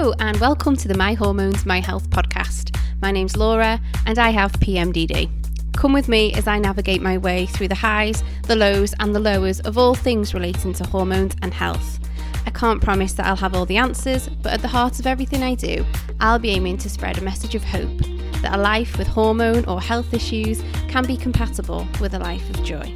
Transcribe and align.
Hello, 0.00 0.14
and 0.18 0.38
welcome 0.38 0.76
to 0.78 0.88
the 0.88 0.96
My 0.96 1.12
Hormones, 1.12 1.66
My 1.66 1.78
Health 1.78 2.08
podcast. 2.08 2.74
My 3.02 3.10
name's 3.10 3.36
Laura, 3.36 3.78
and 4.06 4.18
I 4.18 4.30
have 4.30 4.50
PMDD. 4.52 5.28
Come 5.76 5.92
with 5.92 6.08
me 6.08 6.32
as 6.32 6.48
I 6.48 6.58
navigate 6.58 7.02
my 7.02 7.18
way 7.18 7.44
through 7.44 7.68
the 7.68 7.74
highs, 7.74 8.24
the 8.44 8.56
lows, 8.56 8.94
and 8.98 9.14
the 9.14 9.20
lowers 9.20 9.60
of 9.60 9.76
all 9.76 9.94
things 9.94 10.32
relating 10.32 10.72
to 10.72 10.86
hormones 10.86 11.36
and 11.42 11.52
health. 11.52 11.98
I 12.46 12.50
can't 12.50 12.80
promise 12.80 13.12
that 13.12 13.26
I'll 13.26 13.36
have 13.36 13.54
all 13.54 13.66
the 13.66 13.76
answers, 13.76 14.26
but 14.26 14.54
at 14.54 14.62
the 14.62 14.68
heart 14.68 14.98
of 15.00 15.06
everything 15.06 15.42
I 15.42 15.54
do, 15.54 15.84
I'll 16.18 16.38
be 16.38 16.52
aiming 16.52 16.78
to 16.78 16.88
spread 16.88 17.18
a 17.18 17.22
message 17.22 17.54
of 17.54 17.62
hope 17.62 17.98
that 18.40 18.54
a 18.54 18.58
life 18.58 18.96
with 18.96 19.06
hormone 19.06 19.66
or 19.66 19.82
health 19.82 20.14
issues 20.14 20.62
can 20.88 21.04
be 21.04 21.18
compatible 21.18 21.86
with 22.00 22.14
a 22.14 22.18
life 22.18 22.48
of 22.48 22.64
joy. 22.64 22.90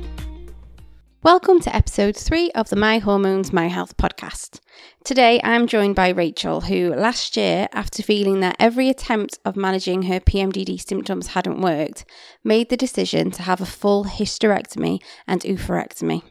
Welcome 1.25 1.61
to 1.61 1.75
episode 1.75 2.19
three 2.19 2.51
of 2.51 2.69
the 2.69 2.77
My 2.77 2.99
Hormones, 2.99 3.51
My 3.51 3.69
Health 3.69 3.97
podcast. 3.97 4.61
Today 5.07 5.41
I'm 5.43 5.67
joined 5.67 5.95
by 5.95 6.11
Rachel, 6.11 6.61
who 6.61 6.93
last 6.95 7.35
year, 7.39 7.67
after 7.73 8.03
feeling 8.03 8.41
that 8.41 8.57
every 8.59 8.91
attempt 8.91 9.39
of 9.43 9.57
managing 9.57 10.03
her 10.03 10.21
PMDD 10.21 10.79
symptoms 10.87 11.29
hadn't 11.29 11.63
worked, 11.63 12.05
made 12.45 12.69
the 12.69 12.77
decision 12.77 13.31
to 13.31 13.43
have 13.43 13.63
a 13.63 13.65
full 13.65 14.05
hysterectomy 14.05 15.01
and 15.27 15.41
oophorectomy. 15.45 16.25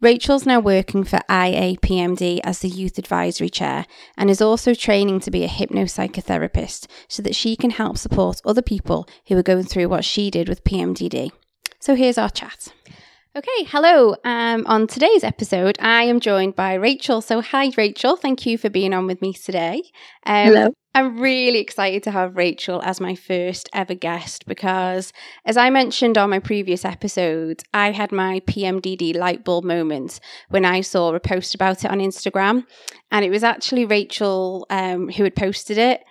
Rachel's 0.00 0.46
now 0.46 0.58
working 0.58 1.04
for 1.04 1.20
IAPMD 1.28 2.40
as 2.44 2.60
the 2.60 2.68
Youth 2.70 2.96
Advisory 2.96 3.50
Chair 3.50 3.84
and 4.16 4.30
is 4.30 4.40
also 4.40 4.72
training 4.72 5.20
to 5.20 5.30
be 5.30 5.44
a 5.44 5.48
hypnopsychotherapist 5.48 6.86
so 7.08 7.22
that 7.22 7.36
she 7.36 7.56
can 7.56 7.72
help 7.72 7.98
support 7.98 8.40
other 8.46 8.62
people 8.62 9.06
who 9.26 9.36
are 9.36 9.42
going 9.42 9.64
through 9.64 9.90
what 9.90 10.06
she 10.06 10.30
did 10.30 10.48
with 10.48 10.64
PMDD. 10.64 11.30
So 11.78 11.94
here's 11.94 12.16
our 12.16 12.30
chat. 12.30 12.72
Okay, 13.38 13.68
hello. 13.68 14.16
Um, 14.24 14.66
on 14.66 14.88
today's 14.88 15.22
episode, 15.22 15.78
I 15.78 16.02
am 16.02 16.18
joined 16.18 16.56
by 16.56 16.74
Rachel. 16.74 17.20
So, 17.20 17.40
hi, 17.40 17.70
Rachel. 17.76 18.16
Thank 18.16 18.44
you 18.46 18.58
for 18.58 18.68
being 18.68 18.92
on 18.92 19.06
with 19.06 19.22
me 19.22 19.32
today. 19.32 19.80
Um, 20.26 20.48
hello. 20.48 20.68
I'm 20.92 21.20
really 21.20 21.60
excited 21.60 22.02
to 22.02 22.10
have 22.10 22.36
Rachel 22.36 22.82
as 22.82 23.00
my 23.00 23.14
first 23.14 23.68
ever 23.72 23.94
guest 23.94 24.46
because, 24.48 25.12
as 25.44 25.56
I 25.56 25.70
mentioned 25.70 26.18
on 26.18 26.30
my 26.30 26.40
previous 26.40 26.84
episode, 26.84 27.62
I 27.72 27.92
had 27.92 28.10
my 28.10 28.40
PMDD 28.40 29.14
light 29.14 29.44
bulb 29.44 29.62
moment 29.62 30.18
when 30.48 30.64
I 30.64 30.80
saw 30.80 31.14
a 31.14 31.20
post 31.20 31.54
about 31.54 31.84
it 31.84 31.92
on 31.92 32.00
Instagram. 32.00 32.64
And 33.12 33.24
it 33.24 33.30
was 33.30 33.44
actually 33.44 33.84
Rachel 33.84 34.66
um, 34.68 35.10
who 35.10 35.22
had 35.22 35.36
posted 35.36 35.78
it. 35.78 36.02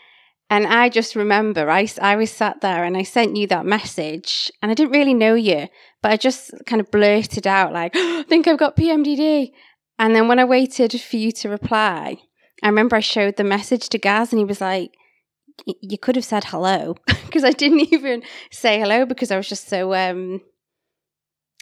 And 0.49 0.65
I 0.65 0.89
just 0.89 1.15
remember 1.15 1.69
I, 1.69 1.87
I 2.01 2.15
was 2.15 2.31
sat 2.31 2.61
there 2.61 2.83
and 2.85 2.95
I 2.95 3.03
sent 3.03 3.35
you 3.35 3.47
that 3.47 3.65
message 3.65 4.51
and 4.61 4.71
I 4.71 4.73
didn't 4.73 4.93
really 4.93 5.13
know 5.13 5.33
you, 5.33 5.67
but 6.01 6.11
I 6.11 6.17
just 6.17 6.51
kind 6.65 6.79
of 6.79 6.89
blurted 6.89 7.45
out, 7.45 7.73
like, 7.73 7.91
I 7.95 8.23
think 8.23 8.47
I've 8.47 8.57
got 8.57 8.77
PMDD. 8.77 9.51
And 9.99 10.15
then 10.15 10.27
when 10.27 10.39
I 10.39 10.45
waited 10.45 10.99
for 11.01 11.17
you 11.17 11.31
to 11.33 11.49
reply, 11.49 12.17
I 12.63 12.67
remember 12.67 12.95
I 12.95 13.01
showed 13.01 13.35
the 13.35 13.43
message 13.43 13.89
to 13.89 13.97
Gaz 13.97 14.31
and 14.31 14.39
he 14.39 14.45
was 14.45 14.61
like, 14.61 14.91
you 15.65 15.97
could 15.97 16.15
have 16.15 16.25
said 16.25 16.45
hello 16.45 16.95
because 17.07 17.43
I 17.43 17.51
didn't 17.51 17.79
even 17.93 18.23
say 18.51 18.79
hello 18.79 19.05
because 19.05 19.31
I 19.31 19.37
was 19.37 19.49
just 19.49 19.67
so 19.67 19.93
um 19.93 20.41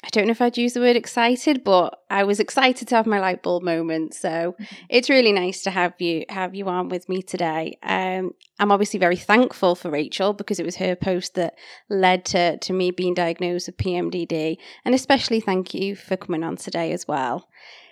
I 0.05 0.09
don't 0.09 0.27
know 0.27 0.31
if 0.31 0.41
I'd 0.41 0.55
use 0.55 0.73
the 0.73 0.81
word 0.81 0.95
excited, 0.95 1.63
but 1.63 1.99
I 2.11 2.25
was 2.25 2.39
excited 2.39 2.87
to 2.89 2.95
have 2.95 3.07
my 3.07 3.19
light 3.19 3.41
bulb 3.41 3.63
moment. 3.63 4.13
So 4.13 4.29
mm-hmm. 4.29 4.75
it's 4.87 5.09
really 5.09 5.31
nice 5.31 5.63
to 5.63 5.71
have 5.71 5.99
you 5.99 6.25
have 6.29 6.53
you 6.53 6.67
on 6.69 6.89
with 6.89 7.09
me 7.09 7.23
today. 7.23 7.79
Um, 7.81 8.35
I'm 8.59 8.71
obviously 8.71 8.99
very 8.99 9.15
thankful 9.15 9.73
for 9.73 9.89
Rachel 9.89 10.33
because 10.33 10.59
it 10.59 10.65
was 10.65 10.75
her 10.75 10.95
post 10.95 11.33
that 11.35 11.55
led 11.89 12.23
to 12.25 12.57
to 12.59 12.73
me 12.73 12.91
being 12.91 13.15
diagnosed 13.15 13.67
with 13.67 13.77
PMDD, 13.77 14.57
and 14.85 14.93
especially 14.93 15.39
thank 15.39 15.73
you 15.73 15.95
for 15.95 16.15
coming 16.15 16.43
on 16.43 16.57
today 16.57 16.91
as 16.91 17.07
well. 17.07 17.49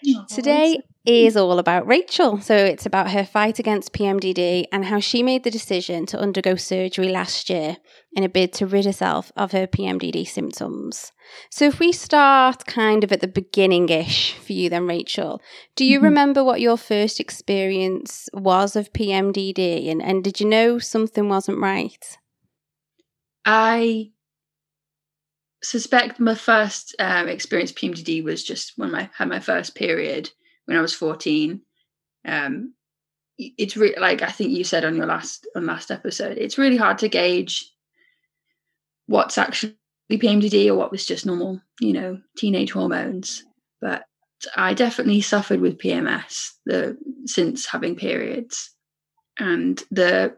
Oh, 0.07 0.25
today 0.29 0.83
is 1.05 1.35
all 1.35 1.59
about 1.59 1.85
Rachel. 1.85 2.39
So 2.39 2.55
it's 2.55 2.85
about 2.85 3.11
her 3.11 3.25
fight 3.25 3.59
against 3.59 3.91
PMDD 3.91 4.65
and 4.71 4.85
how 4.85 4.99
she 4.99 5.21
made 5.21 5.43
the 5.43 5.51
decision 5.51 6.05
to 6.07 6.19
undergo 6.19 6.55
surgery 6.55 7.09
last 7.09 7.49
year 7.49 7.77
in 8.13 8.23
a 8.23 8.29
bid 8.29 8.53
to 8.53 8.65
rid 8.65 8.85
herself 8.85 9.31
of 9.35 9.51
her 9.51 9.67
PMDD 9.67 10.25
symptoms. 10.25 11.11
So 11.49 11.65
if 11.65 11.79
we 11.79 11.91
start 11.91 12.65
kind 12.65 13.03
of 13.03 13.11
at 13.11 13.19
the 13.19 13.27
beginning 13.27 13.89
ish 13.89 14.33
for 14.33 14.53
you, 14.53 14.69
then, 14.69 14.87
Rachel, 14.87 15.41
do 15.75 15.83
you 15.83 15.97
mm-hmm. 15.97 16.05
remember 16.05 16.43
what 16.43 16.61
your 16.61 16.77
first 16.77 17.19
experience 17.19 18.29
was 18.33 18.75
of 18.75 18.93
PMDD 18.93 19.89
and, 19.91 20.01
and 20.01 20.23
did 20.23 20.39
you 20.39 20.47
know 20.47 20.79
something 20.79 21.27
wasn't 21.27 21.59
right? 21.59 22.17
I 23.45 24.11
suspect 25.61 26.19
my 26.19 26.35
first 26.35 26.95
um, 26.99 27.27
experience 27.27 27.73
PMDD 27.73 28.23
was 28.23 28.43
just 28.43 28.73
when 28.77 28.95
I 28.95 29.09
had 29.17 29.27
my 29.27 29.39
first 29.41 29.75
period 29.75 30.29
when 30.65 30.77
I 30.77 30.81
was 30.81 30.93
14. 30.93 31.61
Um, 32.25 32.73
it's 33.37 33.75
really 33.75 33.95
like 33.99 34.21
I 34.21 34.29
think 34.29 34.51
you 34.51 34.63
said 34.63 34.85
on 34.85 34.95
your 34.95 35.05
last 35.05 35.47
on 35.55 35.65
last 35.65 35.91
episode, 35.91 36.37
it's 36.37 36.57
really 36.57 36.77
hard 36.77 36.99
to 36.99 37.09
gauge 37.09 37.69
what's 39.07 39.37
actually 39.37 39.75
PMDD 40.11 40.67
or 40.67 40.75
what 40.75 40.91
was 40.91 41.05
just 41.05 41.25
normal, 41.25 41.59
you 41.79 41.93
know, 41.93 42.19
teenage 42.37 42.71
hormones. 42.71 43.43
But 43.81 44.03
I 44.55 44.73
definitely 44.73 45.21
suffered 45.21 45.61
with 45.61 45.79
PMS 45.79 46.51
the 46.65 46.97
since 47.25 47.65
having 47.65 47.95
periods. 47.95 48.71
And 49.39 49.81
the 49.89 50.37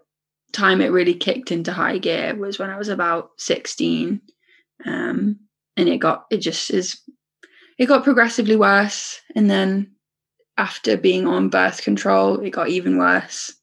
time 0.53 0.79
it 0.79 0.91
really 0.91 1.15
kicked 1.15 1.51
into 1.51 1.73
high 1.73 1.97
gear 1.97 2.35
was 2.35 2.57
when 2.57 2.69
I 2.69 2.77
was 2.77 2.87
about 2.87 3.31
16. 3.37 4.21
Um, 4.85 5.39
and 5.77 5.89
it 5.89 5.97
got 5.97 6.25
it 6.31 6.37
just 6.37 6.71
is 6.71 7.01
it 7.77 7.87
got 7.87 8.03
progressively 8.03 8.55
worse. 8.55 9.19
And 9.35 9.49
then 9.49 9.94
after 10.57 10.97
being 10.97 11.27
on 11.27 11.49
birth 11.49 11.81
control, 11.81 12.39
it 12.39 12.51
got 12.51 12.69
even 12.69 12.97
worse. 12.97 13.53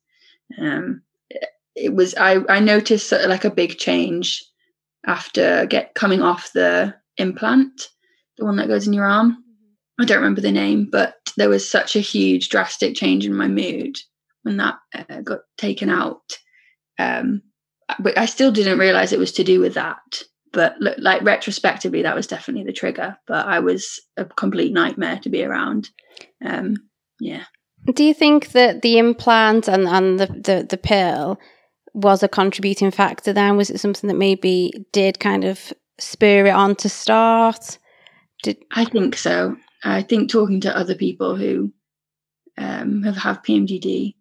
Um, 0.61 1.03
it, 1.31 1.49
it 1.75 1.95
was 1.95 2.15
I 2.15 2.41
I 2.49 2.61
noticed 2.61 3.09
sort 3.09 3.23
of 3.23 3.31
like 3.31 3.45
a 3.45 3.51
big 3.51 3.79
change 3.79 4.45
after 5.07 5.67
get 5.67 5.95
coming 5.95 6.23
off 6.23 6.53
the 6.53 6.95
implant, 7.17 7.89
the 8.39 8.45
one 8.45 8.57
that 8.57 8.69
goes 8.69 8.87
in 8.87 8.93
your 8.93 9.07
arm. 9.07 9.33
Mm-hmm. 9.33 10.03
I 10.03 10.05
don't 10.05 10.19
remember 10.19 10.41
the 10.41 10.53
name, 10.53 10.89
but 10.91 11.15
there 11.37 11.49
was 11.49 11.69
such 11.69 11.97
a 11.97 12.01
huge, 12.01 12.49
drastic 12.49 12.95
change 12.95 13.27
in 13.27 13.35
my 13.35 13.49
mood 13.49 13.97
when 14.43 14.59
that 14.59 14.77
uh, 14.95 15.21
got 15.23 15.41
taken 15.57 15.89
out. 15.89 16.39
Um, 16.99 17.43
but 17.99 18.17
I 18.19 18.27
still 18.27 18.53
didn't 18.53 18.79
realize 18.79 19.13
it 19.13 19.19
was 19.19 19.33
to 19.33 19.45
do 19.45 19.61
with 19.61 19.75
that. 19.75 20.23
But 20.53 20.79
look, 20.81 20.97
like 20.99 21.23
retrospectively, 21.23 22.03
that 22.03 22.15
was 22.15 22.27
definitely 22.27 22.65
the 22.65 22.73
trigger. 22.73 23.17
But 23.27 23.47
I 23.47 23.61
was 23.61 24.01
a 24.17 24.25
complete 24.25 24.73
nightmare 24.73 25.19
to 25.23 25.31
be 25.31 25.45
around. 25.45 25.91
Um, 26.45 26.77
yeah. 27.21 27.45
Do 27.93 28.05
you 28.05 28.15
think 28.15 28.53
that 28.53 28.83
the 28.83 28.99
implant 28.99 29.69
and, 29.69 29.89
and 29.89 30.21
the, 30.21 30.27
the, 30.27 30.67
the 30.69 30.77
pill 30.77 31.39
was 31.95 32.23
a 32.23 32.29
contributing 32.29 32.91
factor 32.91 33.33
then? 33.33 33.57
Was 33.57 33.71
it 33.71 33.81
something 33.81 34.09
that 34.09 34.17
maybe 34.17 34.73
did 34.93 35.19
kind 35.19 35.45
of 35.45 35.73
spur 35.99 36.47
it 36.47 36.51
on 36.51 36.77
to 36.77 36.89
start? 36.89 37.79
Did 38.43 38.59
I 38.73 38.85
think 38.85 39.17
so. 39.17 39.57
I 39.85 40.03
think 40.03 40.31
talking 40.31 40.61
to 40.63 40.77
other 40.77 40.95
people 40.95 41.37
who 41.37 41.73
um, 42.59 43.03
have 43.03 43.17
have 43.17 43.43
PMDD, 43.43 44.15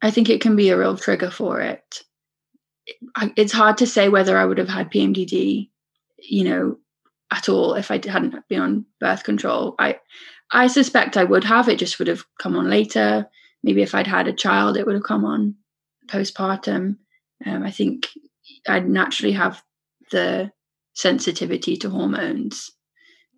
I 0.00 0.10
think 0.10 0.28
it 0.28 0.40
can 0.40 0.56
be 0.56 0.70
a 0.70 0.78
real 0.78 0.96
trigger 0.96 1.30
for 1.30 1.60
it. 1.60 2.02
It's 3.36 3.52
hard 3.52 3.78
to 3.78 3.86
say 3.86 4.08
whether 4.08 4.36
I 4.36 4.44
would 4.44 4.58
have 4.58 4.68
had 4.68 4.90
PMDD, 4.90 5.68
you 6.28 6.44
know, 6.44 6.78
at 7.30 7.48
all 7.48 7.74
if 7.74 7.90
I 7.90 8.00
hadn't 8.06 8.36
been 8.48 8.60
on 8.60 8.86
birth 9.00 9.24
control. 9.24 9.74
I 9.78 9.98
I 10.52 10.66
suspect 10.66 11.16
I 11.16 11.24
would 11.24 11.44
have. 11.44 11.68
It 11.68 11.78
just 11.78 11.98
would 11.98 12.08
have 12.08 12.24
come 12.38 12.56
on 12.56 12.68
later. 12.68 13.26
Maybe 13.62 13.82
if 13.82 13.94
I'd 13.94 14.06
had 14.06 14.28
a 14.28 14.32
child, 14.32 14.76
it 14.76 14.86
would 14.86 14.94
have 14.94 15.04
come 15.04 15.24
on 15.24 15.54
postpartum. 16.08 16.96
Um, 17.46 17.62
I 17.62 17.70
think 17.70 18.08
I'd 18.68 18.88
naturally 18.88 19.32
have 19.32 19.62
the 20.10 20.50
sensitivity 20.94 21.76
to 21.78 21.90
hormones, 21.90 22.70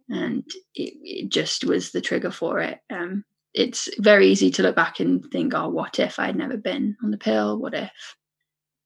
and 0.09 0.43
it, 0.75 0.95
it 1.03 1.29
just 1.31 1.65
was 1.65 1.93
the 1.93 2.01
trigger 2.01 2.31
for 2.31 2.59
it. 2.61 2.81
Um, 2.91 3.25
it's 3.53 3.89
very 4.01 4.27
easy 4.27 4.51
to 4.51 4.63
look 4.63 4.75
back 4.75 4.99
and 4.99 5.25
think, 5.31 5.55
oh, 5.55 5.69
what 5.69 6.01
if 6.01 6.19
I'd 6.19 6.37
never 6.37 6.57
been 6.57 6.97
on 7.05 7.13
the 7.13 7.19
pill? 7.19 7.59
What 7.59 7.75
if? 7.75 7.93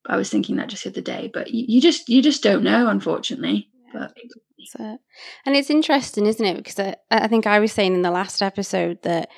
I 0.07 0.17
was 0.17 0.31
thinking 0.31 0.57
that 0.57 0.69
just 0.69 0.85
the 0.85 0.91
other 0.91 1.01
day, 1.01 1.31
but 1.33 1.51
you, 1.51 1.65
you 1.67 1.81
just 1.81 2.09
you 2.09 2.23
just 2.23 2.43
don't 2.43 2.63
know, 2.63 2.89
unfortunately. 2.89 3.69
But 3.93 4.13
it. 4.17 5.01
And 5.47 5.57
it's 5.57 5.71
interesting, 5.71 6.27
isn't 6.27 6.45
it? 6.45 6.57
Because 6.57 6.79
I, 6.79 6.97
I 7.11 7.29
think 7.29 7.47
I 7.47 7.59
was 7.59 7.73
saying 7.73 7.95
in 7.95 8.03
the 8.03 8.11
last 8.11 8.43
episode 8.43 9.03
that 9.03 9.29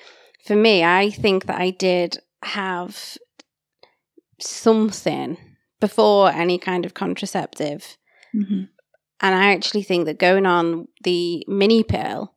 for 0.47 0.57
me, 0.57 0.85
I 0.85 1.11
think 1.11 1.47
that 1.47 1.61
I 1.61 1.71
did 1.71 2.19
have 2.43 3.19
something 4.41 5.37
before 5.81 6.31
any 6.31 6.59
kind 6.59 6.85
of 6.87 6.95
contraceptive. 6.95 7.97
Mm-hmm. 8.35 8.65
And 9.23 9.35
I 9.35 9.53
actually 9.53 9.83
think 9.83 10.07
that 10.07 10.19
going 10.19 10.47
on 10.47 10.89
the 11.05 11.45
mini 11.47 11.83
pill 11.83 12.35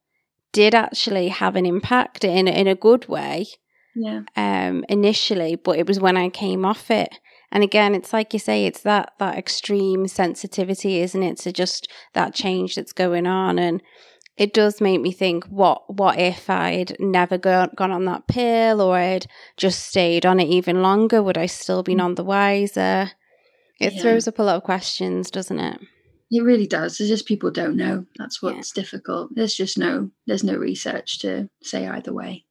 did 0.52 0.76
actually 0.76 1.30
have 1.30 1.56
an 1.56 1.66
impact 1.66 2.24
in 2.24 2.48
in 2.48 2.68
a 2.68 2.76
good 2.76 3.08
way. 3.08 3.48
Yeah. 3.96 4.22
Um 4.36 4.84
initially, 4.90 5.56
but 5.56 5.78
it 5.78 5.88
was 5.88 6.00
when 6.00 6.18
I 6.18 6.30
came 6.30 6.66
off 6.66 6.92
it. 6.92 7.20
And 7.54 7.64
again, 7.64 7.94
it's 7.94 8.12
like 8.12 8.34
you 8.34 8.40
say, 8.40 8.66
it's 8.66 8.82
that 8.82 9.14
that 9.20 9.38
extreme 9.38 10.08
sensitivity, 10.08 11.02
isn't 11.02 11.24
it, 11.24 11.38
to 11.38 11.54
just 11.54 11.88
that 12.14 12.34
change 12.34 12.76
that's 12.76 12.94
going 12.94 13.28
on 13.28 13.60
and 13.60 13.82
it 14.36 14.52
does 14.52 14.82
make 14.82 15.00
me 15.00 15.12
think 15.12 15.46
what 15.46 15.84
what 15.94 16.20
if 16.20 16.50
I'd 16.50 16.98
never 17.00 17.38
go, 17.38 17.70
gone 17.76 17.92
on 17.92 18.06
that 18.06 18.28
pill 18.28 18.82
or 18.82 18.98
I'd 18.98 19.28
just 19.58 19.88
stayed 19.88 20.26
on 20.26 20.40
it 20.40 20.50
even 20.50 20.82
longer? 20.82 21.22
Would 21.22 21.38
I 21.38 21.46
still 21.46 21.84
be 21.84 21.94
mm. 21.94 21.98
none 21.98 22.16
the 22.16 22.24
wiser? 22.24 23.12
It 23.80 23.94
yeah. 23.94 24.02
throws 24.02 24.28
up 24.28 24.40
a 24.40 24.44
lot 24.44 24.56
of 24.56 24.64
questions, 24.64 25.30
doesn't 25.30 25.60
it? 25.60 25.80
It 26.32 26.44
really 26.44 26.66
does. 26.66 27.00
It's 27.00 27.10
just 27.10 27.28
people 27.28 27.52
don't 27.52 27.78
know. 27.78 28.06
That's 28.18 28.42
what's 28.42 28.76
yeah. 28.76 28.82
difficult. 28.82 29.30
There's 29.36 29.54
just 29.54 29.78
no 29.78 30.10
there's 30.26 30.44
no 30.44 30.56
research 30.56 31.20
to 31.20 31.50
say 31.62 31.88
either 31.88 32.12
way. 32.14 32.46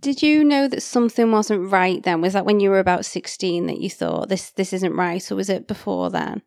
Did 0.00 0.22
you 0.22 0.44
know 0.44 0.66
that 0.66 0.82
something 0.82 1.30
wasn't 1.30 1.70
right 1.70 2.02
then? 2.02 2.20
Was 2.20 2.32
that 2.32 2.46
when 2.46 2.58
you 2.58 2.70
were 2.70 2.78
about 2.78 3.04
16 3.04 3.66
that 3.66 3.80
you 3.80 3.90
thought 3.90 4.28
this 4.28 4.50
this 4.50 4.72
isn't 4.72 4.96
right 4.96 5.30
or 5.30 5.36
was 5.36 5.50
it 5.50 5.68
before 5.68 6.10
then? 6.10 6.42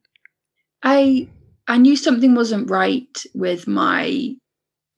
I 0.82 1.28
I 1.68 1.78
knew 1.78 1.96
something 1.96 2.36
wasn't 2.36 2.70
right 2.70 3.24
with 3.34 3.68
my 3.68 4.36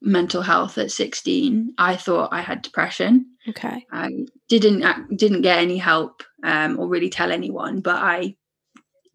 mental 0.06 0.44
health 0.44 0.78
at 0.78 0.92
16 0.92 1.74
i 1.80 1.96
thought 1.96 2.30
i 2.31 2.40
had 2.40 2.62
depression 2.62 3.25
okay 3.50 3.86
i 3.92 4.10
didn't 4.48 4.86
didn't 5.18 5.42
get 5.42 5.58
any 5.58 5.78
help 5.78 6.22
um, 6.44 6.80
or 6.80 6.88
really 6.88 7.10
tell 7.10 7.31
anyone 7.31 7.81
but 7.81 7.96
i 7.96 8.36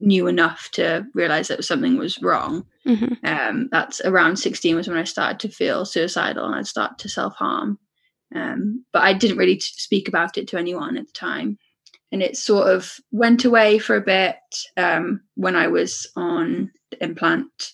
knew 0.01 0.27
enough 0.27 0.69
to 0.73 1.07
realize 1.15 1.49
that 1.49 1.65
something 1.65 1.97
was 1.97 2.21
wrong 2.23 2.67
mm-hmm. 2.87 3.15
um, 3.25 3.69
that's 3.71 4.01
around 4.01 4.37
16 4.37 4.75
was 4.75 4.89
when 4.89 4.99
i 4.99 5.05
started 5.05 5.39
to 5.39 5.55
feel 5.55 5.85
suicidal 5.85 6.47
and 6.47 6.57
i'd 6.57 6.67
start 6.67 6.99
to 6.99 7.09
self-harm 7.09 7.79
um, 8.35 8.85
but 8.93 9.03
i 9.03 9.13
didn't 9.13 9.39
really 9.39 9.59
speak 9.61 10.09
about 10.09 10.39
it 10.39 10.49
to 10.49 10.59
anyone 10.59 10.97
at 10.97 11.07
the 11.07 11.13
time 11.13 11.59
and 12.13 12.23
it 12.23 12.37
sort 12.37 12.69
of 12.69 12.97
went 13.13 13.45
away 13.45 13.79
for 13.79 13.97
a 13.97 14.01
bit 14.01 14.37
um, 14.77 15.21
when 15.35 15.57
i 15.57 15.67
was 15.67 16.11
on 16.17 16.71
the 16.91 17.03
implant 17.03 17.73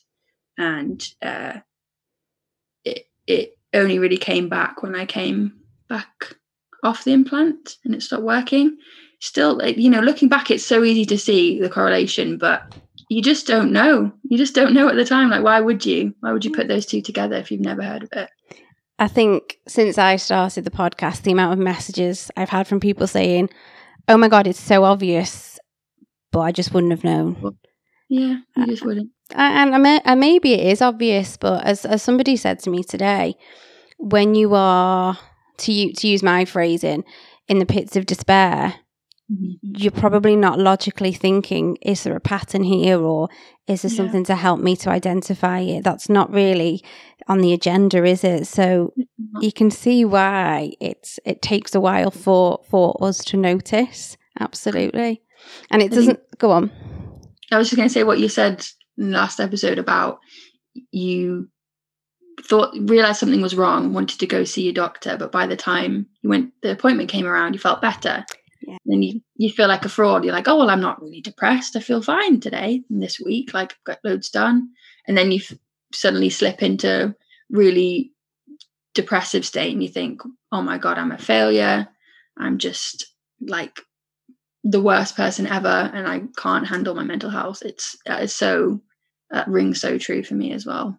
and 0.58 1.08
uh, 1.23 1.58
it 3.26 3.58
only 3.75 3.99
really 3.99 4.17
came 4.17 4.49
back 4.49 4.82
when 4.82 4.94
I 4.94 5.06
came 5.06 5.53
back 5.88 6.37
off 6.82 7.05
the 7.05 7.12
implant 7.12 7.76
and 7.85 7.94
it 7.94 8.02
stopped 8.02 8.23
working. 8.23 8.76
Still, 9.20 9.64
you 9.67 9.91
know, 9.91 10.00
looking 10.00 10.29
back, 10.29 10.50
it's 10.50 10.64
so 10.64 10.85
easy 10.85 11.05
to 11.06 11.19
see 11.19 11.61
the 11.61 11.70
correlation, 11.70 12.38
but 12.38 12.75
you 13.09 13.23
just 13.23 13.47
don't 13.47 13.73
know. 13.73 14.12
You 14.25 14.37
just 14.37 14.55
don't 14.55 14.75
know 14.75 14.88
at 14.88 14.97
the 14.97 15.05
time. 15.05 15.31
Like, 15.31 15.43
why 15.43 15.61
would 15.61 15.87
you? 15.87 16.14
Why 16.20 16.32
would 16.32 16.44
you 16.44 16.52
put 16.52 16.69
those 16.69 16.87
two 16.87 17.00
together 17.00 17.37
if 17.37 17.50
you've 17.50 17.61
never 17.61 17.82
heard 17.82 18.02
of 18.02 18.11
it? 18.12 18.29
I 18.99 19.09
think 19.09 19.59
since 19.69 19.99
I 19.99 20.17
started 20.17 20.65
the 20.65 20.71
podcast, 20.71 21.23
the 21.23 21.33
amount 21.33 21.53
of 21.53 21.59
messages 21.59 22.31
I've 22.37 22.49
had 22.49 22.67
from 22.67 22.81
people 22.81 23.07
saying, 23.07 23.51
"Oh 24.09 24.17
my 24.17 24.29
god, 24.29 24.47
it's 24.47 24.61
so 24.61 24.85
obvious," 24.85 25.59
but 26.33 26.41
I 26.41 26.53
just 26.53 26.73
wouldn't 26.73 26.93
have 26.93 27.05
known. 27.05 27.57
Yeah, 28.09 28.39
you 28.57 28.67
just 28.67 28.85
wouldn't. 28.85 29.11
And, 29.35 29.75
and, 29.75 30.03
and 30.05 30.21
maybe 30.21 30.55
it 30.55 30.67
is 30.67 30.81
obvious, 30.81 31.37
but 31.37 31.65
as 31.65 31.85
as 31.85 32.03
somebody 32.03 32.37
said 32.37 32.59
to 32.61 32.71
me 32.71 32.83
today, 32.83 33.35
when 33.99 34.35
you 34.35 34.55
are 34.55 35.19
to 35.59 35.73
you, 35.73 35.93
to 35.93 36.09
use 36.09 36.23
my 36.23 36.45
phrasing 36.45 37.05
in 37.49 37.59
the 37.59 37.67
pits 37.67 37.97
of 37.97 38.07
despair, 38.07 38.75
mm-hmm. 39.31 39.53
you're 39.63 39.91
probably 39.91 40.37
not 40.37 40.59
logically 40.59 41.13
thinking, 41.13 41.77
is 41.83 42.05
there 42.05 42.17
a 42.17 42.21
pattern 42.21 42.65
here 42.65 43.01
or 43.01 43.29
is 43.67 43.83
there 43.83 43.91
yeah. 43.91 43.97
something 43.97 44.25
to 44.25 44.37
help 44.37 44.61
me 44.61 44.77
to 44.77 44.91
identify 44.91 45.61
it? 45.61 45.85
That's 45.85 46.09
not 46.09 46.33
really 46.33 46.83
on 47.28 47.38
the 47.40 47.52
agenda, 47.52 48.05
is 48.05 48.25
it? 48.25 48.46
So 48.46 48.93
mm-hmm. 48.99 49.43
you 49.43 49.52
can 49.52 49.70
see 49.70 50.05
why 50.05 50.73
it's 50.81 51.19
it 51.25 51.43
takes 51.43 51.75
a 51.75 51.81
while 51.81 52.11
for 52.11 52.61
for 52.69 52.96
us 53.00 53.25
to 53.26 53.37
notice. 53.37 54.17
Absolutely. 54.38 55.23
And 55.70 55.82
it 55.82 55.93
doesn't 55.93 56.20
go 56.38 56.50
on. 56.50 56.70
I 57.50 57.58
was 57.58 57.69
just 57.69 57.76
going 57.76 57.88
to 57.88 57.93
say 57.93 58.02
what 58.02 58.19
you 58.19 58.28
said 58.28 58.67
in 58.99 59.11
the 59.11 59.17
last 59.17 59.40
episode 59.40 59.78
about 59.78 60.19
you 60.90 61.49
thought 62.43 62.75
realized 62.81 63.19
something 63.19 63.40
was 63.40 63.55
wrong, 63.55 63.93
wanted 63.93 64.20
to 64.20 64.26
go 64.26 64.44
see 64.44 64.62
your 64.62 64.75
doctor, 64.75 65.17
but 65.17 65.32
by 65.32 65.46
the 65.46 65.56
time 65.56 66.06
you 66.23 66.31
went 66.31 66.52
the 66.62 66.73
appointment 66.73 67.08
came 67.08 67.26
around, 67.26 67.55
you 67.55 67.58
felt 67.58 67.81
better. 67.81 68.25
Yeah. 68.62 68.78
Then 68.84 69.02
you 69.02 69.20
you 69.37 69.50
feel 69.50 69.69
like 69.69 69.84
a 69.84 69.88
fraud. 69.88 70.25
You're 70.25 70.34
like, 70.34 70.49
oh 70.49 70.58
well, 70.58 70.70
I'm 70.70 70.81
not 70.81 71.00
really 71.00 71.20
depressed. 71.20 71.76
I 71.76 71.81
feel 71.81 72.02
fine 72.02 72.40
today 72.40 72.82
and 72.90 73.02
this 73.02 73.20
week. 73.20 73.55
Like 73.55 73.73
I've 73.73 73.84
got 73.84 74.05
loads 74.05 74.28
done, 74.28 74.70
and 75.06 75.17
then 75.17 75.31
you 75.31 75.40
suddenly 75.93 76.31
slip 76.31 76.62
into 76.62 77.15
really 77.50 78.12
depressive 78.94 79.44
state, 79.44 79.73
and 79.73 79.83
you 79.83 79.88
think, 79.88 80.23
oh 80.53 80.62
my 80.62 80.79
god, 80.79 80.99
I'm 80.99 81.12
a 81.12 81.19
failure. 81.19 81.88
I'm 82.38 82.59
just 82.59 83.06
like 83.41 83.81
the 84.65 84.83
worst 84.83 85.17
person 85.17 85.47
ever, 85.47 85.91
and 85.93 86.09
I 86.09 86.23
can't 86.37 86.67
handle 86.67 86.94
my 86.94 87.05
mental 87.05 87.31
health. 87.31 87.62
It's 87.62 87.97
it's 88.06 88.35
so 88.35 88.81
that 89.31 89.49
rings 89.49 89.81
so 89.81 89.99
true 89.99 90.23
for 90.23 90.35
me 90.35 90.53
as 90.53 90.65
well. 90.65 90.99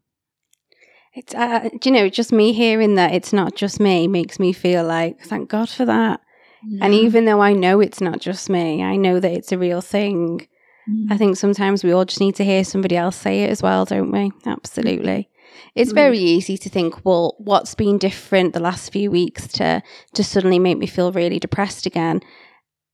It's, 1.14 1.34
uh, 1.34 1.70
you 1.84 1.92
know, 1.92 2.10
just 2.10 2.32
me 2.32 2.54
hearing 2.54 2.96
that 2.96 3.14
it's 3.14 3.34
not 3.34 3.56
just 3.56 3.80
me 3.80 4.08
makes 4.08 4.38
me 4.40 4.54
feel 4.54 4.84
like, 4.84 5.20
thank 5.22 5.50
God 5.50 5.68
for 5.68 5.84
that. 5.86 6.22
Yeah. 6.64 6.86
And 6.86 6.94
even 6.94 7.26
though 7.26 7.42
I 7.42 7.54
know 7.54 7.80
it's 7.80 8.02
not 8.02 8.20
just 8.20 8.50
me, 8.50 8.84
I 8.84 8.98
know 8.98 9.20
that 9.20 9.32
it's 9.32 9.52
a 9.52 9.58
real 9.58 9.82
thing. 9.82 10.48
Mm. 10.90 11.12
I 11.12 11.18
think 11.18 11.38
sometimes 11.38 11.84
we 11.84 11.92
all 11.92 12.06
just 12.06 12.20
need 12.20 12.36
to 12.36 12.46
hear 12.46 12.64
somebody 12.64 12.96
else 12.96 13.16
say 13.16 13.44
it 13.44 13.50
as 13.50 13.62
well, 13.62 13.86
don't 13.86 14.12
we? 14.12 14.32
Absolutely. 14.46 15.30
It's 15.76 15.92
very 15.92 16.18
easy 16.18 16.58
to 16.58 16.70
think, 16.70 17.06
well, 17.06 17.36
what's 17.38 17.76
been 17.76 17.98
different 17.98 18.54
the 18.54 18.60
last 18.60 18.92
few 18.92 19.12
weeks 19.12 19.48
to 19.50 19.84
to 20.14 20.24
suddenly 20.24 20.60
make 20.60 20.78
me 20.78 20.88
feel 20.88 21.12
really 21.12 21.40
depressed 21.40 21.86
again? 21.86 22.22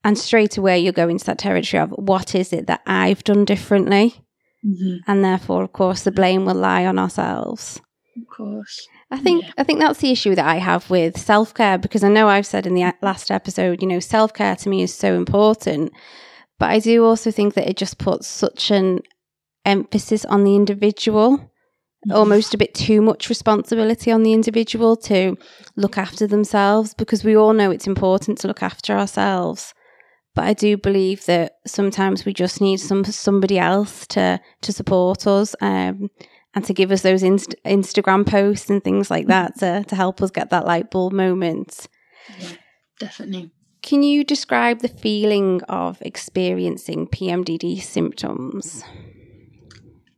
And 0.04 0.18
straight 0.18 0.58
away 0.58 0.80
you're 0.80 0.92
going 0.92 1.18
to 1.18 1.26
that 1.26 1.38
territory 1.38 1.82
of 1.82 1.92
what 1.92 2.36
is 2.36 2.52
it 2.52 2.68
that 2.68 2.82
I've 2.86 3.24
done 3.24 3.46
differently? 3.46 4.16
Mm-hmm. 4.66 5.10
And 5.10 5.24
therefore, 5.24 5.64
of 5.64 5.74
course, 5.74 6.04
the 6.04 6.12
blame 6.12 6.46
will 6.46 6.56
lie 6.56 6.86
on 6.86 7.00
ourselves. 7.00 7.82
Of 8.18 8.28
course. 8.28 8.88
I 9.12 9.20
think 9.20 9.44
yeah. 9.44 9.52
I 9.58 9.64
think 9.64 9.80
that's 9.80 10.00
the 10.00 10.12
issue 10.12 10.36
that 10.36 10.46
I 10.46 10.56
have 10.56 10.90
with 10.90 11.18
self 11.18 11.54
care 11.54 11.78
because 11.78 12.04
I 12.04 12.10
know 12.10 12.28
I've 12.28 12.46
said 12.46 12.66
in 12.66 12.76
the 12.76 12.94
last 13.02 13.32
episode, 13.32 13.82
you 13.82 13.88
know, 13.88 14.00
self 14.00 14.34
care 14.34 14.56
to 14.56 14.70
me 14.70 14.84
is 14.84 14.94
so 14.94 15.16
important, 15.16 15.92
but 16.60 16.70
I 16.70 16.80
do 16.80 17.04
also 17.06 17.32
think 17.32 17.54
that 17.56 17.68
it 17.68 17.78
just 17.78 17.98
puts 17.98 18.28
such 18.28 18.72
an 18.72 19.02
emphasis 19.66 20.26
on 20.26 20.44
the 20.44 20.56
individual, 20.56 21.38
mm-hmm. 21.38 22.12
almost 22.12 22.54
a 22.54 22.58
bit 22.58 22.74
too 22.74 23.02
much 23.02 23.30
responsibility 23.30 24.12
on 24.12 24.24
the 24.24 24.34
individual 24.34 24.96
to 24.98 25.36
look 25.76 25.98
after 25.98 26.28
themselves 26.28 26.94
because 26.94 27.24
we 27.24 27.36
all 27.36 27.54
know 27.54 27.72
it's 27.72 27.88
important 27.88 28.38
to 28.40 28.48
look 28.48 28.64
after 28.64 28.94
ourselves. 28.94 29.74
But 30.36 30.46
I 30.46 30.54
do 30.54 30.78
believe 30.78 31.26
that 31.26 31.58
sometimes 31.68 32.26
we 32.26 32.34
just 32.34 32.60
need 32.60 32.78
some 32.78 33.04
somebody 33.06 33.60
else 33.60 34.08
to 34.08 34.40
to 34.62 34.74
support 34.74 35.28
us. 35.28 35.56
Um, 35.62 36.10
and 36.56 36.64
to 36.66 36.74
give 36.74 36.92
us 36.92 37.02
those 37.02 37.24
inst- 37.24 37.56
Instagram 37.66 38.28
posts 38.28 38.70
and 38.70 38.84
things 38.84 39.10
like 39.10 39.28
that 39.28 39.58
to, 39.60 39.84
to 39.88 39.96
help 39.96 40.22
us 40.22 40.30
get 40.30 40.52
that 40.52 40.66
light 40.66 40.92
bulb 40.92 41.12
moment. 41.12 41.88
Yeah, 42.40 42.50
definitely. 43.00 43.52
Can 43.84 44.02
you 44.02 44.24
describe 44.24 44.80
the 44.80 44.88
feeling 44.88 45.62
of 45.70 46.02
experiencing 46.02 47.06
PMDD 47.08 47.80
symptoms? 47.80 48.84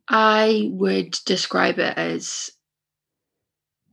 I 0.10 0.70
would 0.72 1.12
describe 1.26 1.78
it 1.78 1.96
as 1.96 2.50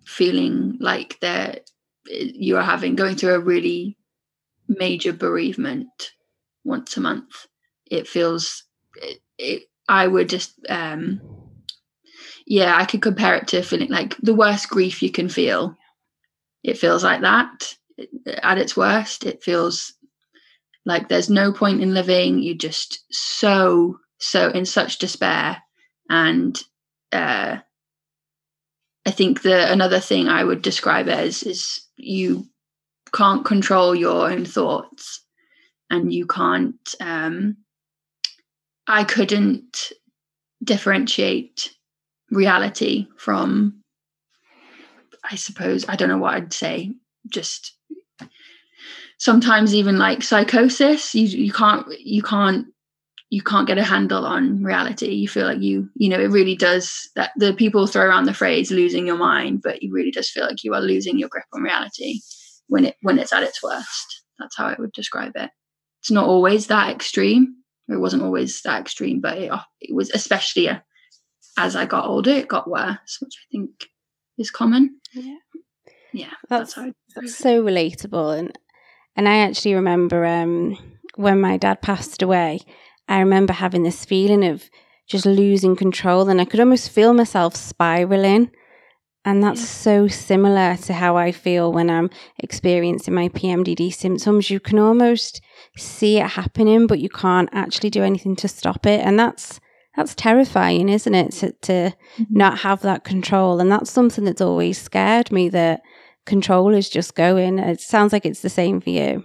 feeling 0.06 0.76
like 0.80 1.18
that 1.20 1.70
you 2.06 2.56
are 2.56 2.62
having 2.62 2.96
going 2.96 3.16
through 3.16 3.34
a 3.34 3.40
really 3.40 3.96
major 4.68 5.12
bereavement 5.12 6.12
once 6.64 6.96
a 6.96 7.00
month. 7.00 7.46
It 7.90 8.08
feels 8.08 8.64
it, 8.96 9.20
it 9.38 9.64
I 9.88 10.06
would 10.08 10.28
just 10.28 10.54
um 10.68 11.22
yeah, 12.46 12.76
I 12.76 12.84
could 12.84 13.02
compare 13.02 13.36
it 13.36 13.48
to 13.48 13.62
feeling 13.62 13.88
like 13.88 14.16
the 14.18 14.34
worst 14.34 14.68
grief 14.68 15.02
you 15.02 15.10
can 15.10 15.28
feel. 15.28 15.76
It 16.62 16.78
feels 16.78 17.04
like 17.04 17.22
that 17.22 17.74
at 18.42 18.58
its 18.58 18.76
worst. 18.76 19.24
It 19.24 19.42
feels 19.42 19.94
like 20.84 21.08
there's 21.08 21.30
no 21.30 21.52
point 21.52 21.82
in 21.82 21.94
living. 21.94 22.40
You're 22.40 22.54
just 22.54 23.04
so, 23.10 23.98
so 24.18 24.50
in 24.50 24.64
such 24.64 24.98
despair. 24.98 25.62
And 26.08 26.58
uh, 27.12 27.58
I 29.06 29.10
think 29.10 29.42
the 29.42 29.70
another 29.70 30.00
thing 30.00 30.28
I 30.28 30.44
would 30.44 30.62
describe 30.62 31.08
as 31.08 31.42
is 31.42 31.80
you 31.96 32.46
can't 33.14 33.44
control 33.44 33.94
your 33.94 34.30
own 34.30 34.44
thoughts 34.44 35.24
and 35.90 36.12
you 36.12 36.26
can't 36.26 36.94
um, 37.00 37.56
I 38.86 39.04
couldn't 39.04 39.92
differentiate 40.62 41.70
reality 42.30 43.06
from 43.16 43.82
i 45.24 45.34
suppose 45.34 45.84
i 45.88 45.96
don't 45.96 46.08
know 46.08 46.18
what 46.18 46.34
i'd 46.34 46.52
say 46.52 46.90
just 47.28 47.76
sometimes 49.22 49.72
even 49.72 49.98
like 49.98 50.20
psychosis 50.22 51.14
you 51.14 51.26
you 51.26 51.52
can't 51.52 51.86
you 52.00 52.22
can't 52.22 52.66
you 53.30 53.40
can't 53.40 53.68
get 53.68 53.78
a 53.78 53.84
handle 53.84 54.26
on 54.26 54.62
reality 54.64 55.10
you 55.12 55.28
feel 55.28 55.46
like 55.46 55.60
you 55.60 55.88
you 55.94 56.08
know 56.08 56.18
it 56.18 56.30
really 56.30 56.56
does 56.56 57.08
that 57.14 57.30
the 57.36 57.54
people 57.54 57.86
throw 57.86 58.04
around 58.04 58.24
the 58.24 58.34
phrase 58.34 58.72
losing 58.72 59.06
your 59.06 59.16
mind 59.16 59.62
but 59.62 59.80
you 59.80 59.92
really 59.92 60.10
just 60.10 60.32
feel 60.32 60.44
like 60.44 60.64
you 60.64 60.74
are 60.74 60.80
losing 60.80 61.18
your 61.18 61.28
grip 61.28 61.44
on 61.52 61.62
reality 61.62 62.20
when 62.66 62.84
it 62.84 62.96
when 63.02 63.18
it's 63.18 63.32
at 63.32 63.44
its 63.44 63.62
worst 63.62 64.22
that's 64.40 64.56
how 64.56 64.66
i 64.66 64.74
would 64.78 64.92
describe 64.92 65.32
it 65.36 65.50
it's 66.00 66.10
not 66.10 66.26
always 66.26 66.66
that 66.66 66.90
extreme 66.90 67.54
it 67.88 68.00
wasn't 68.00 68.22
always 68.22 68.60
that 68.62 68.80
extreme 68.80 69.20
but 69.20 69.38
it, 69.38 69.52
it 69.80 69.94
was 69.94 70.10
especially 70.10 70.66
a, 70.66 70.82
as 71.56 71.76
I 71.76 71.84
got 71.86 72.06
older, 72.06 72.30
it 72.30 72.48
got 72.48 72.68
worse, 72.68 73.18
which 73.20 73.34
I 73.36 73.44
think 73.52 73.70
is 74.38 74.50
common. 74.50 74.98
Yeah. 75.12 75.36
Yeah, 76.14 76.30
That's- 76.48 76.74
that's, 76.74 76.74
how. 76.74 76.92
That's 77.14 77.36
so 77.36 77.62
relatable 77.62 78.38
and 78.38 78.58
and 79.16 79.28
I 79.28 79.38
actually 79.38 79.74
remember 79.74 80.24
um 80.24 80.76
when 81.16 81.40
my 81.40 81.56
dad 81.58 81.82
passed 81.82 82.22
away, 82.22 82.60
I 83.08 83.18
remember 83.20 83.52
having 83.52 83.82
this 83.82 84.04
feeling 84.04 84.44
of 84.44 84.64
just 85.06 85.26
losing 85.26 85.76
control 85.76 86.28
and 86.30 86.40
I 86.40 86.44
could 86.46 86.60
almost 86.60 86.90
feel 86.90 87.12
myself 87.12 87.54
spiraling. 87.54 88.50
And 89.24 89.42
that's 89.42 89.60
Yeah. 89.60 89.66
so 89.66 90.08
similar 90.08 90.76
to 90.86 90.92
how 90.94 91.16
I 91.16 91.30
feel 91.32 91.72
when 91.72 91.90
I'm 91.90 92.10
experiencing 92.38 93.14
my 93.14 93.28
PMDD 93.28 93.90
symptoms. 93.92 94.50
You 94.50 94.58
can 94.58 94.78
almost 94.78 95.40
see 95.76 96.18
it 96.18 96.26
happening, 96.30 96.86
but 96.86 96.98
you 96.98 97.08
can't 97.08 97.48
actually 97.52 97.90
do 97.90 98.02
anything 98.02 98.34
to 98.36 98.48
stop 98.48 98.86
it. 98.86 99.00
And 99.06 99.18
that's 99.18 99.60
that's 99.96 100.14
terrifying, 100.14 100.88
isn't 100.88 101.14
it? 101.14 101.30
To, 101.32 101.52
to 101.68 101.92
not 102.30 102.60
have 102.60 102.80
that 102.80 103.04
control. 103.04 103.60
And 103.60 103.70
that's 103.70 103.90
something 103.90 104.24
that's 104.24 104.40
always 104.40 104.78
scared 104.78 105.30
me 105.30 105.50
that 105.50 105.82
control 106.26 106.74
is 106.74 106.88
just 106.88 107.14
going. 107.14 107.58
It 107.58 107.80
sounds 107.80 108.12
like 108.12 108.26
it's 108.26 108.42
the 108.42 108.50
same 108.50 108.80
for 108.80 108.90
you. 108.90 109.24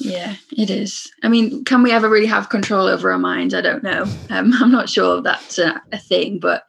Yeah, 0.00 0.36
it 0.56 0.70
is. 0.70 1.10
I 1.22 1.28
mean, 1.28 1.64
can 1.64 1.82
we 1.82 1.92
ever 1.92 2.08
really 2.08 2.26
have 2.26 2.48
control 2.48 2.86
over 2.86 3.12
our 3.12 3.18
minds? 3.18 3.54
I 3.54 3.60
don't 3.60 3.82
know. 3.82 4.02
Um, 4.30 4.52
I'm 4.60 4.72
not 4.72 4.88
sure 4.88 5.20
that's 5.22 5.58
a, 5.58 5.80
a 5.92 5.98
thing, 5.98 6.38
but 6.40 6.64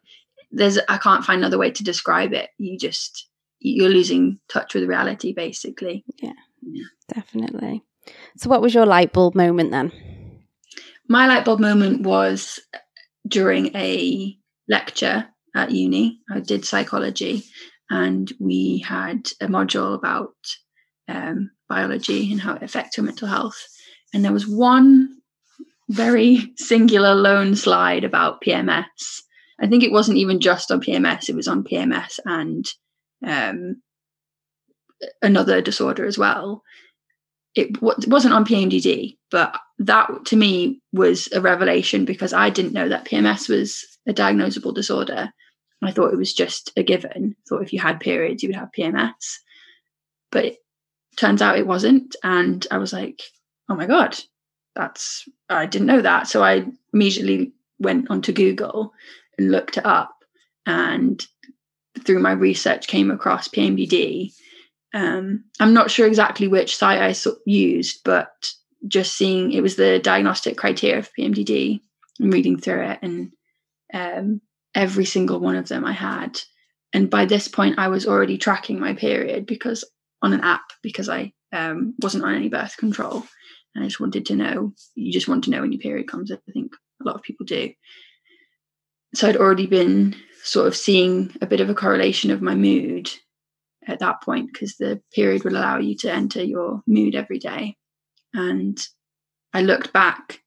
there's 0.51 0.77
I 0.89 0.97
can't 0.97 1.25
find 1.25 1.39
another 1.39 1.57
way 1.57 1.71
to 1.71 1.83
describe 1.83 2.33
it. 2.33 2.49
You 2.57 2.77
just 2.77 3.27
you're 3.59 3.89
losing 3.89 4.39
touch 4.49 4.73
with 4.73 4.83
reality, 4.83 5.33
basically. 5.33 6.03
Yeah. 6.21 6.33
Definitely. 7.13 7.83
So, 8.37 8.49
what 8.49 8.61
was 8.61 8.73
your 8.73 8.85
light 8.85 9.13
bulb 9.13 9.35
moment 9.35 9.71
then? 9.71 9.91
My 11.07 11.27
light 11.27 11.45
bulb 11.45 11.59
moment 11.59 12.01
was 12.01 12.59
during 13.27 13.75
a 13.75 14.37
lecture 14.67 15.27
at 15.55 15.71
uni. 15.71 16.19
I 16.31 16.39
did 16.39 16.65
psychology, 16.65 17.43
and 17.89 18.31
we 18.39 18.79
had 18.79 19.29
a 19.41 19.47
module 19.47 19.95
about 19.95 20.33
um, 21.07 21.51
biology 21.69 22.31
and 22.31 22.41
how 22.41 22.55
it 22.55 22.63
affects 22.63 22.97
your 22.97 23.05
mental 23.05 23.27
health. 23.27 23.61
And 24.13 24.23
there 24.23 24.33
was 24.33 24.47
one 24.47 25.17
very 25.89 26.53
singular 26.57 27.15
lone 27.15 27.55
slide 27.55 28.03
about 28.03 28.41
PMS. 28.41 28.85
I 29.59 29.67
think 29.67 29.83
it 29.83 29.91
wasn't 29.91 30.17
even 30.17 30.39
just 30.39 30.71
on 30.71 30.81
PMS; 30.81 31.29
it 31.29 31.35
was 31.35 31.47
on 31.47 31.63
PMS 31.63 32.19
and 32.25 32.65
um, 33.25 33.81
another 35.21 35.61
disorder 35.61 36.05
as 36.05 36.17
well. 36.17 36.63
It, 37.55 37.81
wa- 37.81 37.95
it 37.97 38.07
wasn't 38.07 38.33
on 38.33 38.45
PMDD, 38.45 39.17
but 39.29 39.55
that 39.79 40.09
to 40.25 40.35
me 40.35 40.81
was 40.91 41.29
a 41.33 41.41
revelation 41.41 42.05
because 42.05 42.33
I 42.33 42.49
didn't 42.49 42.73
know 42.73 42.89
that 42.89 43.05
PMS 43.05 43.47
was 43.47 43.85
a 44.07 44.13
diagnosable 44.13 44.73
disorder. 44.73 45.29
I 45.85 45.91
thought 45.91 46.13
it 46.13 46.17
was 46.17 46.33
just 46.33 46.71
a 46.77 46.83
given. 46.83 47.35
thought 47.47 47.63
if 47.63 47.73
you 47.73 47.79
had 47.79 47.99
periods, 47.99 48.43
you 48.43 48.49
would 48.49 48.55
have 48.55 48.71
PMS. 48.77 49.37
But 50.31 50.45
it 50.45 50.57
turns 51.17 51.41
out 51.41 51.57
it 51.57 51.67
wasn't. 51.67 52.15
And 52.23 52.65
I 52.71 52.77
was 52.77 52.93
like, 52.93 53.21
oh 53.69 53.75
my 53.75 53.85
God, 53.85 54.17
that's, 54.75 55.27
I 55.49 55.65
didn't 55.65 55.87
know 55.87 56.01
that. 56.01 56.27
So 56.27 56.43
I 56.43 56.65
immediately 56.93 57.53
went 57.79 58.09
onto 58.09 58.31
Google 58.31 58.93
and 59.37 59.51
looked 59.51 59.77
it 59.77 59.85
up. 59.85 60.15
And 60.65 61.25
through 62.05 62.19
my 62.19 62.31
research, 62.31 62.87
came 62.87 63.11
across 63.11 63.47
PMDD. 63.47 64.31
Um, 64.93 65.45
I'm 65.59 65.73
not 65.73 65.91
sure 65.91 66.07
exactly 66.07 66.47
which 66.47 66.77
site 66.77 67.01
I 67.01 67.15
used, 67.45 68.01
but 68.03 68.31
just 68.87 69.15
seeing 69.15 69.51
it 69.51 69.61
was 69.61 69.75
the 69.75 69.99
diagnostic 69.99 70.57
criteria 70.57 71.03
for 71.03 71.11
PMDD 71.17 71.79
and 72.19 72.33
reading 72.33 72.59
through 72.59 72.83
it, 72.83 72.99
and 73.01 73.31
um, 73.93 74.41
every 74.75 75.05
single 75.05 75.39
one 75.39 75.55
of 75.55 75.67
them 75.67 75.85
I 75.85 75.93
had. 75.93 76.39
And 76.93 77.09
by 77.09 77.25
this 77.25 77.47
point, 77.47 77.79
I 77.79 77.87
was 77.87 78.05
already 78.05 78.37
tracking 78.37 78.79
my 78.79 78.93
period 78.93 79.45
because 79.45 79.83
on 80.21 80.33
an 80.33 80.41
app 80.41 80.63
because 80.81 81.09
I 81.09 81.33
um, 81.51 81.95
wasn't 82.01 82.23
on 82.23 82.35
any 82.35 82.49
birth 82.49 82.77
control, 82.77 83.23
and 83.75 83.83
I 83.83 83.87
just 83.87 83.99
wanted 83.99 84.25
to 84.27 84.35
know. 84.35 84.73
You 84.95 85.11
just 85.11 85.27
want 85.27 85.43
to 85.45 85.49
know 85.49 85.61
when 85.61 85.71
your 85.71 85.81
period 85.81 86.07
comes. 86.07 86.31
I 86.31 86.37
think 86.51 86.71
a 87.01 87.05
lot 87.05 87.15
of 87.15 87.23
people 87.23 87.45
do. 87.45 87.71
So 89.15 89.27
I'd 89.27 89.37
already 89.37 89.67
been 89.67 90.15
sort 90.43 90.67
of 90.67 90.75
seeing 90.75 91.35
a 91.41 91.45
bit 91.45 91.61
of 91.61 91.69
a 91.69 91.75
correlation 91.75 92.31
of 92.31 92.41
my 92.41 92.55
mood 92.55 93.11
at 93.87 93.99
that 93.99 94.21
point 94.21 94.51
because 94.51 94.75
the 94.77 95.01
period 95.13 95.43
will 95.43 95.53
allow 95.53 95.77
you 95.77 95.95
to 95.97 96.11
enter 96.11 96.43
your 96.43 96.81
mood 96.87 97.15
every 97.15 97.39
day. 97.39 97.75
And 98.33 98.77
I 99.53 99.61
looked 99.61 99.93
back 99.93 100.39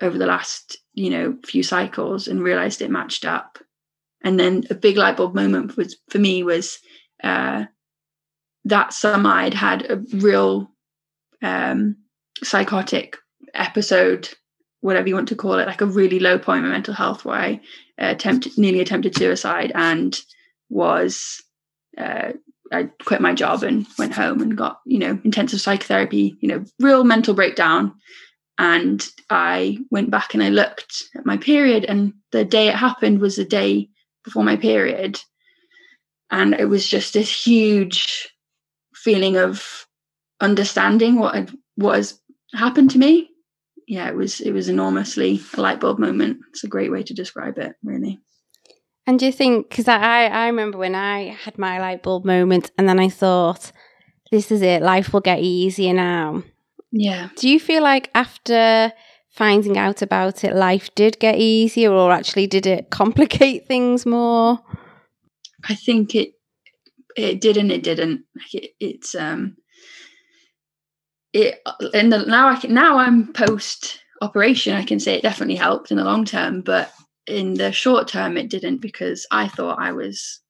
over 0.00 0.18
the 0.18 0.26
last, 0.26 0.78
you 0.94 1.10
know, 1.10 1.36
few 1.44 1.62
cycles 1.62 2.28
and 2.28 2.42
realized 2.42 2.82
it 2.82 2.90
matched 2.90 3.24
up. 3.24 3.58
And 4.22 4.38
then 4.38 4.64
a 4.70 4.74
big 4.74 4.96
light 4.96 5.16
bulb 5.16 5.34
moment 5.34 5.76
was 5.76 5.96
for 6.08 6.18
me 6.18 6.42
was 6.42 6.78
uh, 7.22 7.64
that 8.64 8.92
summer 8.92 9.30
I'd 9.30 9.54
had 9.54 9.90
a 9.90 9.96
real 10.16 10.70
um, 11.42 11.96
psychotic 12.42 13.16
episode, 13.54 14.28
whatever 14.80 15.08
you 15.08 15.14
want 15.14 15.28
to 15.28 15.36
call 15.36 15.58
it, 15.58 15.66
like 15.66 15.80
a 15.80 15.86
really 15.86 16.20
low 16.20 16.38
point 16.38 16.58
in 16.58 16.64
my 16.64 16.72
mental 16.72 16.94
health 16.94 17.24
where 17.24 17.38
I 17.38 17.60
uh, 18.00 18.10
attempted, 18.10 18.58
nearly 18.58 18.80
attempted 18.80 19.16
suicide 19.16 19.72
and 19.74 20.18
was 20.68 21.42
uh, 21.96 22.32
I 22.72 22.84
quit 23.04 23.20
my 23.20 23.34
job 23.34 23.62
and 23.62 23.86
went 23.98 24.14
home 24.14 24.40
and 24.40 24.56
got, 24.56 24.80
you 24.86 24.98
know, 24.98 25.18
intensive 25.24 25.60
psychotherapy, 25.60 26.36
you 26.40 26.48
know, 26.48 26.64
real 26.78 27.04
mental 27.04 27.34
breakdown. 27.34 27.94
And 28.62 29.02
I 29.30 29.78
went 29.90 30.10
back 30.10 30.34
and 30.34 30.42
I 30.42 30.50
looked 30.50 31.04
at 31.16 31.24
my 31.24 31.38
period, 31.38 31.86
and 31.86 32.12
the 32.30 32.44
day 32.44 32.68
it 32.68 32.74
happened 32.74 33.18
was 33.18 33.36
the 33.36 33.44
day 33.46 33.88
before 34.22 34.44
my 34.44 34.56
period. 34.56 35.18
And 36.30 36.52
it 36.52 36.66
was 36.66 36.86
just 36.86 37.14
this 37.14 37.46
huge 37.46 38.28
feeling 38.94 39.38
of 39.38 39.86
understanding 40.42 41.18
what 41.18 41.34
had, 41.34 41.50
what 41.76 41.96
has 41.96 42.20
happened 42.52 42.90
to 42.90 42.98
me. 42.98 43.30
Yeah, 43.88 44.08
it 44.10 44.14
was 44.14 44.40
it 44.40 44.52
was 44.52 44.68
enormously 44.68 45.40
a 45.54 45.60
light 45.62 45.80
bulb 45.80 45.98
moment. 45.98 46.40
It's 46.50 46.62
a 46.62 46.68
great 46.68 46.92
way 46.92 47.02
to 47.02 47.14
describe 47.14 47.56
it, 47.56 47.76
really. 47.82 48.20
And 49.06 49.18
do 49.18 49.24
you 49.24 49.32
think, 49.32 49.70
because 49.70 49.88
I, 49.88 50.26
I 50.26 50.46
remember 50.48 50.76
when 50.76 50.94
I 50.94 51.28
had 51.30 51.56
my 51.56 51.80
light 51.80 52.02
bulb 52.02 52.26
moment 52.26 52.72
and 52.76 52.86
then 52.86 53.00
I 53.00 53.08
thought, 53.08 53.72
this 54.30 54.52
is 54.52 54.60
it, 54.60 54.82
life 54.82 55.14
will 55.14 55.20
get 55.22 55.40
easier 55.40 55.94
now. 55.94 56.42
Yeah. 56.92 57.28
Do 57.36 57.48
you 57.48 57.60
feel 57.60 57.82
like 57.82 58.10
after 58.14 58.92
finding 59.30 59.78
out 59.78 60.02
about 60.02 60.44
it, 60.44 60.54
life 60.54 60.94
did 60.94 61.18
get 61.20 61.36
easier 61.36 61.92
or 61.92 62.12
actually 62.12 62.46
did 62.46 62.66
it 62.66 62.90
complicate 62.90 63.66
things 63.68 64.04
more? 64.06 64.60
I 65.68 65.74
think 65.74 66.14
it 66.14 66.32
it 67.16 67.40
did 67.40 67.56
and 67.56 67.70
it 67.70 67.82
didn't. 67.82 68.22
It, 68.52 68.70
it's 68.80 69.14
um 69.14 69.56
it 71.32 71.60
and 71.94 72.12
the, 72.12 72.24
now 72.24 72.48
I 72.48 72.56
can 72.56 72.74
now 72.74 72.98
I'm 72.98 73.32
post 73.32 74.00
operation. 74.22 74.74
I 74.74 74.84
can 74.84 75.00
say 75.00 75.14
it 75.14 75.22
definitely 75.22 75.56
helped 75.56 75.90
in 75.90 75.96
the 75.96 76.04
long 76.04 76.24
term, 76.24 76.62
but 76.62 76.92
in 77.26 77.54
the 77.54 77.72
short 77.72 78.08
term 78.08 78.36
it 78.36 78.50
didn't 78.50 78.78
because 78.78 79.26
I 79.30 79.48
thought 79.48 79.78
I 79.78 79.92
was 79.92 80.40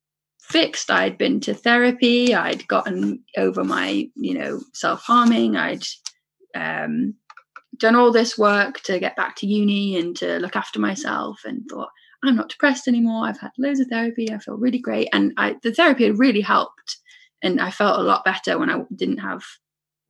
fixed. 0.41 0.91
I'd 0.91 1.19
been 1.19 1.41
to 1.41 1.55
therapy. 1.55 2.35
I'd 2.35 2.67
gotten 2.67 3.23
over 3.37 3.63
my 3.63 4.09
you 4.15 4.35
know 4.35 4.61
self 4.73 5.03
harming. 5.03 5.57
I'd 5.57 5.85
um, 6.55 7.15
done 7.77 7.97
all 7.97 8.13
this 8.13 8.37
work 8.37 8.81
to 8.83 8.99
get 8.99 9.17
back 9.17 9.37
to 9.37 9.47
uni 9.47 9.99
and 9.99 10.17
to 10.17 10.39
look 10.39 10.57
after 10.57 10.79
myself, 10.79 11.41
and 11.45 11.63
thought 11.69 11.89
I'm 12.23 12.37
not 12.37 12.51
depressed 12.51 12.87
anymore. 12.87 13.27
I've 13.27 13.41
had 13.41 13.53
loads 13.59 13.81
of 13.81 13.89
therapy. 13.89 14.31
I 14.31 14.39
feel 14.39 14.57
really 14.57 14.79
great. 14.79 15.09
And 15.13 15.33
I, 15.37 15.57
the 15.63 15.73
therapy 15.73 16.05
had 16.05 16.19
really 16.19 16.43
helped. 16.43 16.99
And 17.43 17.61
I 17.61 17.71
felt 17.71 17.99
a 17.99 18.03
lot 18.03 18.25
better 18.25 18.59
when 18.59 18.69
I 18.69 18.83
didn't 18.95 19.19
have, 19.19 19.43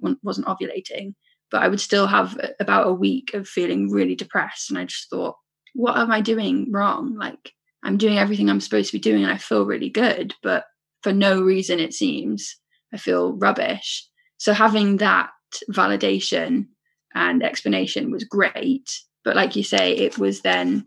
wasn't 0.00 0.48
ovulating. 0.48 1.14
But 1.50 1.62
I 1.62 1.68
would 1.68 1.80
still 1.80 2.08
have 2.08 2.36
about 2.58 2.88
a 2.88 2.92
week 2.92 3.34
of 3.34 3.46
feeling 3.46 3.90
really 3.90 4.16
depressed. 4.16 4.70
And 4.70 4.78
I 4.78 4.84
just 4.86 5.08
thought, 5.08 5.36
what 5.74 5.96
am 5.96 6.10
I 6.10 6.20
doing 6.20 6.70
wrong? 6.72 7.16
Like, 7.16 7.52
I'm 7.84 7.96
doing 7.96 8.18
everything 8.18 8.50
I'm 8.50 8.60
supposed 8.60 8.90
to 8.90 8.96
be 8.96 9.00
doing 9.00 9.22
and 9.22 9.32
I 9.32 9.36
feel 9.36 9.64
really 9.64 9.88
good. 9.88 10.34
But 10.42 10.64
for 11.02 11.12
no 11.12 11.40
reason, 11.40 11.78
it 11.78 11.94
seems, 11.94 12.56
I 12.92 12.96
feel 12.96 13.34
rubbish. 13.34 14.06
So 14.38 14.52
having 14.52 14.96
that 14.96 15.30
validation 15.70 16.66
and 17.14 17.42
explanation 17.42 18.10
was 18.10 18.24
great. 18.24 18.90
But 19.24 19.36
like 19.36 19.56
you 19.56 19.62
say, 19.62 19.92
it 19.92 20.18
was 20.18 20.40
then 20.40 20.86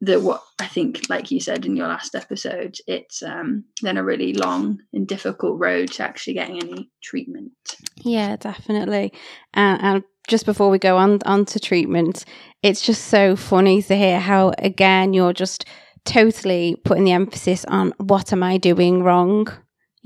the 0.00 0.20
what 0.20 0.42
I 0.58 0.66
think, 0.66 1.08
like 1.08 1.30
you 1.30 1.40
said 1.40 1.64
in 1.64 1.76
your 1.76 1.88
last 1.88 2.14
episode, 2.14 2.76
it's 2.86 3.22
um, 3.22 3.64
then 3.82 3.96
a 3.96 4.04
really 4.04 4.34
long 4.34 4.80
and 4.92 5.08
difficult 5.08 5.58
road 5.58 5.90
to 5.92 6.02
actually 6.02 6.34
getting 6.34 6.62
any 6.62 6.90
treatment. 7.02 7.52
Yeah, 7.96 8.36
definitely. 8.36 9.12
Uh, 9.54 9.78
and 9.80 10.04
just 10.28 10.44
before 10.44 10.70
we 10.70 10.78
go 10.78 10.96
on 10.96 11.20
on 11.24 11.44
to 11.46 11.60
treatment, 11.60 12.24
it's 12.62 12.82
just 12.82 13.06
so 13.06 13.36
funny 13.36 13.82
to 13.82 13.96
hear 13.96 14.20
how 14.20 14.52
again 14.58 15.12
you're 15.12 15.32
just 15.32 15.64
totally 16.04 16.76
putting 16.84 17.04
the 17.04 17.12
emphasis 17.12 17.64
on 17.66 17.92
what 17.98 18.32
am 18.32 18.42
I 18.42 18.58
doing 18.58 19.02
wrong. 19.02 19.48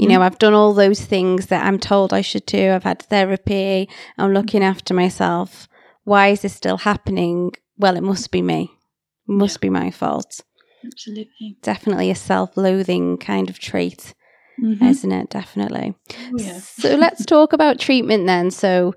You 0.00 0.08
know, 0.08 0.22
I've 0.22 0.38
done 0.38 0.54
all 0.54 0.72
those 0.72 1.02
things 1.02 1.46
that 1.46 1.66
I'm 1.66 1.78
told 1.78 2.14
I 2.14 2.22
should 2.22 2.46
do. 2.46 2.72
I've 2.72 2.84
had 2.84 3.02
therapy. 3.02 3.86
I'm 4.16 4.32
looking 4.32 4.64
after 4.64 4.94
myself. 4.94 5.68
Why 6.04 6.28
is 6.28 6.40
this 6.40 6.54
still 6.54 6.78
happening? 6.78 7.52
Well, 7.76 7.96
it 7.96 8.02
must 8.02 8.30
be 8.30 8.40
me. 8.40 8.70
It 9.28 9.32
must 9.32 9.60
be 9.60 9.68
my 9.68 9.90
fault. 9.90 10.40
absolutely. 10.82 11.58
Definitely 11.60 12.10
a 12.10 12.14
self 12.14 12.56
loathing 12.56 13.18
kind 13.18 13.50
of 13.50 13.58
trait, 13.58 14.14
mm-hmm. 14.58 14.82
isn't 14.82 15.12
it? 15.12 15.28
Definitely. 15.28 15.94
Oh, 16.18 16.38
yeah. 16.38 16.60
so 16.60 16.94
let's 16.94 17.26
talk 17.26 17.52
about 17.52 17.78
treatment 17.78 18.26
then. 18.26 18.50
So, 18.50 18.94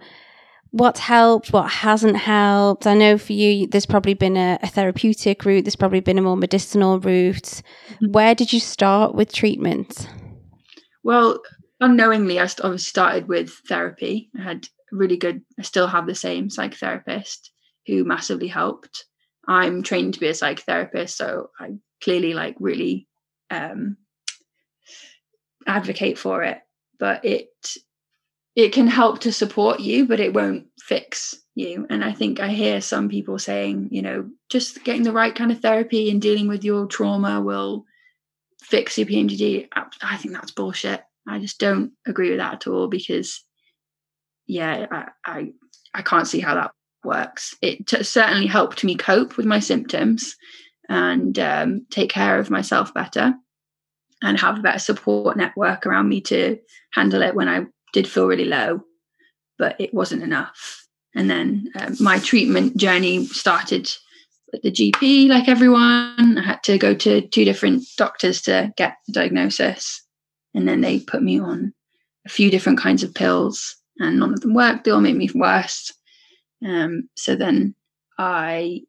what's 0.71 1.01
helped, 1.01 1.51
what 1.51 1.69
hasn't 1.69 2.15
helped. 2.15 2.87
I 2.87 2.93
know 2.93 3.17
for 3.17 3.33
you, 3.33 3.67
there's 3.67 3.85
probably 3.85 4.13
been 4.13 4.37
a, 4.37 4.57
a 4.63 4.67
therapeutic 4.67 5.43
route, 5.43 5.65
there's 5.65 5.75
probably 5.75 5.99
been 5.99 6.17
a 6.17 6.21
more 6.21 6.37
medicinal 6.37 7.01
route. 7.01 7.61
Mm-hmm. 7.89 8.11
Where 8.13 8.35
did 8.35 8.53
you 8.53 8.61
start 8.61 9.13
with 9.13 9.33
treatment? 9.33 10.07
Well, 11.03 11.41
unknowingly, 11.79 12.39
I 12.39 12.45
started 12.47 13.27
with 13.27 13.51
therapy. 13.67 14.29
I 14.39 14.43
had 14.43 14.67
really 14.91 15.17
good, 15.17 15.41
I 15.59 15.63
still 15.63 15.87
have 15.87 16.07
the 16.07 16.15
same 16.15 16.49
psychotherapist 16.49 17.49
who 17.87 18.03
massively 18.03 18.47
helped. 18.47 19.05
I'm 19.47 19.83
trained 19.83 20.13
to 20.13 20.19
be 20.19 20.27
a 20.27 20.31
psychotherapist, 20.31 21.11
so 21.11 21.49
I 21.59 21.71
clearly 22.01 22.33
like 22.33 22.55
really 22.59 23.07
um, 23.49 23.97
advocate 25.67 26.17
for 26.17 26.43
it. 26.43 26.59
But 26.97 27.25
it 27.25 27.49
it 28.55 28.71
can 28.71 28.87
help 28.87 29.19
to 29.21 29.33
support 29.33 29.79
you, 29.79 30.05
but 30.05 30.19
it 30.19 30.33
won't 30.33 30.67
fix 30.79 31.35
you. 31.55 31.87
And 31.89 32.03
I 32.03 32.13
think 32.13 32.39
I 32.39 32.49
hear 32.49 32.81
some 32.81 33.09
people 33.09 33.39
saying, 33.39 33.89
you 33.91 34.01
know, 34.01 34.29
just 34.49 34.83
getting 34.83 35.03
the 35.03 35.11
right 35.11 35.33
kind 35.33 35.51
of 35.51 35.59
therapy 35.59 36.11
and 36.11 36.21
dealing 36.21 36.47
with 36.47 36.63
your 36.63 36.85
trauma 36.85 37.41
will 37.41 37.85
fix 38.73 38.97
your 38.97 39.05
PMDD. 39.05 39.67
I 40.01 40.17
think 40.17 40.33
that's 40.33 40.49
bullshit. 40.49 41.03
I 41.27 41.37
just 41.37 41.59
don't 41.59 41.91
agree 42.07 42.31
with 42.31 42.39
that 42.39 42.55
at 42.55 42.67
all 42.67 42.87
because, 42.87 43.45
yeah, 44.47 44.87
I 44.89 45.05
I, 45.23 45.51
I 45.93 46.01
can't 46.01 46.27
see 46.27 46.39
how 46.39 46.55
that 46.55 46.71
works. 47.03 47.53
It 47.61 47.85
t- 47.85 48.01
certainly 48.01 48.47
helped 48.47 48.83
me 48.83 48.95
cope 48.95 49.37
with 49.37 49.45
my 49.45 49.59
symptoms 49.59 50.35
and 50.89 51.37
um, 51.37 51.85
take 51.91 52.09
care 52.09 52.39
of 52.39 52.49
myself 52.49 52.91
better 52.95 53.35
and 54.23 54.39
have 54.39 54.57
a 54.57 54.63
better 54.63 54.79
support 54.79 55.37
network 55.37 55.85
around 55.85 56.09
me 56.09 56.21
to 56.21 56.57
handle 56.93 57.21
it 57.21 57.35
when 57.35 57.47
I 57.47 57.67
did 57.93 58.07
feel 58.07 58.25
really 58.25 58.45
low, 58.45 58.81
but 59.59 59.75
it 59.79 59.93
wasn't 59.93 60.23
enough. 60.23 60.87
And 61.13 61.29
then 61.29 61.67
um, 61.79 61.95
my 61.99 62.17
treatment 62.17 62.75
journey 62.75 63.27
started 63.27 63.91
the 64.61 64.71
GP, 64.71 65.29
like 65.29 65.47
everyone. 65.47 66.37
I 66.37 66.41
had 66.41 66.63
to 66.63 66.77
go 66.77 66.93
to 66.93 67.21
two 67.21 67.45
different 67.45 67.83
doctors 67.97 68.41
to 68.43 68.73
get 68.77 68.97
the 69.07 69.13
diagnosis. 69.13 70.01
And 70.53 70.67
then 70.67 70.81
they 70.81 70.99
put 70.99 71.23
me 71.23 71.39
on 71.39 71.73
a 72.25 72.29
few 72.29 72.51
different 72.51 72.79
kinds 72.79 73.03
of 73.03 73.13
pills, 73.13 73.75
and 73.97 74.19
none 74.19 74.33
of 74.33 74.41
them 74.41 74.53
worked. 74.53 74.83
They 74.83 74.91
all 74.91 75.01
made 75.01 75.15
me 75.15 75.29
worse. 75.33 75.91
Um, 76.65 77.09
so 77.15 77.35
then 77.35 77.75
I 78.17 78.81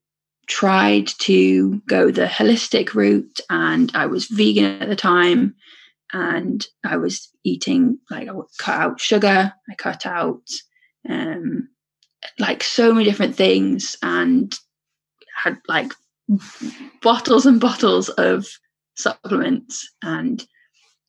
tried 0.47 1.09
to 1.21 1.81
go 1.89 2.11
the 2.11 2.27
holistic 2.27 2.95
route, 2.95 3.41
and 3.49 3.91
I 3.95 4.07
was 4.07 4.27
vegan 4.27 4.83
at 4.83 4.89
the 4.89 4.97
time 4.97 5.55
and 6.15 6.67
I 6.85 6.97
was 6.97 7.29
eating 7.43 7.99
like 8.11 8.29
I 8.29 8.33
cut 8.57 8.81
out 8.81 9.01
sugar, 9.01 9.53
I 9.69 9.75
cut 9.75 10.07
out 10.07 10.49
um, 11.09 11.69
like 12.39 12.63
so 12.63 12.95
many 12.95 13.05
different 13.05 13.35
things, 13.35 13.97
and 14.03 14.55
had 15.45 15.61
like 15.69 15.93
bottles 17.03 17.45
and 17.47 17.61
bottles 17.61 18.09
of 18.09 18.47
supplements, 18.97 19.89
and 20.03 20.45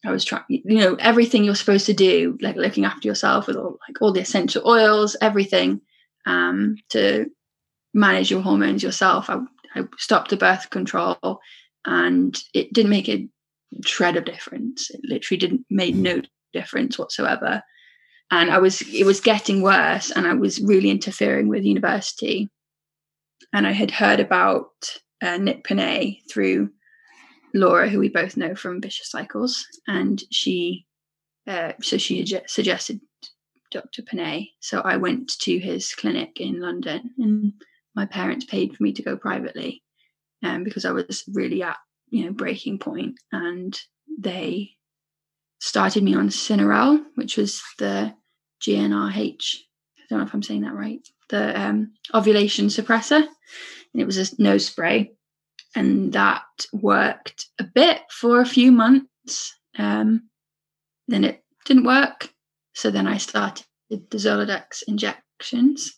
I 0.06 0.12
was 0.12 0.26
trying, 0.26 0.44
you 0.50 0.80
know, 0.80 0.96
everything 0.96 1.44
you're 1.44 1.56
supposed 1.56 1.86
to 1.88 1.94
do, 1.94 2.38
like 2.42 2.58
looking 2.58 2.86
after 2.86 3.08
yourself 3.08 3.48
with 3.48 3.56
all 3.56 3.80
like 3.88 4.02
all 4.02 4.12
the 4.12 4.20
essential 4.20 4.68
oils, 4.68 5.16
everything 5.22 5.82
um, 6.26 6.76
to 6.90 7.28
manage 7.94 8.30
your 8.30 8.42
hormones 8.42 8.84
yourself. 8.84 9.30
I, 9.30 9.40
I 9.74 9.84
stopped 9.98 10.30
the 10.30 10.38
birth 10.38 10.70
control, 10.70 11.40
and 11.86 12.38
it 12.54 12.74
didn't 12.74 12.92
make 12.92 13.10
a 13.10 13.28
shred 13.86 14.18
of 14.18 14.26
difference. 14.26 14.90
It 14.92 15.02
literally 15.04 15.40
didn't 15.40 15.66
made 15.70 15.96
no 15.96 16.22
difference 16.54 17.00
whatsoever. 17.00 17.64
And 18.32 18.52
I 18.52 18.58
was 18.58 18.82
it 18.82 19.06
was 19.06 19.22
getting 19.22 19.62
worse 19.62 20.12
and 20.12 20.28
I 20.28 20.34
was 20.34 20.60
really 20.60 20.90
interfering 20.90 21.48
with 21.48 21.64
university. 21.64 22.50
And 23.54 23.66
I 23.68 23.72
had 23.72 23.92
heard 23.92 24.20
about 24.20 24.70
uh, 25.22 25.38
Nick 25.38 25.64
Panay 25.64 26.20
through 26.30 26.70
Laura, 27.54 27.90
who 27.90 28.00
we 28.00 28.10
both 28.10 28.38
know 28.38 28.54
from 28.56 28.82
Vicious 28.82 29.10
Cycles, 29.10 29.66
and 29.88 30.22
she 30.32 30.86
uh, 31.48 31.74
so 31.82 31.98
she 31.98 32.26
suggested 32.48 33.00
Dr. 33.72 34.02
Panay. 34.02 34.48
So 34.62 34.82
I 34.82 34.98
went 34.98 35.32
to 35.42 35.60
his 35.60 35.94
clinic 35.94 36.40
in 36.40 36.60
London, 36.60 37.12
and 37.18 37.54
my 37.96 38.06
parents 38.06 38.46
paid 38.46 38.76
for 38.76 38.84
me 38.84 38.94
to 38.94 39.04
go 39.04 39.16
privately, 39.16 39.84
um, 40.44 40.64
because 40.64 40.86
I 40.86 40.92
was 40.92 41.24
really 41.34 41.64
at 41.64 41.78
you 42.10 42.26
know 42.26 42.32
breaking 42.32 42.80
point 42.80 43.16
and 43.32 43.80
they 44.20 44.72
started 45.60 46.04
me 46.04 46.16
on 46.16 46.30
Synarel, 46.30 47.04
which 47.16 47.38
was 47.38 47.62
the 47.80 48.14
GnRH. 48.62 49.56
I 49.98 50.04
don't 50.10 50.20
know 50.20 50.26
if 50.26 50.34
I'm 50.34 50.44
saying 50.44 50.62
that 50.62 50.74
right. 50.74 51.06
The 51.30 51.60
um, 51.60 51.94
ovulation 52.14 52.68
suppressor, 52.68 53.18
and 53.18 54.02
it 54.02 54.06
was 54.06 54.18
a 54.18 54.42
nose 54.42 54.68
spray, 54.68 55.14
and 55.76 56.14
that 56.14 56.44
worked 56.72 57.48
a 57.60 57.64
bit 57.64 58.02
for 58.12 58.42
a 58.42 58.46
few 58.46 58.72
months. 58.72 59.58
Um, 59.78 60.30
then 61.08 61.24
it 61.24 61.44
didn't 61.66 61.86
work, 61.86 62.30
so 62.74 62.92
then 62.92 63.08
I 63.08 63.18
started 63.18 63.66
the 63.90 64.18
Zoladex 64.18 64.84
injections, 64.88 65.94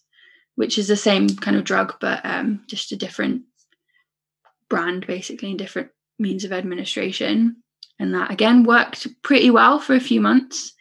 which 0.55 0.77
is 0.77 0.87
the 0.87 0.95
same 0.95 1.29
kind 1.29 1.57
of 1.57 1.63
drug, 1.63 1.95
but 1.99 2.25
um, 2.25 2.63
just 2.67 2.91
a 2.91 2.97
different 2.97 3.43
brand, 4.69 5.05
basically, 5.07 5.49
and 5.49 5.59
different 5.59 5.89
means 6.19 6.43
of 6.43 6.51
administration. 6.51 7.57
And 7.99 8.13
that 8.13 8.31
again 8.31 8.63
worked 8.63 9.07
pretty 9.23 9.49
well 9.49 9.79
for 9.79 9.95
a 9.95 9.99
few 9.99 10.21
months. 10.21 10.73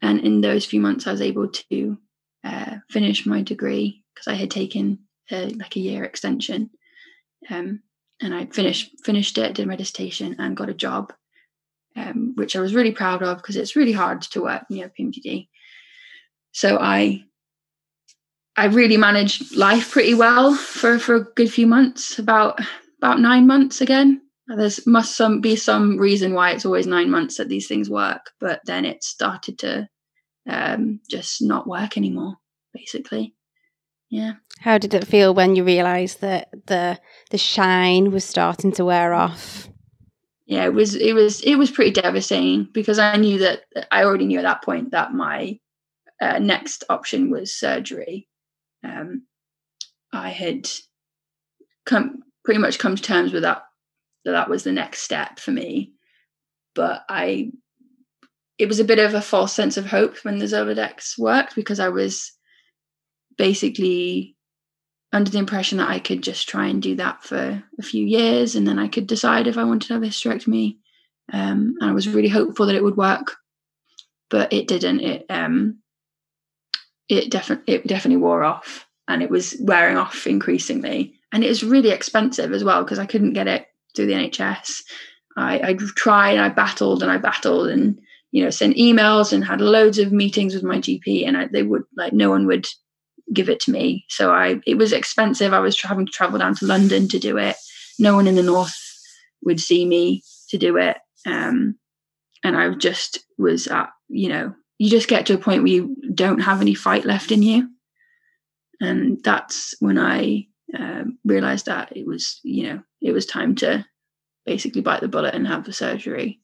And 0.00 0.20
in 0.20 0.40
those 0.40 0.64
few 0.64 0.80
months, 0.80 1.06
I 1.06 1.12
was 1.12 1.20
able 1.20 1.48
to 1.48 1.98
uh, 2.44 2.76
finish 2.90 3.26
my 3.26 3.42
degree 3.42 4.04
because 4.14 4.28
I 4.28 4.34
had 4.34 4.50
taken 4.50 4.98
a, 5.30 5.50
like 5.50 5.76
a 5.76 5.80
year 5.80 6.04
extension. 6.04 6.70
Um, 7.50 7.82
and 8.20 8.34
I 8.34 8.46
finished 8.46 8.92
finished 9.04 9.36
it, 9.38 9.54
did 9.54 9.66
my 9.66 9.76
dissertation, 9.76 10.36
and 10.38 10.56
got 10.56 10.68
a 10.68 10.74
job, 10.74 11.12
um, 11.96 12.34
which 12.36 12.54
I 12.54 12.60
was 12.60 12.74
really 12.74 12.92
proud 12.92 13.22
of 13.22 13.38
because 13.38 13.56
it's 13.56 13.76
really 13.76 13.92
hard 13.92 14.22
to 14.22 14.42
work 14.42 14.62
near 14.70 14.92
PMDD. 14.96 15.48
So 16.52 16.78
I 16.78 17.24
I 18.56 18.66
really 18.66 18.96
managed 18.96 19.56
life 19.56 19.90
pretty 19.90 20.14
well 20.14 20.54
for 20.54 20.98
for 20.98 21.16
a 21.16 21.24
good 21.24 21.52
few 21.52 21.66
months, 21.66 22.18
about 22.18 22.60
about 22.98 23.18
nine 23.18 23.48
months 23.48 23.80
again, 23.80 24.22
there's 24.56 24.86
must 24.86 25.16
some 25.16 25.40
be 25.40 25.56
some 25.56 25.96
reason 25.98 26.34
why 26.34 26.50
it's 26.50 26.66
always 26.66 26.86
nine 26.86 27.10
months 27.10 27.36
that 27.36 27.48
these 27.48 27.68
things 27.68 27.88
work 27.88 28.30
but 28.40 28.60
then 28.64 28.84
it 28.84 29.02
started 29.02 29.58
to 29.58 29.88
um, 30.48 31.00
just 31.08 31.42
not 31.42 31.66
work 31.66 31.96
anymore 31.96 32.36
basically. 32.72 33.34
Yeah. 34.10 34.34
How 34.60 34.78
did 34.78 34.94
it 34.94 35.06
feel 35.06 35.34
when 35.34 35.56
you 35.56 35.64
realized 35.64 36.20
that 36.20 36.50
the 36.66 36.98
the 37.30 37.38
shine 37.38 38.10
was 38.10 38.24
starting 38.24 38.72
to 38.72 38.84
wear 38.84 39.14
off? 39.14 39.68
Yeah 40.46 40.64
it 40.64 40.74
was 40.74 40.94
it 40.94 41.14
was 41.14 41.40
it 41.42 41.56
was 41.56 41.70
pretty 41.70 41.92
devastating 41.92 42.68
because 42.72 42.98
i 42.98 43.16
knew 43.16 43.38
that 43.38 43.62
i 43.90 44.04
already 44.04 44.26
knew 44.26 44.38
at 44.38 44.42
that 44.42 44.62
point 44.62 44.90
that 44.90 45.14
my 45.14 45.58
uh, 46.20 46.38
next 46.38 46.84
option 46.90 47.30
was 47.30 47.54
surgery. 47.54 48.28
Um, 48.84 49.26
i 50.12 50.28
had 50.28 50.68
come 51.86 52.22
pretty 52.44 52.60
much 52.60 52.78
come 52.78 52.96
to 52.96 53.02
terms 53.02 53.32
with 53.32 53.42
that 53.42 53.62
that 54.24 54.32
that 54.32 54.48
was 54.48 54.64
the 54.64 54.72
next 54.72 55.02
step 55.02 55.38
for 55.38 55.50
me. 55.50 55.92
But 56.74 57.02
I, 57.08 57.50
it 58.58 58.68
was 58.68 58.80
a 58.80 58.84
bit 58.84 58.98
of 58.98 59.14
a 59.14 59.20
false 59.20 59.52
sense 59.52 59.76
of 59.76 59.86
hope 59.86 60.24
when 60.24 60.38
the 60.38 60.46
Zoladex 60.46 61.18
worked 61.18 61.54
because 61.54 61.80
I 61.80 61.88
was 61.88 62.32
basically 63.36 64.36
under 65.12 65.30
the 65.30 65.38
impression 65.38 65.78
that 65.78 65.90
I 65.90 65.98
could 65.98 66.22
just 66.22 66.48
try 66.48 66.66
and 66.66 66.80
do 66.80 66.94
that 66.96 67.22
for 67.22 67.62
a 67.78 67.82
few 67.82 68.04
years 68.06 68.54
and 68.54 68.66
then 68.66 68.78
I 68.78 68.88
could 68.88 69.06
decide 69.06 69.46
if 69.46 69.58
I 69.58 69.64
wanted 69.64 69.88
to 69.88 69.94
have 69.94 70.02
a 70.02 70.06
hysterectomy. 70.06 70.78
Um, 71.32 71.74
and 71.80 71.90
I 71.90 71.92
was 71.92 72.08
really 72.08 72.28
hopeful 72.28 72.66
that 72.66 72.74
it 72.74 72.82
would 72.82 72.96
work, 72.96 73.36
but 74.30 74.52
it 74.52 74.68
didn't. 74.68 75.00
It 75.00 75.26
um, 75.30 75.78
it 77.08 77.30
definitely 77.30 77.74
it 77.74 77.86
definitely 77.86 78.22
wore 78.22 78.42
off, 78.42 78.86
and 79.06 79.22
it 79.22 79.30
was 79.30 79.56
wearing 79.60 79.96
off 79.96 80.26
increasingly, 80.26 81.14
and 81.32 81.44
it 81.44 81.48
was 81.48 81.62
really 81.62 81.90
expensive 81.90 82.52
as 82.52 82.64
well 82.64 82.82
because 82.82 82.98
I 82.98 83.06
couldn't 83.06 83.34
get 83.34 83.46
it 83.46 83.66
through 83.94 84.06
the 84.06 84.14
NHS. 84.14 84.82
I, 85.36 85.60
I 85.60 85.74
tried, 85.74 86.38
I 86.38 86.48
battled 86.48 87.02
and 87.02 87.10
I 87.10 87.18
battled 87.18 87.68
and, 87.68 88.00
you 88.32 88.42
know, 88.42 88.50
sent 88.50 88.76
emails 88.76 89.32
and 89.32 89.44
had 89.44 89.60
loads 89.60 89.98
of 89.98 90.10
meetings 90.10 90.54
with 90.54 90.64
my 90.64 90.78
GP 90.78 91.26
and 91.26 91.36
I, 91.36 91.46
they 91.46 91.62
would 91.62 91.82
like, 91.96 92.12
no 92.12 92.30
one 92.30 92.46
would 92.46 92.66
give 93.32 93.48
it 93.48 93.60
to 93.60 93.70
me. 93.70 94.04
So 94.08 94.32
I, 94.32 94.60
it 94.66 94.76
was 94.76 94.92
expensive. 94.92 95.52
I 95.52 95.60
was 95.60 95.80
having 95.80 96.06
to 96.06 96.12
travel 96.12 96.38
down 96.38 96.54
to 96.56 96.66
London 96.66 97.08
to 97.08 97.18
do 97.18 97.36
it. 97.36 97.56
No 97.98 98.14
one 98.14 98.26
in 98.26 98.34
the 98.34 98.42
North 98.42 98.76
would 99.42 99.60
see 99.60 99.84
me 99.84 100.22
to 100.48 100.58
do 100.58 100.76
it. 100.78 100.96
Um, 101.26 101.78
and 102.42 102.56
I 102.56 102.70
just 102.74 103.20
was 103.38 103.66
at, 103.68 103.90
you 104.08 104.28
know, 104.28 104.54
you 104.78 104.90
just 104.90 105.08
get 105.08 105.26
to 105.26 105.34
a 105.34 105.38
point 105.38 105.62
where 105.62 105.72
you 105.72 105.96
don't 106.14 106.40
have 106.40 106.60
any 106.60 106.74
fight 106.74 107.04
left 107.04 107.30
in 107.30 107.42
you. 107.42 107.68
And 108.80 109.22
that's 109.22 109.74
when 109.78 109.98
I 109.98 110.46
um, 110.76 111.18
realized 111.24 111.66
that 111.66 111.96
it 111.96 112.06
was, 112.06 112.40
you 112.42 112.64
know, 112.64 112.82
it 113.00 113.12
was 113.12 113.26
time 113.26 113.54
to 113.56 113.86
basically 114.44 114.80
bite 114.80 115.00
the 115.00 115.08
bullet 115.08 115.34
and 115.34 115.46
have 115.46 115.64
the 115.64 115.72
surgery, 115.72 116.40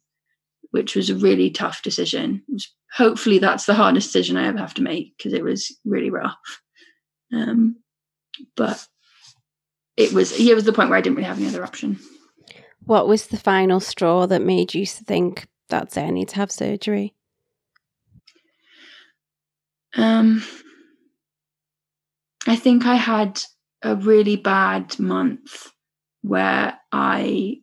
which 0.71 0.95
was 0.95 1.11
a 1.11 1.17
really 1.17 1.51
tough 1.51 1.83
decision. 1.83 2.43
Was, 2.49 2.73
hopefully, 2.93 3.39
that's 3.39 3.67
the 3.67 3.75
hardest 3.75 4.09
decision 4.09 4.37
I 4.37 4.47
ever 4.47 4.59
have 4.59 4.75
to 4.75 4.83
make 4.83 5.17
because 5.17 5.33
it 5.33 5.45
was 5.45 5.77
really 5.85 6.11
rough. 6.11 6.37
Um, 7.33 7.77
but 8.57 8.87
it 9.97 10.13
was 10.13 10.35
here 10.35 10.55
was 10.55 10.65
the 10.65 10.73
point 10.73 10.91
where 10.91 10.99
I 10.99 11.03
didn't 11.03 11.17
really 11.17 11.29
have 11.29 11.39
any 11.39 11.49
other 11.49 11.65
option. 11.65 11.99
What 12.85 13.09
was 13.09 13.27
the 13.27 13.37
final 13.37 13.81
straw 13.81 14.27
that 14.27 14.41
made 14.41 14.75
you 14.75 14.87
think 14.87 15.47
that's 15.69 15.97
it? 15.97 16.03
I 16.03 16.11
need 16.11 16.29
to 16.29 16.37
have 16.37 16.51
surgery. 16.51 17.15
Um, 19.97 20.45
I 22.47 22.57
think 22.57 22.87
I 22.87 22.95
had 22.95 23.43
a 23.83 23.97
really 23.97 24.37
bad 24.37 24.99
month 24.99 25.73
where 26.23 26.79
I 26.93 27.59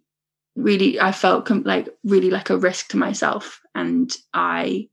really 0.55 0.99
I 0.99 1.11
felt 1.11 1.45
com- 1.45 1.63
like 1.63 1.89
really 2.03 2.29
like 2.29 2.49
a 2.49 2.57
risk 2.57 2.89
to 2.89 2.97
myself, 2.97 3.61
and 3.73 4.15
I 4.33 4.89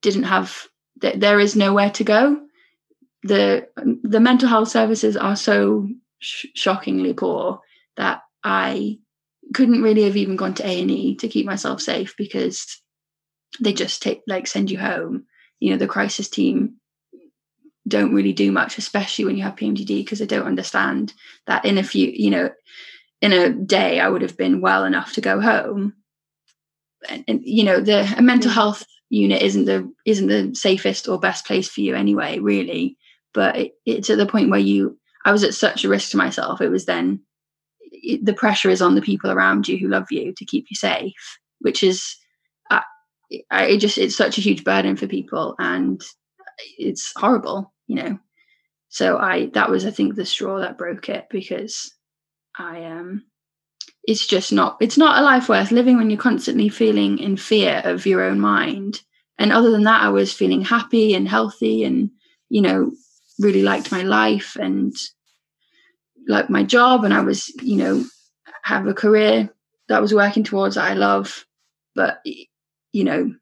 didn't 0.00 0.24
have 0.24 0.66
th- 1.00 1.20
there 1.20 1.40
is 1.40 1.56
nowhere 1.56 1.90
to 1.90 2.04
go. 2.04 2.40
the 3.22 3.68
The 4.02 4.20
mental 4.20 4.48
health 4.48 4.68
services 4.68 5.16
are 5.16 5.36
so 5.36 5.88
sh- 6.18 6.46
shockingly 6.54 7.12
poor 7.12 7.60
that 7.96 8.22
I 8.42 8.98
couldn't 9.54 9.82
really 9.82 10.04
have 10.04 10.16
even 10.16 10.36
gone 10.36 10.54
to 10.54 10.66
A 10.66 10.80
and 10.80 10.90
E 10.90 11.16
to 11.16 11.28
keep 11.28 11.46
myself 11.46 11.80
safe 11.80 12.14
because 12.16 12.80
they 13.60 13.72
just 13.72 14.02
take 14.02 14.22
like 14.26 14.46
send 14.46 14.70
you 14.70 14.78
home. 14.78 15.26
You 15.60 15.70
know, 15.70 15.76
the 15.76 15.86
crisis 15.86 16.28
team 16.28 16.76
don't 17.86 18.14
really 18.14 18.32
do 18.32 18.52
much, 18.52 18.78
especially 18.78 19.24
when 19.24 19.36
you 19.36 19.42
have 19.42 19.56
PMDD, 19.56 20.04
because 20.04 20.20
they 20.20 20.26
don't 20.26 20.46
understand 20.46 21.12
that 21.46 21.64
in 21.64 21.78
a 21.78 21.82
few, 21.82 22.08
you 22.08 22.30
know, 22.30 22.50
in 23.22 23.32
a 23.32 23.50
day 23.50 24.00
I 24.00 24.08
would 24.08 24.22
have 24.22 24.36
been 24.36 24.60
well 24.60 24.84
enough 24.84 25.14
to 25.14 25.20
go 25.20 25.40
home. 25.40 25.94
And, 27.08 27.24
and 27.26 27.40
you 27.42 27.64
know, 27.64 27.80
the 27.80 28.16
mental 28.20 28.50
health 28.50 28.84
unit 29.08 29.40
isn't 29.42 29.64
the 29.64 29.90
isn't 30.04 30.26
the 30.26 30.54
safest 30.54 31.08
or 31.08 31.18
best 31.18 31.46
place 31.46 31.68
for 31.68 31.80
you 31.80 31.94
anyway, 31.94 32.40
really. 32.40 32.98
But 33.32 33.56
it, 33.56 33.72
it's 33.86 34.10
at 34.10 34.18
the 34.18 34.26
point 34.26 34.50
where 34.50 34.60
you, 34.60 34.98
I 35.24 35.32
was 35.32 35.44
at 35.44 35.54
such 35.54 35.84
a 35.84 35.88
risk 35.88 36.10
to 36.10 36.16
myself. 36.16 36.60
It 36.60 36.68
was 36.68 36.84
then 36.84 37.20
it, 37.80 38.24
the 38.24 38.34
pressure 38.34 38.68
is 38.68 38.82
on 38.82 38.94
the 38.94 39.00
people 39.00 39.30
around 39.30 39.68
you 39.68 39.78
who 39.78 39.88
love 39.88 40.10
you 40.10 40.34
to 40.36 40.44
keep 40.44 40.66
you 40.68 40.76
safe, 40.76 41.38
which 41.60 41.82
is, 41.82 42.16
I, 42.70 42.82
I 43.50 43.66
it 43.66 43.78
just 43.78 43.98
it's 43.98 44.16
such 44.16 44.36
a 44.36 44.42
huge 44.42 44.64
burden 44.64 44.96
for 44.96 45.06
people, 45.06 45.54
and 45.58 46.02
it's 46.76 47.12
horrible, 47.16 47.72
you 47.86 47.96
know. 47.96 48.18
So 48.88 49.16
I 49.16 49.46
that 49.54 49.70
was 49.70 49.86
I 49.86 49.90
think 49.90 50.14
the 50.14 50.26
straw 50.26 50.58
that 50.58 50.76
broke 50.76 51.08
it 51.08 51.26
because 51.30 51.92
I 52.58 52.84
um 52.84 53.24
it's 54.04 54.26
just 54.26 54.52
not 54.52 54.76
it's 54.80 54.98
not 54.98 55.18
a 55.18 55.24
life 55.24 55.48
worth 55.48 55.70
living 55.70 55.96
when 55.96 56.10
you're 56.10 56.18
constantly 56.18 56.68
feeling 56.68 57.18
in 57.18 57.36
fear 57.36 57.82
of 57.84 58.06
your 58.06 58.22
own 58.22 58.40
mind. 58.40 59.00
And 59.38 59.52
other 59.52 59.70
than 59.70 59.84
that, 59.84 60.02
I 60.02 60.08
was 60.10 60.32
feeling 60.32 60.62
happy 60.62 61.14
and 61.14 61.26
healthy 61.26 61.84
and, 61.84 62.10
you 62.48 62.60
know, 62.60 62.92
really 63.38 63.62
liked 63.62 63.90
my 63.90 64.02
life 64.02 64.56
and 64.60 64.94
like 66.28 66.50
my 66.50 66.62
job 66.62 67.04
and 67.04 67.14
I 67.14 67.20
was, 67.20 67.48
you 67.60 67.76
know, 67.76 68.04
have 68.62 68.86
a 68.86 68.94
career 68.94 69.50
that 69.88 69.96
I 69.96 70.00
was 70.00 70.14
working 70.14 70.44
towards 70.44 70.74
that 70.74 70.90
I 70.90 70.94
love. 70.94 71.44
But 71.94 72.22
you 72.92 73.04
know, 73.04 73.34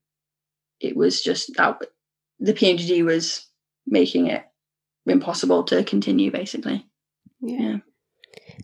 it 0.80 0.96
was 0.96 1.22
just 1.22 1.56
that 1.56 1.78
the 2.38 2.54
PMDD 2.54 3.04
was 3.04 3.46
making 3.86 4.28
it 4.28 4.44
impossible 5.06 5.64
to 5.64 5.84
continue, 5.84 6.30
basically. 6.30 6.86
Yeah. 7.40 7.58
yeah. 7.58 7.76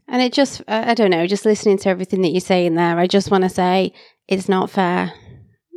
And 0.09 0.23
it 0.23 0.33
just, 0.33 0.63
I 0.69 0.95
don't 0.95 1.11
know, 1.11 1.27
just 1.27 1.45
listening 1.45 1.79
to 1.79 1.89
everything 1.89 2.23
that 2.23 2.31
you're 2.31 2.41
saying 2.41 2.75
there, 2.75 2.99
I 2.99 3.07
just 3.07 3.31
want 3.31 3.43
to 3.43 3.51
say 3.51 3.93
it's 4.29 4.49
not 4.49 4.71
fair. 4.71 5.13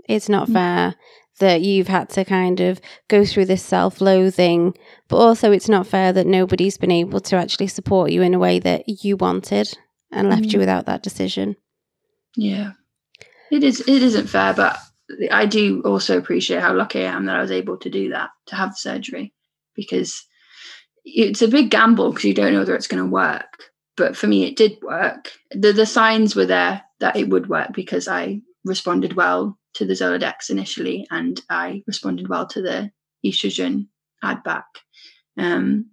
It's 0.08 0.30
not 0.30 0.44
mm-hmm. 0.44 0.54
fair 0.54 0.96
that 1.40 1.62
you've 1.62 1.88
had 1.88 2.10
to 2.10 2.26
kind 2.26 2.60
of 2.60 2.80
go 3.08 3.26
through 3.26 3.46
this 3.46 3.64
self 3.64 4.02
loathing, 4.02 4.76
but 5.08 5.18
also 5.18 5.52
it's 5.52 5.70
not 5.70 5.88
fair 5.88 6.14
that 6.14 6.28
nobody's 6.28 6.78
been 6.78 6.92
able 6.92 7.20
to 7.22 7.38
actually 7.38 7.68
support 7.68 8.12
you 8.12 8.22
in 8.22 8.34
a 8.34 8.40
way 8.40 8.60
that 8.60 8.84
you 9.04 9.18
wanted 9.18 9.76
and 10.12 10.30
left 10.30 10.44
mm-hmm. 10.44 10.52
you 10.52 10.60
without 10.60 10.86
that 10.86 11.04
decision. 11.04 11.56
Yeah. 12.36 12.74
It 13.52 13.64
is 13.64 13.82
it 13.82 14.04
isn't 14.04 14.28
fair, 14.28 14.54
but 14.54 14.78
I 15.32 15.46
do 15.46 15.82
also 15.84 16.18
appreciate 16.18 16.62
how 16.62 16.74
lucky 16.74 17.00
I 17.00 17.12
am 17.12 17.26
that 17.26 17.36
I 17.36 17.42
was 17.42 17.52
able 17.52 17.78
to 17.78 17.90
do 17.90 18.10
that, 18.10 18.30
to 18.48 18.56
have 18.56 18.72
the 18.72 18.76
surgery, 18.76 19.34
because 19.76 20.24
it's 21.04 21.42
a 21.42 21.48
big 21.48 21.72
gamble 21.72 22.12
because 22.12 22.26
you 22.26 22.34
don't 22.34 22.54
know 22.54 22.60
whether 22.60 22.76
it's 22.76 22.88
going 22.88 23.04
to 23.04 23.10
work. 23.10 23.69
But 24.00 24.16
for 24.16 24.28
me, 24.28 24.46
it 24.46 24.56
did 24.56 24.78
work. 24.82 25.34
The, 25.52 25.74
the 25.74 25.86
signs 25.86 26.34
were 26.34 26.46
there 26.46 26.82
that 27.02 27.18
it 27.18 27.28
would 27.28 27.50
work 27.50 27.74
because 27.74 28.08
I 28.08 28.40
responded 28.64 29.14
well 29.14 29.60
to 29.74 29.86
the 29.86 29.94
Zoladex 29.94 30.50
initially 30.50 31.06
and 31.12 31.42
I 31.50 31.84
responded 31.86 32.30
well 32.30 32.48
to 32.48 32.62
the 32.62 32.92
estrogen 33.26 33.88
add 34.24 34.42
back. 34.44 34.64
Um, 35.38 35.92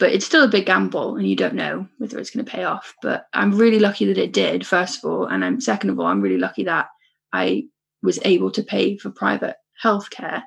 but 0.00 0.10
it's 0.10 0.26
still 0.26 0.42
a 0.42 0.48
big 0.48 0.66
gamble 0.66 1.16
and 1.16 1.24
you 1.24 1.36
don't 1.36 1.54
know 1.54 1.86
whether 1.98 2.18
it's 2.18 2.30
going 2.30 2.44
to 2.44 2.50
pay 2.50 2.64
off. 2.64 2.92
But 3.00 3.26
I'm 3.32 3.56
really 3.56 3.78
lucky 3.78 4.06
that 4.06 4.18
it 4.18 4.32
did, 4.32 4.66
first 4.66 4.98
of 4.98 5.08
all. 5.08 5.26
And 5.26 5.44
I'm 5.44 5.60
second 5.60 5.90
of 5.90 6.00
all, 6.00 6.06
I'm 6.06 6.20
really 6.20 6.38
lucky 6.38 6.64
that 6.64 6.88
I 7.32 7.68
was 8.02 8.18
able 8.24 8.50
to 8.50 8.64
pay 8.64 8.98
for 8.98 9.10
private 9.10 9.54
healthcare 9.82 10.42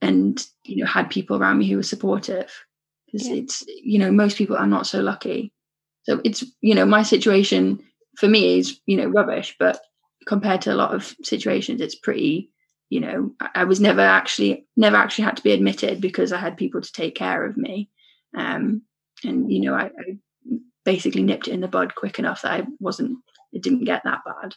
and 0.00 0.46
you 0.64 0.76
know 0.76 0.86
had 0.86 1.10
people 1.10 1.36
around 1.36 1.58
me 1.58 1.68
who 1.68 1.76
were 1.76 1.82
supportive 1.82 2.52
because 3.06 3.28
yeah. 3.28 3.34
it's 3.36 3.64
you 3.66 3.98
know 3.98 4.10
most 4.10 4.38
people 4.38 4.56
are 4.56 4.66
not 4.66 4.86
so 4.86 5.00
lucky 5.00 5.52
so 6.08 6.20
it's 6.24 6.44
you 6.60 6.74
know 6.74 6.86
my 6.86 7.02
situation 7.02 7.78
for 8.16 8.28
me 8.28 8.58
is 8.58 8.80
you 8.86 8.96
know 8.96 9.06
rubbish 9.06 9.54
but 9.58 9.80
compared 10.26 10.60
to 10.62 10.72
a 10.72 10.76
lot 10.76 10.94
of 10.94 11.14
situations 11.22 11.80
it's 11.80 11.94
pretty 11.94 12.50
you 12.88 13.00
know 13.00 13.32
i 13.54 13.64
was 13.64 13.80
never 13.80 14.00
actually 14.00 14.66
never 14.76 14.96
actually 14.96 15.24
had 15.24 15.36
to 15.36 15.42
be 15.42 15.52
admitted 15.52 16.00
because 16.00 16.32
i 16.32 16.38
had 16.38 16.56
people 16.56 16.80
to 16.80 16.92
take 16.92 17.14
care 17.14 17.44
of 17.44 17.56
me 17.56 17.90
um 18.36 18.82
and 19.24 19.50
you 19.50 19.60
know 19.60 19.74
I, 19.74 19.84
I 19.84 20.16
basically 20.84 21.22
nipped 21.22 21.48
it 21.48 21.52
in 21.52 21.60
the 21.60 21.68
bud 21.68 21.94
quick 21.94 22.18
enough 22.18 22.42
that 22.42 22.52
i 22.52 22.66
wasn't 22.80 23.18
it 23.52 23.62
didn't 23.62 23.84
get 23.84 24.02
that 24.04 24.20
bad 24.24 24.54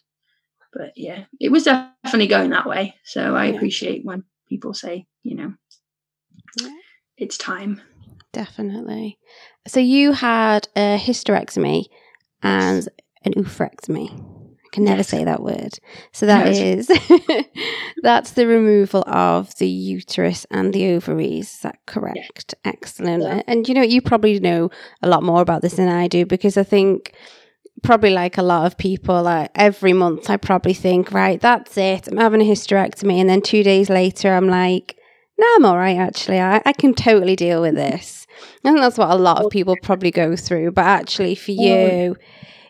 but 0.73 0.93
yeah, 0.95 1.25
it 1.39 1.51
was 1.51 1.63
definitely 1.63 2.27
going 2.27 2.51
that 2.51 2.67
way. 2.67 2.95
So 3.03 3.35
I 3.35 3.45
appreciate 3.45 4.05
when 4.05 4.23
people 4.47 4.73
say, 4.73 5.05
you 5.23 5.35
know, 5.35 5.53
it's 7.17 7.37
time. 7.37 7.81
Definitely. 8.33 9.17
So 9.67 9.79
you 9.79 10.13
had 10.13 10.67
a 10.75 10.97
hysterectomy 10.97 11.85
and 12.41 12.87
an 13.23 13.33
oophorectomy. 13.33 14.09
I 14.11 14.69
can 14.71 14.85
never 14.85 14.97
yes. 14.97 15.09
say 15.09 15.23
that 15.25 15.43
word. 15.43 15.79
So 16.13 16.25
that 16.25 16.45
no, 16.45 16.51
is 16.51 16.89
that's 18.03 18.31
the 18.31 18.47
removal 18.47 19.03
of 19.05 19.55
the 19.57 19.67
uterus 19.67 20.45
and 20.49 20.73
the 20.73 20.93
ovaries. 20.93 21.49
Is 21.49 21.59
that 21.59 21.79
correct? 21.85 22.55
Yeah. 22.65 22.71
Excellent. 22.71 23.23
Yeah. 23.23 23.41
And 23.47 23.67
you 23.67 23.73
know, 23.73 23.81
you 23.81 24.01
probably 24.01 24.39
know 24.39 24.69
a 25.01 25.09
lot 25.09 25.23
more 25.23 25.41
about 25.41 25.61
this 25.61 25.75
than 25.75 25.89
I 25.89 26.07
do 26.07 26.25
because 26.25 26.57
I 26.57 26.63
think 26.63 27.13
probably 27.83 28.11
like 28.11 28.37
a 28.37 28.43
lot 28.43 28.65
of 28.65 28.77
people, 28.77 29.27
uh, 29.27 29.47
every 29.55 29.93
month 29.93 30.29
I 30.29 30.37
probably 30.37 30.73
think, 30.73 31.11
right, 31.11 31.39
that's 31.41 31.77
it. 31.77 32.07
I'm 32.07 32.17
having 32.17 32.41
a 32.41 32.45
hysterectomy. 32.45 33.19
And 33.19 33.29
then 33.29 33.41
two 33.41 33.63
days 33.63 33.89
later, 33.89 34.33
I'm 34.33 34.47
like, 34.47 34.97
no, 35.37 35.47
I'm 35.55 35.65
all 35.65 35.77
right, 35.77 35.97
actually. 35.97 36.39
I, 36.39 36.61
I 36.65 36.73
can 36.73 36.93
totally 36.93 37.35
deal 37.35 37.61
with 37.61 37.75
this. 37.75 38.20
And 38.63 38.77
that's 38.77 38.97
what 38.97 39.09
a 39.09 39.15
lot 39.15 39.43
of 39.43 39.51
people 39.51 39.75
probably 39.81 40.11
go 40.11 40.35
through. 40.35 40.71
But 40.71 40.85
actually, 40.85 41.35
for 41.35 41.51
you, 41.51 42.15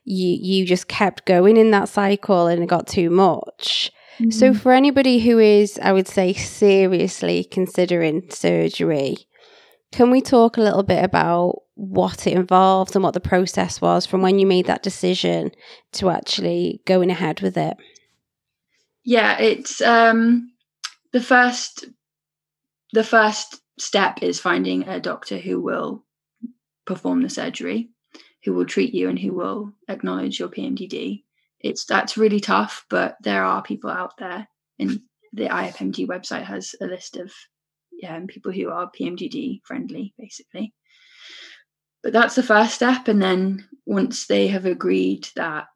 you, 0.03 0.37
you 0.41 0.65
just 0.65 0.87
kept 0.87 1.25
going 1.25 1.57
in 1.57 1.71
that 1.71 1.89
cycle 1.89 2.47
and 2.47 2.63
it 2.63 2.67
got 2.67 2.87
too 2.87 3.09
much. 3.09 3.91
Mm-hmm. 4.19 4.31
So, 4.31 4.53
for 4.53 4.71
anybody 4.71 5.19
who 5.19 5.39
is, 5.39 5.79
I 5.81 5.93
would 5.93 6.07
say, 6.07 6.33
seriously 6.33 7.43
considering 7.43 8.29
surgery, 8.29 9.17
can 9.91 10.11
we 10.11 10.21
talk 10.21 10.57
a 10.57 10.61
little 10.61 10.83
bit 10.83 11.03
about 11.03 11.63
what 11.75 12.27
it 12.27 12.33
involved 12.33 12.95
and 12.95 13.03
what 13.03 13.13
the 13.13 13.19
process 13.19 13.81
was 13.81 14.05
from 14.05 14.21
when 14.21 14.37
you 14.37 14.45
made 14.45 14.67
that 14.67 14.83
decision 14.83 15.51
to 15.93 16.09
actually 16.09 16.81
going 16.85 17.09
ahead 17.09 17.41
with 17.41 17.57
it? 17.57 17.77
Yeah, 19.03 19.39
it's 19.39 19.81
um, 19.81 20.51
the 21.13 21.21
first. 21.21 21.85
The 22.93 23.05
first 23.05 23.60
step 23.81 24.21
is 24.21 24.39
finding 24.39 24.87
a 24.87 24.99
doctor 24.99 25.37
who 25.37 25.59
will 25.59 26.03
perform 26.85 27.21
the 27.21 27.29
surgery, 27.29 27.89
who 28.43 28.53
will 28.53 28.65
treat 28.65 28.93
you, 28.93 29.09
and 29.09 29.19
who 29.19 29.33
will 29.33 29.73
acknowledge 29.87 30.39
your 30.39 30.49
PMDD. 30.49 31.23
It's 31.59 31.85
that's 31.85 32.17
really 32.17 32.39
tough, 32.39 32.85
but 32.89 33.17
there 33.21 33.43
are 33.43 33.61
people 33.61 33.89
out 33.89 34.17
there, 34.17 34.47
and 34.79 35.01
the 35.33 35.47
IAPMD 35.47 36.07
website 36.07 36.43
has 36.43 36.75
a 36.81 36.85
list 36.85 37.17
of 37.17 37.31
people 38.27 38.51
who 38.51 38.69
are 38.69 38.89
PMDD 38.99 39.61
friendly, 39.63 40.13
basically. 40.17 40.73
But 42.03 42.13
that's 42.13 42.33
the 42.33 42.43
first 42.43 42.73
step. 42.73 43.07
And 43.07 43.21
then 43.21 43.67
once 43.85 44.25
they 44.25 44.47
have 44.47 44.65
agreed 44.65 45.27
that 45.35 45.67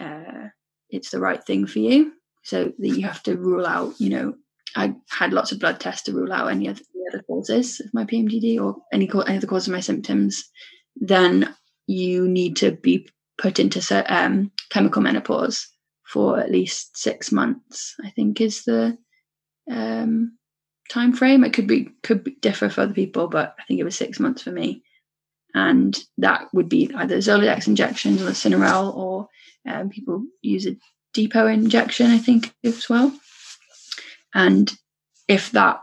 uh, 0.00 0.48
it's 0.88 1.10
the 1.10 1.20
right 1.20 1.42
thing 1.42 1.66
for 1.66 1.78
you, 1.78 2.12
so 2.42 2.72
that 2.76 2.88
you 2.88 3.06
have 3.06 3.22
to 3.24 3.36
rule 3.36 3.66
out, 3.66 3.94
you 4.00 4.10
know, 4.10 4.34
I 4.76 4.94
had 5.10 5.32
lots 5.32 5.52
of 5.52 5.58
blood 5.58 5.80
tests 5.80 6.02
to 6.04 6.12
rule 6.12 6.32
out 6.32 6.50
any 6.50 6.68
other, 6.68 6.80
any 6.94 7.04
other 7.12 7.22
causes 7.22 7.80
of 7.80 7.92
my 7.92 8.04
PMDD 8.04 8.60
or 8.60 8.76
any, 8.92 9.10
any 9.26 9.36
other 9.36 9.46
cause 9.46 9.66
of 9.66 9.72
my 9.72 9.80
symptoms, 9.80 10.44
then 10.96 11.54
you 11.86 12.28
need 12.28 12.56
to 12.56 12.72
be 12.72 13.08
put 13.38 13.58
into 13.58 13.80
um, 14.08 14.52
chemical 14.70 15.02
menopause 15.02 15.66
for 16.06 16.38
at 16.38 16.50
least 16.50 16.96
six 16.96 17.32
months. 17.32 17.94
I 18.04 18.10
think 18.10 18.40
is 18.40 18.64
the 18.64 18.96
um, 19.70 20.36
time 20.90 21.12
frame. 21.12 21.44
It 21.44 21.52
could 21.52 21.66
be 21.66 21.88
could 22.02 22.24
be 22.24 22.36
differ 22.40 22.68
for 22.68 22.82
other 22.82 22.94
people, 22.94 23.28
but 23.28 23.54
I 23.58 23.64
think 23.64 23.80
it 23.80 23.84
was 23.84 23.96
six 23.96 24.20
months 24.20 24.42
for 24.42 24.50
me. 24.50 24.82
And 25.54 25.98
that 26.18 26.46
would 26.52 26.68
be 26.68 26.90
either 26.94 27.16
Zoladex 27.18 27.66
injections 27.66 28.22
or 28.22 28.26
Synarel, 28.26 28.94
or 28.94 29.28
um, 29.68 29.88
people 29.88 30.24
use 30.42 30.66
a 30.66 30.76
depot 31.12 31.46
injection, 31.46 32.10
I 32.10 32.18
think, 32.18 32.54
as 32.62 32.88
well. 32.88 33.12
And 34.34 34.72
if 35.28 35.52
that, 35.52 35.80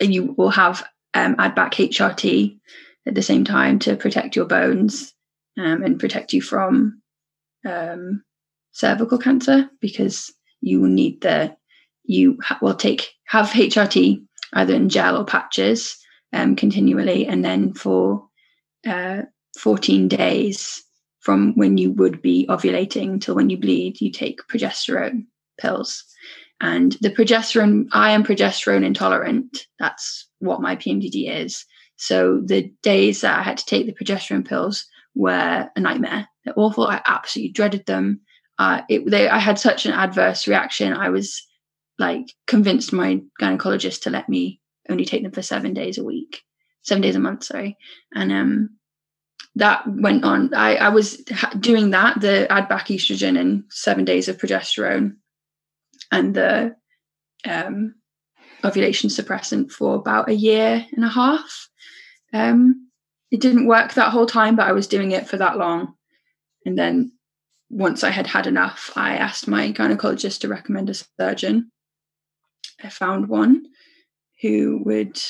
you 0.00 0.34
will 0.36 0.50
have 0.50 0.86
um, 1.14 1.36
add 1.38 1.54
back 1.54 1.72
HRT 1.72 2.58
at 3.06 3.14
the 3.14 3.22
same 3.22 3.44
time 3.44 3.78
to 3.80 3.96
protect 3.96 4.36
your 4.36 4.46
bones 4.46 5.12
um, 5.58 5.82
and 5.82 5.98
protect 5.98 6.32
you 6.32 6.40
from 6.42 7.02
um, 7.66 8.22
cervical 8.72 9.18
cancer 9.18 9.68
because 9.80 10.32
you 10.60 10.80
will 10.80 10.88
need 10.88 11.20
the 11.20 11.54
you 12.04 12.38
ha- 12.42 12.58
will 12.62 12.74
take 12.74 13.10
have 13.26 13.48
HRT 13.48 14.24
either 14.54 14.74
in 14.74 14.88
gel 14.88 15.16
or 15.16 15.24
patches 15.24 15.96
um, 16.32 16.56
continually, 16.56 17.26
and 17.26 17.44
then 17.44 17.74
for 17.74 18.26
uh, 18.86 19.22
14 19.58 20.08
days 20.08 20.82
from 21.20 21.52
when 21.54 21.76
you 21.76 21.92
would 21.92 22.22
be 22.22 22.46
ovulating 22.48 23.20
till 23.20 23.34
when 23.34 23.50
you 23.50 23.58
bleed, 23.58 24.00
you 24.00 24.10
take 24.10 24.40
progesterone 24.48 25.26
pills. 25.60 26.04
And 26.60 26.96
the 27.00 27.10
progesterone, 27.10 27.86
I 27.92 28.10
am 28.10 28.22
progesterone 28.22 28.84
intolerant. 28.84 29.66
That's 29.78 30.28
what 30.40 30.60
my 30.60 30.76
PMDD 30.76 31.44
is. 31.44 31.64
So 31.96 32.40
the 32.44 32.72
days 32.82 33.22
that 33.22 33.38
I 33.38 33.42
had 33.42 33.58
to 33.58 33.66
take 33.66 33.86
the 33.86 33.94
progesterone 33.94 34.46
pills 34.46 34.86
were 35.14 35.68
a 35.74 35.80
nightmare. 35.80 36.28
They're 36.44 36.58
awful. 36.58 36.86
I 36.86 37.02
absolutely 37.06 37.52
dreaded 37.52 37.86
them. 37.86 38.20
Uh, 38.58 38.82
it, 38.88 39.10
they, 39.10 39.28
I 39.28 39.38
had 39.38 39.58
such 39.58 39.86
an 39.86 39.92
adverse 39.92 40.46
reaction. 40.46 40.92
I 40.92 41.08
was 41.08 41.42
like 41.98 42.26
convinced 42.46 42.92
my 42.92 43.20
gynecologist 43.40 44.02
to 44.02 44.10
let 44.10 44.28
me 44.28 44.60
only 44.88 45.04
take 45.04 45.22
them 45.22 45.32
for 45.32 45.42
seven 45.42 45.72
days 45.74 45.98
a 45.98 46.04
week, 46.04 46.42
seven 46.82 47.02
days 47.02 47.16
a 47.16 47.20
month, 47.20 47.44
sorry. 47.44 47.76
And 48.14 48.32
um, 48.32 48.70
that 49.56 49.82
went 49.86 50.24
on. 50.24 50.52
I, 50.54 50.76
I 50.76 50.88
was 50.88 51.16
doing 51.58 51.90
that, 51.90 52.20
the 52.20 52.50
add 52.50 52.68
back 52.68 52.88
estrogen 52.88 53.38
and 53.38 53.64
seven 53.70 54.04
days 54.04 54.28
of 54.28 54.38
progesterone 54.38 55.16
and 56.10 56.34
the 56.34 56.76
um, 57.46 57.94
ovulation 58.64 59.10
suppressant 59.10 59.70
for 59.70 59.94
about 59.96 60.28
a 60.28 60.34
year 60.34 60.86
and 60.92 61.04
a 61.04 61.08
half. 61.08 61.68
Um, 62.32 62.90
it 63.30 63.40
didn't 63.40 63.66
work 63.66 63.94
that 63.94 64.10
whole 64.10 64.26
time, 64.26 64.56
but 64.56 64.66
I 64.66 64.72
was 64.72 64.86
doing 64.86 65.12
it 65.12 65.28
for 65.28 65.36
that 65.36 65.56
long. 65.56 65.94
And 66.66 66.78
then 66.78 67.12
once 67.70 68.02
I 68.02 68.10
had 68.10 68.26
had 68.26 68.46
enough, 68.46 68.90
I 68.96 69.16
asked 69.16 69.46
my 69.46 69.72
gynecologist 69.72 70.40
to 70.40 70.48
recommend 70.48 70.90
a 70.90 70.94
surgeon. 70.94 71.70
I 72.82 72.88
found 72.88 73.28
one 73.28 73.66
who 74.42 74.82
would 74.84 75.20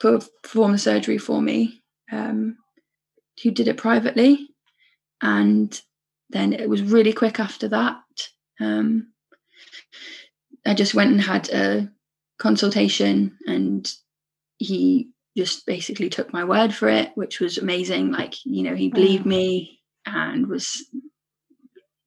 perform 0.00 0.72
the 0.72 0.78
surgery 0.78 1.18
for 1.18 1.40
me, 1.40 1.82
um, 2.12 2.56
who 3.42 3.50
did 3.50 3.68
it 3.68 3.76
privately. 3.76 4.48
And 5.22 5.80
then 6.30 6.52
it 6.52 6.68
was 6.68 6.82
really 6.82 7.12
quick 7.12 7.40
after 7.40 7.68
that. 7.68 7.96
Um, 8.60 9.09
I 10.66 10.74
just 10.74 10.94
went 10.94 11.10
and 11.12 11.20
had 11.20 11.48
a 11.50 11.90
consultation, 12.38 13.36
and 13.46 13.90
he 14.58 15.10
just 15.36 15.64
basically 15.66 16.10
took 16.10 16.32
my 16.32 16.44
word 16.44 16.74
for 16.74 16.88
it, 16.88 17.10
which 17.14 17.40
was 17.40 17.58
amazing. 17.58 18.10
Like, 18.10 18.34
you 18.44 18.62
know, 18.62 18.74
he 18.74 18.88
believed 18.88 19.26
me 19.26 19.80
and 20.06 20.46
was 20.46 20.84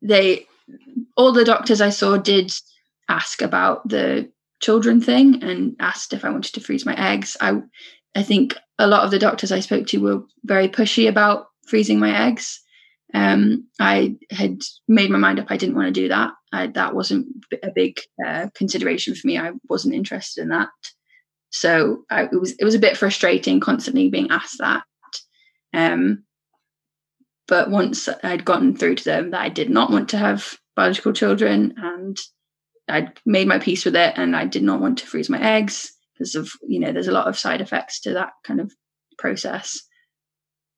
they 0.02 0.46
all 1.16 1.32
the 1.32 1.46
doctors 1.46 1.82
I 1.82 1.89
saw 1.89 2.18
did 2.18 2.52
ask 3.10 3.42
about 3.42 3.88
the 3.88 4.32
children 4.62 5.02
thing 5.02 5.44
and 5.44 5.76
asked 5.80 6.13
if 6.13 6.26
I 6.26 6.30
wanted 6.30 6.54
to 6.54 6.62
freeze 6.62 6.86
my 6.86 6.96
eggs. 6.96 7.38
I 7.39 7.62
I 8.16 8.24
think 8.24 8.58
a 8.80 8.88
lot 8.88 9.04
of 9.04 9.12
the 9.12 9.20
doctors 9.20 9.52
I 9.52 9.60
spoke 9.60 9.88
to 9.88 9.98
were 9.98 10.24
very 10.44 10.68
pushy 10.68 11.08
about 11.08 11.48
freezing 11.68 12.00
my 12.00 12.28
eggs. 12.28 12.62
Um, 13.13 13.68
I 13.80 14.16
had 14.32 14.62
made 14.88 15.12
my 15.12 15.20
mind 15.20 15.39
up 15.39 15.48
I 15.50 15.58
didn't 15.58 15.76
want 15.76 15.88
to 15.88 16.02
do 16.02 16.10
that. 16.10 16.34
I, 16.54 16.68
that 16.68 16.94
wasn't 16.94 17.28
a 17.63 17.72
big 17.74 18.00
uh, 18.26 18.48
consideration 18.54 19.16
for 19.16 19.28
me. 19.28 19.38
I 19.38 19.52
wasn't 19.68 19.96
interested 19.96 20.44
in 20.44 20.50
that. 20.50 20.70
So 21.50 22.04
I, 22.10 22.24
it 22.24 22.39
was 22.39 22.54
it 22.54 22.63
was 22.63 22.76
a 22.76 22.80
bit 22.80 22.98
frustrating 22.98 23.60
constantly 23.60 24.10
being 24.10 24.30
asked 24.32 24.60
that. 24.60 24.84
Um, 25.74 26.24
but 27.48 27.70
once 27.70 28.08
I'd 28.24 28.46
gotten 28.46 28.76
through 28.76 28.96
to 28.96 29.04
them 29.04 29.32
that 29.32 29.42
I 29.42 29.50
did 29.50 29.70
not 29.70 29.92
want 29.92 30.10
to 30.10 30.18
have 30.18 30.58
biological 30.76 31.13
children 31.13 31.74
and 31.78 32.18
I'd 32.88 33.20
made 33.26 33.48
my 33.48 33.60
peace 33.60 33.86
with 33.86 33.96
it 33.96 34.13
and 34.18 34.36
I 34.36 34.46
did 34.46 34.63
not 34.63 34.82
want 34.82 35.00
to 35.00 35.08
freeze 35.08 35.30
my 35.30 35.42
eggs 35.42 35.92
because 36.13 36.36
of, 36.36 36.52
you 36.68 36.80
know, 36.80 36.92
there's 36.92 37.08
a 37.08 37.13
lot 37.13 37.28
of 37.28 37.38
side 37.38 37.62
effects 37.62 38.00
to 38.02 38.13
that 38.13 38.32
kind 38.44 38.60
of 38.60 38.72
process. 39.18 39.82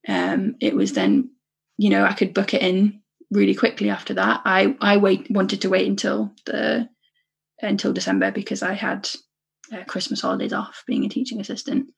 Um, 0.07 0.55
it 0.59 0.75
was 0.75 0.93
then, 0.93 1.31
you 1.77 1.89
know, 1.89 2.03
I 2.03 2.13
could 2.13 2.33
book 2.33 2.53
it 2.53 2.61
in 2.61 3.01
really 3.31 3.55
quickly 3.55 3.89
after 3.89 4.13
that. 4.15 4.41
I, 4.45 4.75
I 4.81 4.97
wait 4.97 5.27
wanted 5.29 5.61
to 5.61 5.69
wait 5.69 5.88
until 5.88 6.33
the 6.45 6.89
until 7.61 7.93
December 7.93 8.31
because 8.31 8.61
I 8.61 8.73
had 8.73 9.09
uh, 9.73 9.83
Christmas 9.85 10.21
holidays 10.21 10.53
off 10.53 10.83
being 10.85 11.05
a 11.05 11.09
teaching 11.09 11.39
assistant. 11.39 11.89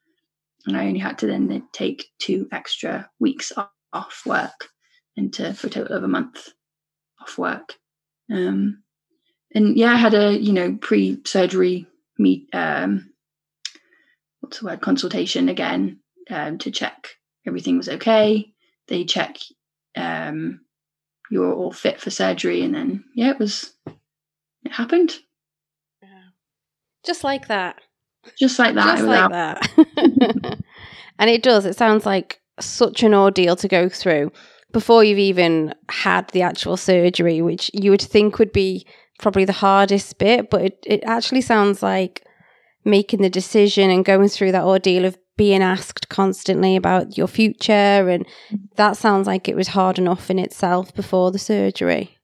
And 0.66 0.78
I 0.78 0.86
only 0.88 1.00
had 1.00 1.20
to 1.20 1.28
then 1.28 1.68
take 1.72 2.08
two 2.20 2.48
extra 2.52 3.10
weeks 3.20 3.52
off 3.56 3.70
off 3.94 4.22
work 4.26 4.68
into 5.16 5.54
for 5.54 5.68
a 5.68 5.70
total 5.70 5.98
of 5.98 6.04
a 6.04 6.08
month 6.08 6.50
off 7.22 7.38
work. 7.38 7.74
Um, 8.32 8.84
and 9.54 9.78
yeah, 9.78 9.94
I 9.94 9.96
had 9.96 10.14
a 10.14 10.38
you 10.38 10.54
know 10.54 10.78
pre-surgery 10.80 11.88
meet 12.20 12.48
um, 12.54 13.12
what's 14.40 14.60
the 14.60 14.66
word 14.66 14.82
consultation 14.82 15.50
again 15.50 16.00
um, 16.30 16.58
to 16.60 16.72
check 16.72 17.10
everything 17.46 17.78
was 17.78 17.90
okay. 17.90 18.54
They 18.88 19.06
check 19.06 19.38
um, 19.96 20.62
you're 21.30 21.54
all 21.54 21.72
fit 21.72 22.00
for 22.00 22.10
surgery, 22.10 22.62
and 22.64 22.74
then 22.74 23.04
yeah, 23.16 23.32
it 23.32 23.40
was 23.40 23.74
it 24.64 24.72
happened. 24.72 25.18
Just 27.06 27.24
like 27.24 27.48
that. 27.48 27.80
Just 28.38 28.60
like 28.60 28.76
that. 28.76 28.98
Just 28.98 29.08
like 29.08 29.32
that. 29.32 30.60
and 31.20 31.30
it 31.30 31.42
does. 31.42 31.66
It 31.66 31.78
sounds 31.78 32.06
like 32.06 32.42
such 32.60 33.02
an 33.04 33.14
ordeal 33.14 33.56
to 33.56 33.68
go 33.68 33.88
through 33.88 34.32
before 34.74 35.04
you've 35.04 35.18
even 35.18 35.74
had 35.90 36.30
the 36.30 36.42
actual 36.42 36.76
surgery, 36.76 37.42
which 37.42 37.72
you 37.74 37.92
would 37.92 38.02
think 38.02 38.40
would 38.40 38.52
be 38.52 38.86
probably 39.20 39.46
the 39.46 39.54
hardest 39.54 40.18
bit, 40.18 40.50
but 40.50 40.62
it, 40.62 40.78
it 40.86 41.04
actually 41.06 41.42
sounds 41.42 41.82
like 41.82 42.26
making 42.84 43.22
the 43.22 43.30
decision 43.30 43.90
and 43.90 44.06
going 44.06 44.28
through 44.28 44.52
that 44.52 44.64
ordeal 44.64 45.06
of 45.06 45.18
being 45.38 45.62
asked 45.62 46.10
constantly 46.10 46.76
about 46.76 47.18
your 47.18 47.28
future 47.28 47.72
and 47.72 48.26
that 48.76 48.98
sounds 48.98 49.28
like 49.28 49.48
it 49.48 49.56
was 49.56 49.70
hard 49.70 49.98
enough 49.98 50.30
in 50.30 50.40
itself 50.40 50.94
before 50.94 51.32
the 51.32 51.40
surgery. 51.40 52.18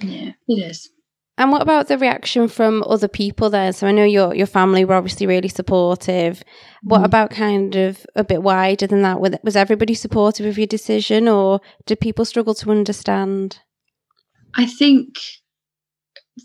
Yeah, 0.00 0.32
it 0.48 0.70
is. 0.70 0.90
And 1.38 1.52
what 1.52 1.60
about 1.60 1.88
the 1.88 1.98
reaction 1.98 2.48
from 2.48 2.82
other 2.86 3.08
people 3.08 3.50
there? 3.50 3.72
So 3.72 3.86
I 3.86 3.92
know 3.92 4.04
your 4.04 4.34
your 4.34 4.46
family 4.46 4.86
were 4.86 4.94
obviously 4.94 5.26
really 5.26 5.48
supportive. 5.48 6.42
What 6.82 7.02
mm. 7.02 7.04
about 7.04 7.30
kind 7.30 7.76
of 7.76 8.06
a 8.14 8.24
bit 8.24 8.42
wider 8.42 8.86
than 8.86 9.02
that? 9.02 9.20
Was 9.20 9.54
everybody 9.54 9.92
supportive 9.92 10.46
of 10.46 10.56
your 10.56 10.66
decision, 10.66 11.28
or 11.28 11.60
did 11.84 12.00
people 12.00 12.24
struggle 12.24 12.54
to 12.54 12.70
understand? 12.70 13.58
I 14.54 14.64
think 14.64 15.18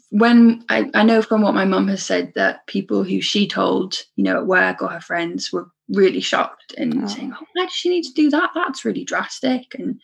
when 0.10 0.64
I, 0.70 0.90
I 0.94 1.04
know 1.04 1.22
from 1.22 1.42
what 1.42 1.56
my 1.56 1.66
mum 1.66 1.88
has 1.90 2.04
said 2.04 2.34
that 2.36 2.66
people 2.68 3.04
who 3.04 3.22
she 3.22 3.48
told, 3.48 3.96
you 4.16 4.24
know, 4.24 4.38
at 4.38 4.48
work 4.48 4.82
or 4.82 4.88
her 4.88 5.02
friends 5.02 5.52
were 5.52 5.70
really 5.90 6.22
shocked 6.22 6.74
and 6.78 7.04
oh. 7.04 7.08
saying, 7.08 7.34
"Oh, 7.34 7.46
why 7.54 7.66
does 7.66 7.74
she 7.74 7.90
need 7.90 8.04
to 8.04 8.14
do 8.14 8.30
that? 8.30 8.52
That's 8.56 8.86
really 8.86 9.04
drastic." 9.04 9.76
And 9.78 10.00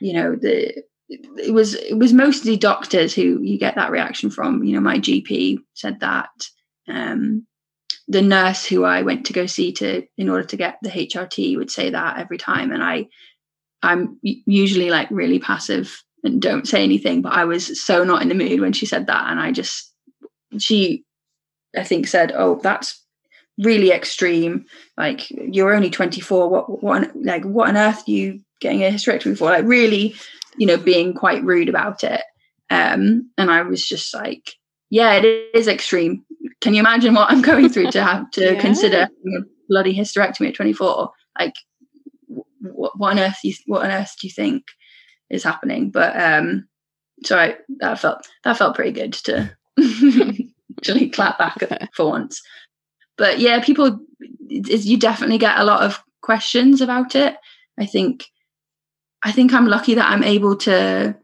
you 0.00 0.14
know, 0.14 0.36
the 0.36 0.82
it 1.08 1.52
was 1.52 1.74
it 1.74 1.98
was 1.98 2.12
mostly 2.12 2.56
doctors 2.56 3.14
who 3.14 3.42
you 3.42 3.58
get 3.58 3.74
that 3.74 3.90
reaction 3.90 4.30
from. 4.30 4.64
You 4.64 4.74
know, 4.74 4.80
my 4.80 4.98
GP 4.98 5.58
said 5.74 6.00
that. 6.00 6.30
Um, 6.88 7.46
the 8.08 8.22
nurse 8.22 8.66
who 8.66 8.82
I 8.84 9.02
went 9.02 9.26
to 9.26 9.32
go 9.32 9.46
see 9.46 9.70
to 9.74 10.02
in 10.18 10.28
order 10.28 10.42
to 10.42 10.56
get 10.56 10.78
the 10.82 10.90
HRT 10.90 11.56
would 11.56 11.70
say 11.70 11.90
that 11.90 12.18
every 12.18 12.38
time, 12.38 12.72
and 12.72 12.82
I 12.82 13.06
I'm 13.82 14.18
usually 14.22 14.90
like 14.90 15.08
really 15.10 15.38
passive 15.38 16.02
and 16.24 16.40
don't 16.40 16.68
say 16.68 16.82
anything, 16.82 17.22
but 17.22 17.32
I 17.32 17.44
was 17.44 17.82
so 17.82 18.04
not 18.04 18.22
in 18.22 18.28
the 18.28 18.34
mood 18.34 18.60
when 18.60 18.72
she 18.72 18.86
said 18.86 19.06
that, 19.06 19.30
and 19.30 19.40
I 19.40 19.52
just 19.52 19.92
she 20.58 21.04
I 21.76 21.84
think 21.84 22.06
said, 22.06 22.32
"Oh, 22.34 22.60
that's 22.62 23.02
really 23.58 23.90
extreme. 23.90 24.64
Like 24.96 25.30
you're 25.30 25.74
only 25.74 25.90
24. 25.90 26.48
What 26.48 26.82
what 26.82 27.16
like 27.16 27.44
what 27.44 27.68
on 27.68 27.76
earth 27.76 28.04
are 28.06 28.10
you 28.10 28.40
getting 28.60 28.82
a 28.82 28.90
hysterectomy 28.90 29.36
for? 29.36 29.46
Like 29.46 29.64
really." 29.64 30.14
you 30.56 30.66
know, 30.66 30.76
being 30.76 31.14
quite 31.14 31.42
rude 31.42 31.68
about 31.68 32.04
it. 32.04 32.22
Um, 32.70 33.30
and 33.38 33.50
I 33.50 33.62
was 33.62 33.86
just 33.86 34.14
like, 34.14 34.52
yeah, 34.90 35.14
it 35.14 35.24
is 35.54 35.68
extreme. 35.68 36.24
Can 36.60 36.74
you 36.74 36.80
imagine 36.80 37.14
what 37.14 37.30
I'm 37.30 37.42
going 37.42 37.68
through 37.68 37.90
to 37.92 38.02
have 38.02 38.30
to 38.32 38.44
yeah. 38.54 38.60
consider 38.60 39.08
a 39.08 39.40
bloody 39.68 39.96
hysterectomy 39.96 40.48
at 40.48 40.54
24? 40.54 41.10
Like, 41.38 41.54
what, 42.60 42.98
what 42.98 43.12
on 43.12 43.18
earth? 43.18 43.38
You, 43.42 43.54
what 43.66 43.84
on 43.84 43.90
earth 43.90 44.14
do 44.20 44.26
you 44.26 44.32
think 44.32 44.64
is 45.30 45.44
happening? 45.44 45.90
But 45.90 46.20
um, 46.20 46.68
so 47.24 47.38
I, 47.38 47.56
that 47.78 47.98
felt 47.98 48.26
that 48.44 48.56
felt 48.56 48.76
pretty 48.76 48.92
good 48.92 49.12
to 49.12 49.50
actually 50.78 51.10
clap 51.10 51.38
back 51.38 51.58
for 51.94 52.08
once. 52.08 52.42
But 53.16 53.38
yeah, 53.38 53.60
people, 53.60 54.00
you 54.48 54.96
definitely 54.96 55.38
get 55.38 55.58
a 55.58 55.64
lot 55.64 55.82
of 55.82 56.02
questions 56.22 56.80
about 56.80 57.14
it. 57.14 57.36
I 57.78 57.84
think, 57.84 58.24
I 59.22 59.30
think 59.30 59.52
I'm 59.52 59.66
lucky 59.66 59.94
that 59.94 60.10
I'm 60.10 60.24
able 60.24 60.56
to 60.58 61.16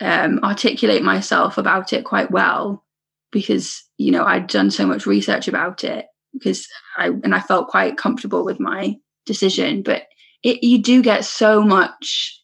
um, 0.00 0.40
articulate 0.42 1.02
myself 1.02 1.58
about 1.58 1.92
it 1.92 2.04
quite 2.04 2.30
well 2.30 2.84
because 3.30 3.84
you 3.98 4.10
know 4.10 4.24
I'd 4.24 4.48
done 4.48 4.70
so 4.70 4.84
much 4.84 5.06
research 5.06 5.48
about 5.48 5.84
it 5.84 6.06
because 6.32 6.66
I 6.96 7.06
and 7.06 7.34
I 7.34 7.40
felt 7.40 7.68
quite 7.68 7.96
comfortable 7.96 8.44
with 8.44 8.58
my 8.58 8.96
decision. 9.26 9.82
But 9.82 10.04
it, 10.42 10.64
you 10.64 10.82
do 10.82 11.02
get 11.02 11.24
so 11.24 11.62
much, 11.62 12.41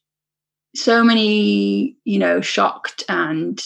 so 0.75 1.03
many, 1.03 1.97
you 2.03 2.19
know, 2.19 2.41
shocked 2.41 3.03
and 3.09 3.61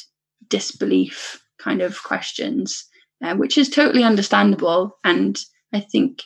disbelief 0.48 1.44
kind 1.60 1.82
of 1.82 2.02
questions, 2.04 2.86
uh, 3.24 3.36
which 3.36 3.58
is 3.58 3.70
totally 3.70 4.04
understandable. 4.04 4.98
And 5.04 5.38
I 5.74 5.80
think, 5.80 6.24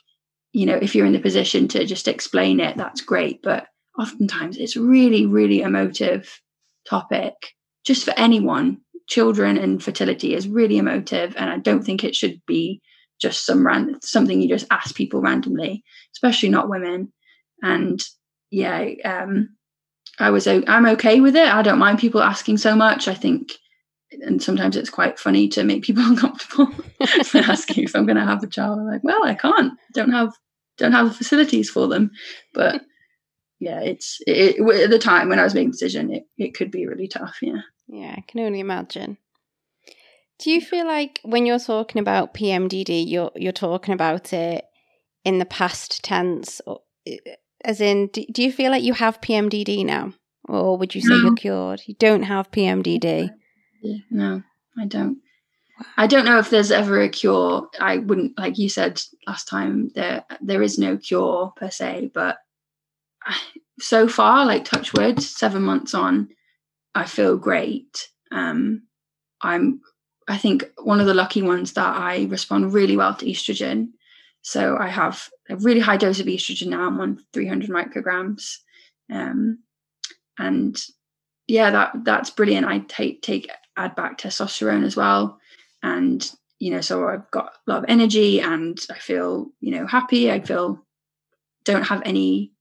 you 0.54 0.66
know, 0.66 0.76
if 0.76 0.96
you're 0.96 1.06
in 1.06 1.14
the 1.14 1.20
position 1.20 1.68
to 1.70 1.86
just 1.86 2.08
explain 2.08 2.60
it, 2.60 2.78
that's 2.78 3.02
great. 3.02 3.42
But 3.42 3.68
oftentimes 3.98 4.58
it's 4.58 4.78
really, 4.78 5.26
really 5.26 5.62
emotive 5.62 6.42
topic 6.88 7.34
just 7.86 8.04
for 8.04 8.14
anyone. 8.18 8.80
Children 9.08 9.58
and 9.58 9.82
fertility 9.82 10.34
is 10.34 10.50
really 10.50 10.78
emotive, 10.78 11.34
and 11.38 11.50
I 11.50 11.60
don't 11.60 11.84
think 11.84 12.04
it 12.04 12.14
should 12.14 12.42
be 12.46 12.82
just 13.22 13.46
some 13.46 13.66
random 13.66 14.00
something 14.02 14.42
you 14.42 14.50
just 14.50 14.68
ask 14.70 14.96
people 14.96 15.22
randomly, 15.22 15.84
especially 16.14 16.50
not 16.50 16.70
women. 16.70 17.14
And 17.64 18.04
yeah, 18.52 18.86
um, 19.06 19.57
I 20.20 20.30
was 20.32 20.48
I'm 20.48 20.86
okay 20.86 21.20
with 21.20 21.36
it. 21.36 21.48
I 21.48 21.62
don't 21.62 21.80
mind 21.80 22.00
people 22.00 22.22
asking 22.22 22.58
so 22.58 22.76
much. 22.76 23.08
I 23.08 23.14
think, 23.14 23.54
and 24.12 24.42
sometimes 24.42 24.76
it's 24.76 24.90
quite 24.90 25.20
funny 25.20 25.48
to 25.50 25.64
make 25.64 25.84
people 25.84 26.04
uncomfortable 26.08 26.74
asking 27.34 27.84
if 27.84 27.96
I'm 27.96 28.06
going 28.06 28.18
to 28.18 28.26
have 28.26 28.44
a 28.44 28.48
child. 28.48 28.80
I'm 28.80 28.88
like, 28.88 29.04
well, 29.04 29.24
I 29.24 29.36
can't. 29.36 29.74
Don't 29.94 30.12
have 30.12 30.34
don't 30.78 30.94
have 30.94 31.10
the 31.10 31.16
facilities 31.16 31.70
for 31.70 31.88
them. 31.88 32.12
But 32.54 32.82
yeah, 33.60 33.82
it's 33.82 34.18
it, 34.26 34.60
at 34.60 34.90
the 34.90 35.00
time 35.00 35.30
when 35.30 35.40
I 35.40 35.44
was 35.44 35.54
making 35.54 35.72
the 35.72 35.78
decision, 35.78 36.12
it 36.12 36.24
it 36.38 36.54
could 36.56 36.72
be 36.72 36.88
really 36.88 37.08
tough. 37.08 37.38
Yeah. 37.42 37.62
Yeah, 37.88 38.16
I 38.18 38.24
can 38.28 38.42
only 38.42 38.60
imagine. 38.60 39.18
Do 40.40 40.52
you 40.52 40.62
feel 40.62 40.86
like 40.86 41.20
when 41.24 41.46
you're 41.46 41.60
talking 41.60 42.00
about 42.00 42.34
PMDD, 42.34 43.08
you're 43.08 43.32
you're 43.36 43.52
talking 43.52 43.94
about 43.94 44.34
it 44.34 44.66
in 45.24 45.40
the 45.40 45.46
past 45.46 46.04
tense, 46.04 46.62
or, 46.66 46.82
as 47.68 47.82
in, 47.82 48.08
do, 48.08 48.26
do 48.32 48.42
you 48.42 48.52
feel 48.52 48.72
like 48.72 48.82
you 48.82 48.94
have 48.94 49.20
PMDD 49.20 49.86
now, 49.86 50.14
or 50.48 50.78
would 50.78 50.96
you 50.96 51.02
say 51.02 51.10
no. 51.10 51.18
you're 51.18 51.36
cured? 51.36 51.82
You 51.86 51.96
don't 52.00 52.24
have 52.24 52.50
PMDD. 52.50 53.30
No, 54.10 54.42
I 54.80 54.86
don't. 54.86 55.18
I 55.98 56.08
don't 56.08 56.26
know 56.26 56.40
if 56.40 56.50
there's 56.50 56.72
ever 56.72 57.02
a 57.02 57.10
cure. 57.10 57.70
I 57.80 57.98
wouldn't, 57.98 58.40
like 58.40 58.58
you 58.58 58.70
said 58.70 59.00
last 59.28 59.48
time, 59.48 59.92
there 59.94 60.24
there 60.42 60.64
is 60.64 60.80
no 60.80 60.98
cure 60.98 61.54
per 61.58 61.70
se. 61.70 62.12
But 62.14 62.38
so 63.80 64.08
far, 64.08 64.46
like 64.46 64.64
touchwood, 64.64 65.22
seven 65.22 65.62
months 65.62 65.94
on, 65.94 66.30
I 66.96 67.06
feel 67.06 67.38
great. 67.38 68.08
Um, 68.32 68.84
I'm 69.42 69.82
I 70.30 70.38
think 70.38 70.72
one 70.82 71.02
of 71.02 71.06
the 71.06 71.14
lucky 71.14 71.42
ones 71.42 71.74
that 71.74 71.96
I 71.96 72.28
respond 72.30 72.74
really 72.74 72.96
well 72.96 73.16
to 73.16 73.26
estrogen. 73.26 73.90
So 74.48 74.78
I 74.78 74.88
have 74.88 75.30
a 75.50 75.58
really 75.58 75.82
high 75.82 75.98
dose 75.98 76.22
of 76.22 76.26
estrogen 76.26 76.68
now. 76.68 76.88
I'm 76.88 77.02
on 77.02 77.20
300 77.34 77.70
micrograms, 77.70 78.60
um, 79.12 79.60
and 80.40 80.82
yeah, 81.48 81.70
that 81.70 82.06
that's 82.06 82.30
brilliant. 82.30 82.66
I 82.66 82.80
take 82.80 83.22
take 83.22 83.50
add 83.76 83.94
back 83.96 84.18
testosterone 84.18 84.86
as 84.86 84.96
well, 84.96 85.38
and 85.84 86.32
you 86.60 86.72
know, 86.72 86.80
so 86.80 87.10
I've 87.10 87.30
got 87.30 87.56
a 87.68 87.72
lot 87.72 87.80
of 87.80 87.90
energy 87.90 88.40
and 88.40 88.80
I 88.90 88.98
feel 89.00 89.48
you 89.60 89.72
know 89.72 89.86
happy. 89.86 90.32
I 90.32 90.40
feel 90.40 90.82
don't 91.66 91.84
have 91.84 92.02
any 92.06 92.54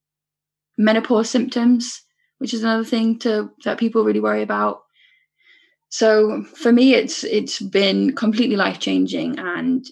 menopause 0.76 1.30
symptoms, 1.30 2.02
which 2.38 2.52
is 2.52 2.64
another 2.64 2.84
thing 2.84 3.16
to 3.20 3.52
that 3.62 3.78
people 3.78 4.02
really 4.02 4.18
worry 4.18 4.42
about 4.42 4.82
so 5.88 6.42
for 6.42 6.72
me 6.72 6.94
it's 6.94 7.22
it's 7.22 7.62
been 7.62 8.12
completely 8.16 8.56
life 8.56 8.80
changing 8.80 9.38
and 9.38 9.86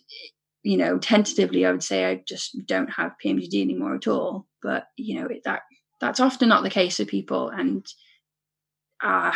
you 0.65 0.77
know 0.79 0.99
tentatively 0.99 1.65
i 1.65 1.71
would 1.71 1.85
say 1.85 2.07
i 2.07 2.23
just 2.27 2.57
don't 2.67 2.91
have 2.91 3.13
pmdd 3.25 3.63
anymore 3.63 3.95
at 3.95 4.09
all. 4.09 4.47
But 4.63 4.87
you 4.97 5.21
know 5.21 5.27
it, 5.27 5.43
that 5.45 5.61
that's 6.01 6.21
often 6.21 6.49
not 6.49 6.65
the 6.65 6.71
case 6.71 6.97
for 6.97 7.05
people. 7.05 7.51
And 7.51 7.87
uh 9.03 9.33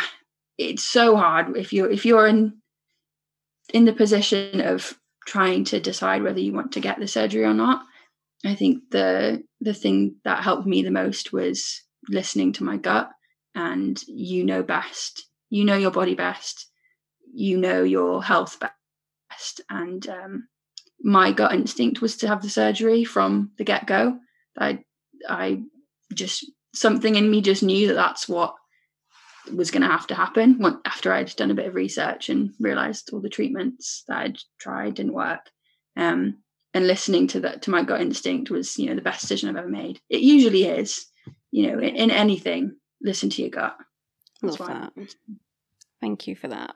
it's 0.57 0.83
so 0.83 1.15
hard 1.15 1.55
if 1.55 1.71
you're 1.71 1.89
if 1.89 2.05
you're 2.05 2.27
in 2.27 2.57
in 3.73 3.85
the 3.85 3.93
position 3.93 4.59
of 4.59 4.97
trying 5.27 5.63
to 5.65 5.79
decide 5.79 6.23
whether 6.23 6.39
you 6.39 6.51
want 6.51 6.71
to 6.73 6.79
get 6.79 6.99
the 6.99 7.07
surgery 7.07 7.43
or 7.43 7.53
not. 7.53 7.85
I 8.43 8.55
think 8.55 8.83
the 8.91 9.43
the 9.61 9.73
thing 9.73 10.15
that 10.23 10.43
helped 10.43 10.65
me 10.67 10.81
the 10.81 10.91
most 10.91 11.31
was 11.31 11.83
listening 12.09 12.53
to 12.53 12.63
my 12.63 12.77
gut. 12.77 13.09
And 13.55 14.01
you 14.07 14.45
know 14.45 14.63
best. 14.63 15.27
You 15.49 15.65
know 15.65 15.75
your 15.75 15.91
body 15.91 16.15
best. 16.15 16.67
You 17.33 17.57
know 17.57 17.83
your 17.83 18.23
health 18.23 18.59
best. 18.59 19.61
And 19.69 20.07
um, 20.07 20.47
my 21.01 21.31
gut 21.31 21.53
instinct 21.53 22.01
was 22.01 22.17
to 22.17 22.27
have 22.27 22.41
the 22.41 22.49
surgery 22.49 23.03
from 23.03 23.51
the 23.57 23.63
get-go. 23.63 24.19
I 24.57 24.79
i 25.27 25.61
just 26.13 26.45
something 26.73 27.15
in 27.15 27.29
me 27.29 27.41
just 27.41 27.63
knew 27.63 27.87
that 27.87 27.93
that's 27.93 28.27
what 28.27 28.55
was 29.53 29.71
going 29.71 29.81
to 29.81 29.87
have 29.87 30.07
to 30.07 30.15
happen 30.15 30.59
after 30.85 31.11
i'd 31.11 31.35
done 31.35 31.51
a 31.51 31.55
bit 31.55 31.67
of 31.67 31.75
research 31.75 32.29
and 32.29 32.51
realized 32.59 33.09
all 33.11 33.21
the 33.21 33.29
treatments 33.29 34.03
that 34.07 34.17
i'd 34.17 34.37
tried 34.59 34.95
didn't 34.95 35.13
work. 35.13 35.49
Um, 35.95 36.37
and 36.73 36.87
listening 36.87 37.27
to 37.27 37.39
that 37.41 37.63
to 37.63 37.71
my 37.71 37.83
gut 37.83 38.01
instinct 38.01 38.51
was 38.51 38.77
you 38.77 38.87
know 38.87 38.95
the 38.95 39.01
best 39.01 39.21
decision 39.21 39.49
i've 39.49 39.55
ever 39.55 39.69
made. 39.69 39.99
It 40.09 40.21
usually 40.21 40.65
is 40.65 41.05
you 41.51 41.67
know 41.67 41.79
in, 41.79 41.95
in 41.95 42.11
anything 42.11 42.75
listen 43.01 43.29
to 43.31 43.41
your 43.41 43.51
gut. 43.51 43.77
Love 44.41 44.57
that. 44.59 44.93
Thank 46.01 46.27
you 46.27 46.35
for 46.35 46.47
that. 46.49 46.75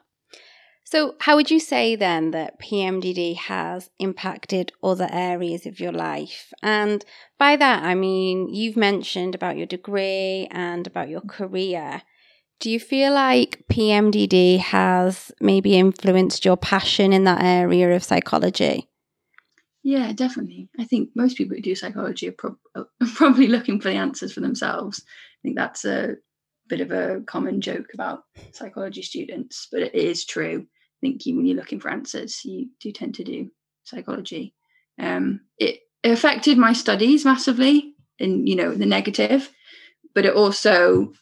So, 0.86 1.14
how 1.20 1.36
would 1.36 1.50
you 1.50 1.60
say 1.60 1.96
then 1.96 2.30
that 2.32 2.60
PMDD 2.60 3.36
has 3.36 3.90
impacted 3.98 4.72
other 4.82 5.08
areas 5.10 5.64
of 5.64 5.80
your 5.80 5.92
life? 5.92 6.52
And 6.62 7.02
by 7.38 7.56
that, 7.56 7.82
I 7.82 7.94
mean, 7.94 8.54
you've 8.54 8.76
mentioned 8.76 9.34
about 9.34 9.56
your 9.56 9.66
degree 9.66 10.46
and 10.50 10.86
about 10.86 11.08
your 11.08 11.22
career. 11.22 12.02
Do 12.60 12.70
you 12.70 12.78
feel 12.78 13.14
like 13.14 13.64
PMDD 13.72 14.58
has 14.58 15.32
maybe 15.40 15.76
influenced 15.76 16.44
your 16.44 16.56
passion 16.56 17.12
in 17.12 17.24
that 17.24 17.42
area 17.42 17.94
of 17.96 18.04
psychology? 18.04 18.88
Yeah, 19.82 20.12
definitely. 20.12 20.68
I 20.78 20.84
think 20.84 21.10
most 21.14 21.36
people 21.36 21.56
who 21.56 21.62
do 21.62 21.74
psychology 21.74 22.28
are, 22.28 22.32
pro- 22.32 22.58
are 22.74 22.88
probably 23.14 23.48
looking 23.48 23.80
for 23.80 23.88
the 23.88 23.96
answers 23.96 24.32
for 24.32 24.40
themselves. 24.40 25.02
I 25.06 25.38
think 25.42 25.56
that's 25.56 25.84
a 25.84 26.16
bit 26.68 26.80
of 26.80 26.90
a 26.90 27.20
common 27.26 27.60
joke 27.60 27.88
about 27.92 28.22
psychology 28.52 29.02
students, 29.02 29.68
but 29.70 29.82
it 29.82 29.94
is 29.94 30.24
true. 30.24 30.66
Think 31.04 31.22
when 31.26 31.44
you're 31.44 31.56
looking 31.56 31.80
for 31.80 31.90
answers, 31.90 32.44
you 32.44 32.68
do 32.80 32.90
tend 32.90 33.14
to 33.16 33.24
do 33.24 33.50
psychology. 33.82 34.54
Um, 34.98 35.40
it, 35.58 35.80
it 36.02 36.10
affected 36.10 36.56
my 36.56 36.72
studies 36.72 37.24
massively, 37.24 37.94
in 38.18 38.46
you 38.46 38.56
know 38.56 38.74
the 38.74 38.86
negative, 38.86 39.50
but 40.14 40.24
it 40.24 40.34
also 40.34 41.12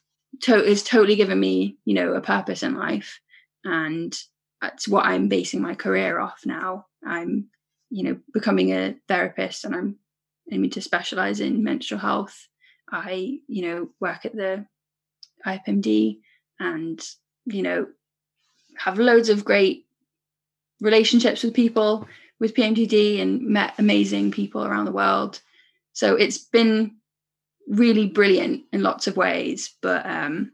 to- 0.42 0.64
is 0.64 0.84
totally 0.84 1.16
given 1.16 1.40
me 1.40 1.78
you 1.84 1.94
know 1.94 2.14
a 2.14 2.20
purpose 2.20 2.62
in 2.62 2.76
life, 2.76 3.18
and 3.64 4.16
that's 4.60 4.86
what 4.86 5.06
I'm 5.06 5.28
basing 5.28 5.60
my 5.60 5.74
career 5.74 6.20
off 6.20 6.42
now. 6.46 6.86
I'm 7.04 7.48
you 7.90 8.04
know 8.04 8.18
becoming 8.32 8.72
a 8.72 8.94
therapist, 9.08 9.64
and 9.64 9.74
I'm 9.74 9.96
aiming 10.52 10.70
to 10.70 10.80
specialize 10.80 11.40
in 11.40 11.64
menstrual 11.64 12.00
health. 12.00 12.48
I 12.90 13.38
you 13.48 13.62
know 13.68 13.88
work 14.00 14.24
at 14.26 14.36
the 14.36 14.64
IAPMD 15.44 16.18
and, 16.60 17.00
you 17.46 17.62
know, 17.62 17.86
have 18.84 18.98
loads 18.98 19.28
of 19.28 19.44
great 19.44 19.86
relationships 20.80 21.42
with 21.42 21.54
people 21.54 22.08
with 22.40 22.54
PMDD 22.54 23.20
and 23.20 23.42
met 23.42 23.74
amazing 23.78 24.32
people 24.32 24.64
around 24.64 24.84
the 24.84 24.92
world. 24.92 25.40
So 25.92 26.16
it's 26.16 26.38
been 26.38 26.96
really 27.68 28.08
brilliant 28.08 28.64
in 28.72 28.82
lots 28.82 29.06
of 29.06 29.16
ways. 29.16 29.74
But 29.80 30.04
um, 30.04 30.52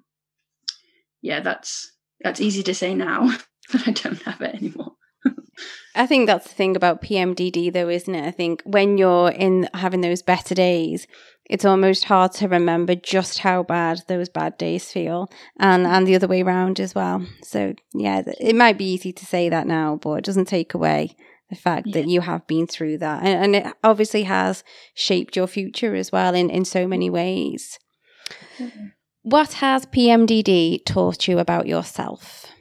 yeah, 1.23 1.41
that's 1.41 1.93
that's 2.21 2.41
easy 2.41 2.63
to 2.65 2.75
say 2.75 2.95
now, 2.95 3.31
but 3.73 3.89
I 3.89 3.93
don't 3.93 4.23
have 4.23 4.41
it 4.43 4.55
anymore. 4.55 4.93
I 5.95 6.07
think 6.07 6.27
that's 6.27 6.49
the 6.49 6.55
thing 6.55 6.77
about 6.77 7.03
PMDD, 7.03 7.73
though, 7.73 7.89
isn't 7.89 8.15
it? 8.15 8.27
I 8.27 8.31
think 8.31 8.63
when 8.65 8.99
you're 8.99 9.31
in 9.31 9.69
having 9.75 10.03
those 10.03 10.23
better 10.23 10.55
days, 10.55 11.07
it's 11.49 11.65
almost 11.65 12.05
hard 12.05 12.33
to 12.33 12.49
remember 12.49 12.95
just 12.95 13.39
how 13.39 13.63
bad 13.63 14.03
those 14.07 14.29
bad 14.29 14.59
days 14.59 14.91
feel, 14.91 15.31
and 15.59 15.87
and 15.87 16.07
the 16.07 16.15
other 16.15 16.29
way 16.29 16.43
around 16.43 16.79
as 16.81 16.95
well. 16.95 17.27
So 17.43 17.75
yeah, 17.95 18.23
it 18.41 18.55
might 18.55 18.79
be 18.79 18.93
easy 18.93 19.13
to 19.13 19.27
say 19.27 19.49
that 19.49 19.67
now, 19.67 19.97
but 19.97 20.15
it 20.15 20.25
doesn't 20.25 20.47
take 20.47 20.75
away 20.75 21.17
the 21.51 21.57
fact 21.57 21.87
yeah. 21.87 21.95
that 21.95 22.09
you 22.09 22.21
have 22.21 22.47
been 22.47 22.67
through 22.67 22.99
that, 22.99 23.23
and, 23.23 23.55
and 23.55 23.57
it 23.57 23.75
obviously 23.83 24.25
has 24.25 24.63
shaped 24.95 25.37
your 25.37 25.47
future 25.47 25.95
as 25.95 26.13
well 26.13 26.35
in 26.35 26.51
in 26.51 26.65
so 26.65 26.87
many 26.87 27.11
ways. 27.11 27.79
Mm-hmm. 28.59 28.89
what 29.23 29.55
has 29.55 29.87
PMDD 29.87 30.85
taught 30.85 31.29
you 31.29 31.39
about 31.39 31.67
yourself? 31.67 32.53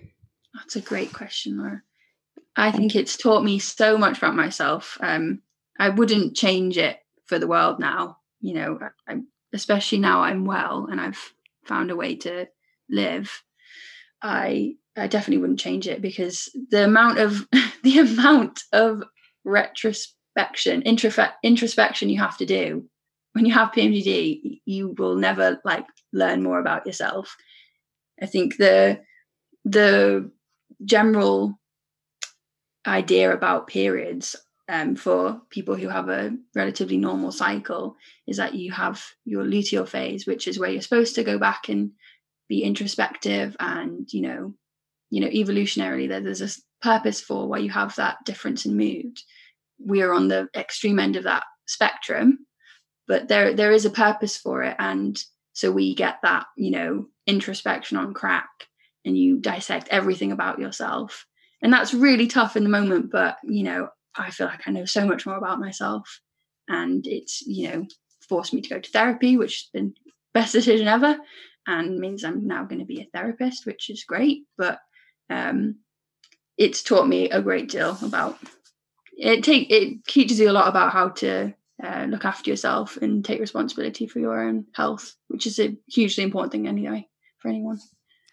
That's 0.54 0.78
a 0.78 0.82
great 0.82 1.12
question, 1.12 1.58
Laura. 1.58 1.82
I 2.56 2.72
think 2.72 2.96
it's 2.96 3.18
taught 3.18 3.44
me 3.44 3.60
so 3.60 3.98
much 3.98 4.18
about 4.18 4.36
myself. 4.36 4.98
Um, 5.02 5.42
I 5.78 5.90
wouldn't 5.90 6.36
change 6.36 6.78
it 6.78 7.00
for 7.26 7.38
the 7.38 7.48
world 7.48 7.80
now. 7.80 8.18
You 8.40 8.54
know, 8.54 8.80
I, 9.08 9.18
especially 9.54 10.00
now 10.00 10.22
I'm 10.22 10.46
well 10.46 10.88
and 10.90 11.02
I've 11.02 11.34
found 11.66 11.92
a 11.92 11.96
way 11.96 12.16
to 12.18 12.48
live. 12.90 13.44
I 14.22 14.76
I 14.96 15.08
definitely 15.08 15.42
wouldn't 15.42 15.60
change 15.60 15.88
it 15.88 16.02
because 16.02 16.50
the 16.70 16.84
amount 16.84 17.20
of 17.20 17.48
the 17.84 18.00
amount 18.00 18.62
of 18.72 19.04
retrospection, 19.46 20.82
introspection 20.82 22.10
you 22.10 22.20
have 22.20 22.38
to 22.38 22.46
do 22.46 22.88
when 23.38 23.46
you 23.46 23.54
have 23.54 23.72
PMDD, 23.72 24.62
you 24.66 24.96
will 24.98 25.16
never 25.16 25.62
like 25.64 25.86
learn 26.12 26.42
more 26.42 26.60
about 26.60 26.88
yourself. 26.88 27.36
I 28.20 28.26
think 28.26 28.58
the 28.58 29.02
the 29.64 30.32
general 30.84 31.60
idea 32.88 33.32
about 33.32 33.68
periods 33.68 34.36
um, 34.70 34.96
for 34.96 35.42
people 35.50 35.76
who 35.76 35.88
have 35.88 36.10
a 36.10 36.36
relatively 36.56 36.98
normal 36.98 37.32
cycle 37.32 37.96
is 38.28 38.38
that 38.38 38.56
you 38.56 38.72
have 38.72 39.04
your 39.26 39.44
luteal 39.44 39.88
phase, 39.88 40.28
which 40.28 40.48
is 40.48 40.60
where 40.60 40.70
you're 40.70 40.82
supposed 40.82 41.16
to 41.16 41.24
go 41.24 41.38
back 41.38 41.70
and 41.70 41.92
be 42.50 42.64
introspective 42.64 43.56
and 43.60 44.12
you 44.12 44.22
know, 44.22 44.54
you 45.10 45.22
know, 45.22 45.28
evolutionarily 45.28 46.10
there's 46.10 46.42
a 46.42 46.50
purpose 46.82 47.22
for 47.22 47.48
why 47.48 47.60
you 47.60 47.70
have 47.70 47.96
that 47.96 48.18
difference 48.26 48.66
in 48.66 48.76
mood. 48.76 49.18
We 49.80 50.02
are 50.02 50.14
on 50.14 50.28
the 50.28 50.50
extreme 50.56 51.00
end 51.00 51.16
of 51.16 51.24
that 51.24 51.44
spectrum, 51.68 52.40
but 53.08 53.28
there 53.28 53.54
there 53.54 53.72
is 53.72 53.86
a 53.86 53.90
purpose 53.90 54.38
for 54.38 54.64
it, 54.64 54.76
and 54.80 55.18
so 55.54 55.72
we 55.72 55.96
get 55.96 56.18
that 56.24 56.46
you 56.58 56.72
know 56.72 57.06
introspection 57.26 57.98
on 57.98 58.14
crack, 58.14 58.50
and 59.06 59.18
you 59.18 59.40
dissect 59.40 59.88
everything 59.92 60.32
about 60.32 60.60
yourself 60.60 61.26
and 61.62 61.74
that's 61.74 61.94
really 61.94 62.28
tough 62.28 62.56
in 62.56 62.64
the 62.64 62.70
moment 62.70 63.10
but 63.12 63.38
you 63.44 63.64
know 63.64 63.88
i 64.18 64.30
feel 64.30 64.48
like 64.48 64.68
i 64.68 64.72
know 64.72 64.86
so 64.86 65.06
much 65.06 65.26
more 65.26 65.38
about 65.38 65.60
myself 65.60 66.22
and 66.68 67.06
it's 67.08 67.42
you 67.46 67.70
know 67.72 67.86
forced 68.28 68.54
me 68.54 68.62
to 68.62 68.70
go 68.70 68.80
to 68.80 68.92
therapy 68.92 69.38
which 69.38 69.54
has 69.62 69.70
been 69.74 69.94
best 70.34 70.54
decision 70.54 70.88
ever 70.88 71.18
and 71.68 71.98
means 71.98 72.24
i'm 72.24 72.46
now 72.48 72.64
going 72.64 72.80
to 72.80 72.86
be 72.86 73.02
a 73.02 73.18
therapist 73.18 73.66
which 73.66 73.90
is 73.90 74.04
great 74.04 74.44
but 74.58 74.80
um 75.30 75.76
it's 76.58 76.84
taught 76.84 77.08
me 77.08 77.30
a 77.30 77.42
great 77.42 77.70
deal 77.70 77.98
about 78.04 78.38
it 79.18 79.44
take 79.44 79.72
it 79.72 80.06
teaches 80.06 80.40
you 80.40 80.50
a 80.50 80.52
lot 80.52 80.68
about 80.68 80.92
how 80.92 81.10
to 81.10 81.54
uh, 81.84 82.06
look 82.10 82.26
after 82.26 82.50
yourself 82.50 82.98
and 82.98 83.24
take 83.24 83.40
responsibility 83.40 84.08
for 84.08 84.20
your 84.20 84.42
own 84.42 84.66
health 84.74 85.16
which 85.28 85.46
is 85.46 85.60
a 85.60 85.78
hugely 85.88 86.24
important 86.24 86.52
thing 86.52 86.68
anyway 86.68 87.08
for 87.38 87.50
anyone 87.50 87.80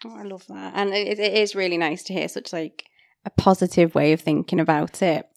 oh, 0.05 0.15
i 0.17 0.23
love 0.23 0.45
that 0.47 0.73
and 0.75 0.93
it, 0.93 1.19
it 1.19 1.33
is 1.33 1.55
really 1.55 1.77
nice 1.77 2.03
to 2.03 2.13
hear 2.13 2.27
such 2.27 2.51
like 2.51 2.85
a 3.25 3.29
positive 3.31 3.95
way 3.95 4.13
of 4.13 4.21
thinking 4.21 4.59
about 4.59 5.01
it. 5.01 5.27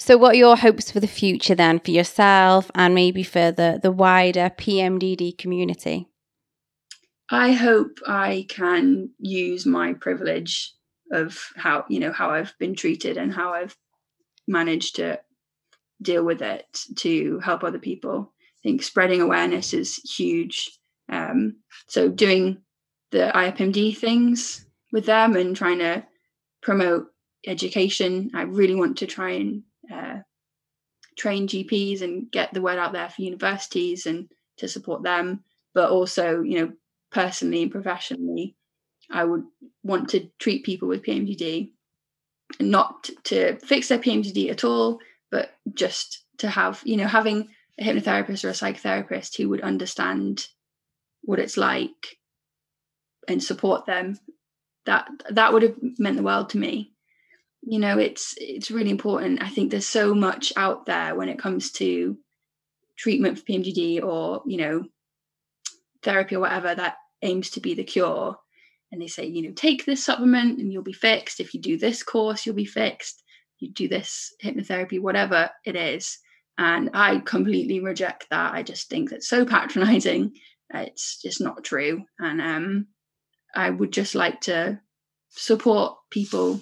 So, 0.00 0.16
what 0.16 0.32
are 0.32 0.38
your 0.38 0.56
hopes 0.56 0.90
for 0.90 0.98
the 0.98 1.06
future 1.06 1.54
then 1.54 1.78
for 1.78 1.90
yourself 1.90 2.70
and 2.74 2.94
maybe 2.94 3.22
for 3.22 3.52
the, 3.52 3.78
the 3.82 3.92
wider 3.92 4.48
PMDD 4.48 5.36
community? 5.36 6.08
I 7.30 7.52
hope 7.52 7.98
I 8.06 8.46
can 8.48 9.10
use 9.18 9.66
my 9.66 9.92
privilege 9.92 10.72
of 11.12 11.38
how 11.54 11.84
you 11.90 12.00
know 12.00 12.12
how 12.12 12.30
I've 12.30 12.54
been 12.58 12.74
treated 12.74 13.18
and 13.18 13.30
how 13.30 13.52
I've 13.52 13.76
managed 14.48 14.96
to 14.96 15.20
deal 16.00 16.24
with 16.24 16.40
it 16.40 16.64
to 16.96 17.38
help 17.40 17.62
other 17.62 17.78
people. 17.78 18.32
I 18.42 18.60
think 18.62 18.82
spreading 18.82 19.20
awareness 19.20 19.74
is 19.74 19.96
huge. 19.96 20.78
Um, 21.10 21.56
so 21.88 22.08
doing 22.08 22.62
the 23.10 23.30
IAPMD 23.34 23.98
things 23.98 24.64
with 24.92 25.04
them 25.04 25.36
and 25.36 25.54
trying 25.54 25.80
to 25.80 26.06
promote 26.62 27.08
education. 27.46 28.30
I 28.34 28.42
really 28.42 28.74
want 28.74 28.96
to 28.98 29.06
try 29.06 29.32
and 29.32 29.62
uh, 29.90 30.18
train 31.16 31.46
GPs 31.46 32.02
and 32.02 32.30
get 32.30 32.52
the 32.54 32.62
word 32.62 32.78
out 32.78 32.92
there 32.92 33.08
for 33.08 33.22
universities 33.22 34.06
and 34.06 34.28
to 34.58 34.68
support 34.68 35.02
them. 35.02 35.44
But 35.74 35.90
also, 35.90 36.42
you 36.42 36.60
know, 36.60 36.72
personally 37.12 37.62
and 37.62 37.70
professionally, 37.70 38.56
I 39.10 39.24
would 39.24 39.44
want 39.82 40.08
to 40.10 40.28
treat 40.38 40.64
people 40.64 40.88
with 40.88 41.04
PMDD, 41.04 41.70
not 42.60 43.10
to 43.24 43.58
fix 43.58 43.88
their 43.88 43.98
PMDD 43.98 44.50
at 44.50 44.64
all, 44.64 44.98
but 45.30 45.50
just 45.74 46.24
to 46.38 46.48
have, 46.48 46.80
you 46.84 46.96
know, 46.96 47.06
having 47.06 47.48
a 47.78 47.84
hypnotherapist 47.84 48.44
or 48.44 48.48
a 48.48 48.52
psychotherapist 48.52 49.36
who 49.36 49.48
would 49.48 49.60
understand 49.60 50.46
what 51.22 51.38
it's 51.38 51.56
like 51.56 52.18
and 53.28 53.42
support 53.42 53.86
them 53.86 54.18
that 54.86 55.08
that 55.30 55.52
would 55.52 55.62
have 55.62 55.76
meant 55.98 56.16
the 56.16 56.22
world 56.22 56.50
to 56.50 56.58
me 56.58 56.92
you 57.62 57.78
know 57.78 57.98
it's 57.98 58.34
it's 58.38 58.70
really 58.70 58.90
important. 58.90 59.42
I 59.42 59.48
think 59.48 59.70
there's 59.70 59.86
so 59.86 60.14
much 60.14 60.52
out 60.56 60.86
there 60.86 61.14
when 61.14 61.28
it 61.28 61.38
comes 61.38 61.72
to 61.72 62.16
treatment 62.96 63.38
for 63.38 63.44
pmdd 63.44 64.02
or 64.02 64.42
you 64.46 64.58
know 64.58 64.84
therapy 66.02 66.36
or 66.36 66.40
whatever 66.40 66.74
that 66.74 66.96
aims 67.22 67.50
to 67.50 67.60
be 67.60 67.74
the 67.74 67.84
cure. 67.84 68.36
And 68.92 69.00
they 69.00 69.06
say 69.06 69.26
you 69.26 69.42
know 69.42 69.52
take 69.54 69.84
this 69.84 70.04
supplement 70.04 70.58
and 70.58 70.72
you'll 70.72 70.82
be 70.82 70.92
fixed. 70.92 71.40
If 71.40 71.54
you 71.54 71.60
do 71.60 71.78
this 71.78 72.02
course 72.02 72.46
you'll 72.46 72.54
be 72.54 72.64
fixed. 72.64 73.22
You 73.58 73.72
do 73.72 73.88
this 73.88 74.34
hypnotherapy 74.42 75.00
whatever 75.00 75.50
it 75.64 75.76
is. 75.76 76.18
And 76.56 76.90
i 76.94 77.18
completely 77.18 77.80
reject 77.80 78.26
that. 78.30 78.54
I 78.54 78.62
just 78.62 78.88
think 78.88 79.10
that's 79.10 79.28
so 79.28 79.44
patronizing. 79.44 80.32
It's 80.72 81.20
just 81.20 81.40
not 81.40 81.64
true. 81.64 82.04
And 82.18 82.40
um 82.40 82.86
i 83.54 83.68
would 83.68 83.92
just 83.92 84.14
like 84.14 84.40
to 84.42 84.80
support 85.30 85.96
people 86.10 86.60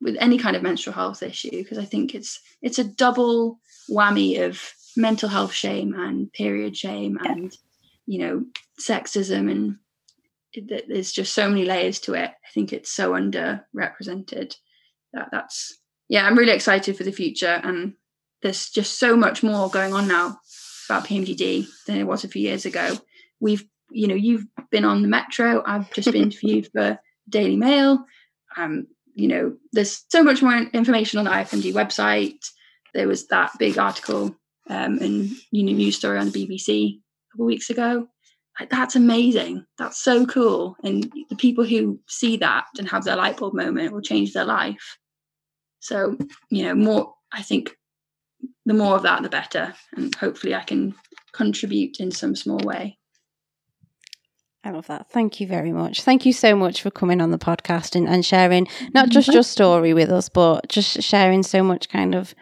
with 0.00 0.16
any 0.18 0.38
kind 0.38 0.56
of 0.56 0.62
menstrual 0.62 0.94
health 0.94 1.22
issue 1.22 1.50
because 1.50 1.78
I 1.78 1.84
think 1.84 2.14
it's 2.14 2.40
it's 2.62 2.78
a 2.78 2.84
double 2.84 3.60
whammy 3.90 4.44
of 4.44 4.62
mental 4.96 5.28
health 5.28 5.52
shame 5.52 5.94
and 5.94 6.32
period 6.32 6.76
shame 6.76 7.18
and 7.22 7.56
you 8.06 8.18
know 8.18 8.44
sexism 8.80 9.50
and 9.50 9.76
it, 10.52 10.88
there's 10.88 11.12
just 11.12 11.34
so 11.34 11.48
many 11.48 11.64
layers 11.64 12.00
to 12.00 12.14
it. 12.14 12.30
I 12.30 12.48
think 12.52 12.72
it's 12.72 12.90
so 12.90 13.12
underrepresented 13.12 14.56
that 15.12 15.28
that's 15.30 15.78
yeah. 16.08 16.26
I'm 16.26 16.36
really 16.36 16.52
excited 16.52 16.96
for 16.96 17.04
the 17.04 17.12
future 17.12 17.60
and 17.62 17.94
there's 18.42 18.70
just 18.70 18.98
so 18.98 19.16
much 19.16 19.42
more 19.42 19.70
going 19.70 19.92
on 19.92 20.08
now 20.08 20.40
about 20.88 21.06
PMDD 21.06 21.66
than 21.86 21.98
it 21.98 22.06
was 22.06 22.24
a 22.24 22.28
few 22.28 22.42
years 22.42 22.64
ago. 22.64 22.96
We've 23.38 23.64
you 23.90 24.08
know 24.08 24.14
you've 24.14 24.46
been 24.70 24.84
on 24.84 25.02
the 25.02 25.08
Metro. 25.08 25.62
I've 25.64 25.92
just 25.92 26.10
been 26.10 26.22
interviewed 26.30 26.68
for 26.72 26.98
Daily 27.28 27.56
Mail. 27.56 28.04
Um, 28.56 28.88
you 29.14 29.28
know, 29.28 29.56
there's 29.72 30.04
so 30.08 30.22
much 30.22 30.42
more 30.42 30.56
information 30.72 31.18
on 31.18 31.24
the 31.24 31.30
IAPMD 31.30 31.72
website. 31.72 32.44
There 32.94 33.08
was 33.08 33.26
that 33.28 33.52
big 33.58 33.78
article 33.78 34.34
um, 34.68 34.98
in 34.98 35.30
you 35.50 35.64
know, 35.64 35.72
news 35.72 35.96
story 35.96 36.18
on 36.18 36.30
the 36.30 36.46
BBC 36.46 36.96
a 36.96 37.32
couple 37.32 37.44
of 37.44 37.48
weeks 37.48 37.70
ago. 37.70 38.08
Like, 38.58 38.70
that's 38.70 38.96
amazing. 38.96 39.64
That's 39.78 40.02
so 40.02 40.26
cool. 40.26 40.76
And 40.84 41.10
the 41.30 41.36
people 41.36 41.64
who 41.64 41.98
see 42.08 42.36
that 42.38 42.66
and 42.78 42.88
have 42.88 43.04
their 43.04 43.16
light 43.16 43.38
bulb 43.38 43.54
moment 43.54 43.92
will 43.92 44.02
change 44.02 44.32
their 44.32 44.44
life. 44.44 44.98
So, 45.80 46.16
you 46.50 46.64
know, 46.64 46.74
more, 46.74 47.14
I 47.32 47.42
think 47.42 47.74
the 48.66 48.74
more 48.74 48.96
of 48.96 49.02
that, 49.02 49.22
the 49.22 49.28
better. 49.28 49.74
And 49.96 50.14
hopefully 50.14 50.54
I 50.54 50.62
can 50.62 50.94
contribute 51.32 52.00
in 52.00 52.10
some 52.10 52.36
small 52.36 52.58
way. 52.58 52.98
I 54.62 54.70
love 54.70 54.88
that. 54.88 55.10
Thank 55.10 55.40
you 55.40 55.46
very 55.46 55.72
much. 55.72 56.02
Thank 56.02 56.26
you 56.26 56.34
so 56.34 56.54
much 56.54 56.82
for 56.82 56.90
coming 56.90 57.20
on 57.20 57.30
the 57.30 57.38
podcast 57.38 57.96
and, 57.96 58.06
and 58.06 58.24
sharing 58.24 58.68
not 58.92 59.08
just 59.08 59.28
your 59.28 59.42
story 59.42 59.94
with 59.94 60.10
us, 60.10 60.28
but 60.28 60.68
just 60.68 61.02
sharing 61.02 61.42
so 61.42 61.62
much 61.62 61.88
kind 61.88 62.14
of 62.14 62.34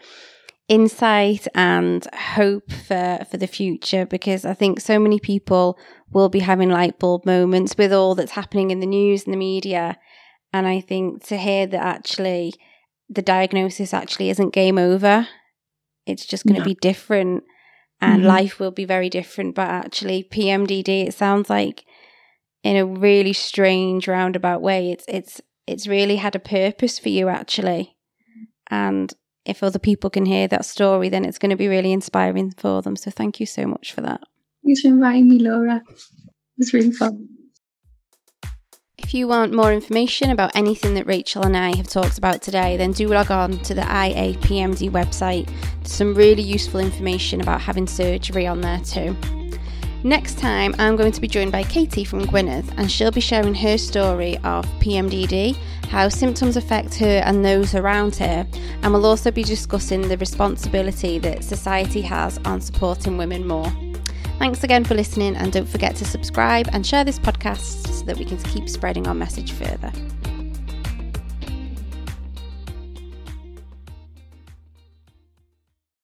insight 0.67 1.47
and 1.55 2.07
hope 2.13 2.73
for, 2.73 3.25
for 3.31 3.37
the 3.37 3.47
future 3.47 4.05
because 4.05 4.45
I 4.45 4.53
think 4.53 4.81
so 4.81 4.99
many 4.99 5.21
people 5.21 5.79
will 6.11 6.29
be 6.29 6.41
having 6.41 6.71
light 6.71 6.99
bulb 6.99 7.25
moments 7.25 7.77
with 7.79 7.93
all 7.93 8.15
that's 8.17 8.33
happening 8.33 8.71
in 8.71 8.81
the 8.81 8.87
news 8.87 9.25
and 9.25 9.33
the 9.33 9.39
media. 9.39 9.97
And 10.53 10.67
I 10.67 10.81
think 10.81 11.25
to 11.27 11.37
hear 11.37 11.67
that 11.69 11.81
actually 11.81 12.53
the 13.09 13.23
diagnosis 13.23 13.95
actually 13.95 14.29
isn't 14.31 14.53
game 14.53 14.77
over, 14.77 15.29
it's 16.05 16.27
just 16.27 16.45
going 16.45 16.57
to 16.57 16.61
no. 16.61 16.67
be 16.67 16.75
different 16.75 17.45
and 18.01 18.21
mm-hmm. 18.21 18.29
life 18.29 18.61
will 18.61 18.71
be 18.71 18.85
very 18.85 19.09
different. 19.09 19.55
But 19.55 19.69
actually, 19.69 20.25
PMDD, 20.25 21.09
it 21.09 21.15
sounds 21.15 21.51
like 21.51 21.85
in 22.63 22.77
a 22.77 22.87
really 22.87 23.33
strange 23.33 24.09
roundabout 24.09 24.63
way. 24.63 24.93
It's 24.93 25.05
it's 25.09 25.41
it's 25.67 25.87
really 25.87 26.17
had 26.17 26.35
a 26.35 26.41
purpose 26.41 26.99
for 26.99 27.09
you 27.09 27.29
actually. 27.29 27.97
And 28.71 29.13
if 29.45 29.63
other 29.63 29.79
people 29.79 30.11
can 30.11 30.27
hear 30.27 30.47
that 30.49 30.65
story, 30.65 31.09
then 31.09 31.25
it's 31.25 31.39
going 31.39 31.51
to 31.51 31.57
be 31.57 31.69
really 31.69 31.93
inspiring 31.93 32.53
for 32.53 32.83
them. 32.83 32.97
So 32.97 33.11
thank 33.11 33.41
you 33.41 33.47
so 33.47 33.67
much 33.67 33.93
for 33.93 34.03
that. 34.03 34.21
Thanks 34.65 34.83
for 34.83 34.89
inviting 34.89 35.29
me, 35.29 35.39
Laura. 35.39 35.77
It 35.77 36.59
was 36.59 36.75
really 36.75 36.93
fun. 36.93 37.29
If 38.99 39.15
you 39.15 39.27
want 39.27 39.55
more 39.55 39.73
information 39.73 40.31
about 40.31 40.55
anything 40.55 40.93
that 40.95 41.07
Rachel 41.07 41.47
and 41.47 41.57
I 41.57 41.75
have 41.77 41.89
talked 41.89 42.19
about 42.19 42.43
today, 42.43 42.77
then 42.77 42.93
do 42.93 43.09
log 43.09 43.31
on 43.31 43.59
to 43.61 43.73
the 43.73 43.81
IAPMD 43.81 44.91
website. 44.91 45.49
There's 45.77 45.93
some 45.93 46.15
really 46.15 46.43
useful 46.43 46.81
information 46.81 47.41
about 47.41 47.63
having 47.63 47.87
surgery 47.87 48.47
on 48.47 48.61
there 48.61 48.81
too. 48.81 49.17
Next 50.05 50.39
time, 50.39 50.77
I'm 50.79 50.95
going 50.95 51.11
to 51.11 51.21
be 51.21 51.27
joined 51.27 51.51
by 51.51 51.65
Katie 51.65 52.05
from 52.05 52.25
Gwynedd, 52.25 52.73
and 52.77 52.91
she'll 52.91 53.11
be 53.11 53.21
sharing 53.21 53.55
her 53.55 53.77
story 53.77 54.37
of 54.39 54.65
PMDD, 54.79 55.57
how 55.89 56.09
symptoms 56.09 56.57
affect 56.57 56.95
her 56.95 57.21
and 57.25 57.45
those 57.45 57.75
around 57.75 58.15
her, 58.17 58.47
and 58.83 58.93
we'll 58.93 59.07
also 59.07 59.33
be 59.33 59.43
discussing 59.43 60.07
the 60.07 60.17
responsibility 60.19 61.19
that 61.19 61.43
society 61.43 62.01
has 62.03 62.39
on 62.45 62.61
supporting 62.61 63.19
women 63.19 63.45
more. 63.45 63.73
Thanks 64.39 64.63
again 64.63 64.85
for 64.85 64.95
listening, 64.95 65.35
and 65.35 65.53
don't 65.53 65.69
forget 65.69 65.97
to 65.97 66.05
subscribe 66.05 66.69
and 66.73 66.87
share 66.87 67.03
this 67.03 67.19
podcast 67.19 67.89
so 67.89 68.05
that 68.05 68.19
we 68.19 68.25
can 68.25 68.39
keep 68.39 68.69
spreading 68.69 69.09
our 69.09 69.15
message 69.15 69.51
further. 69.51 69.93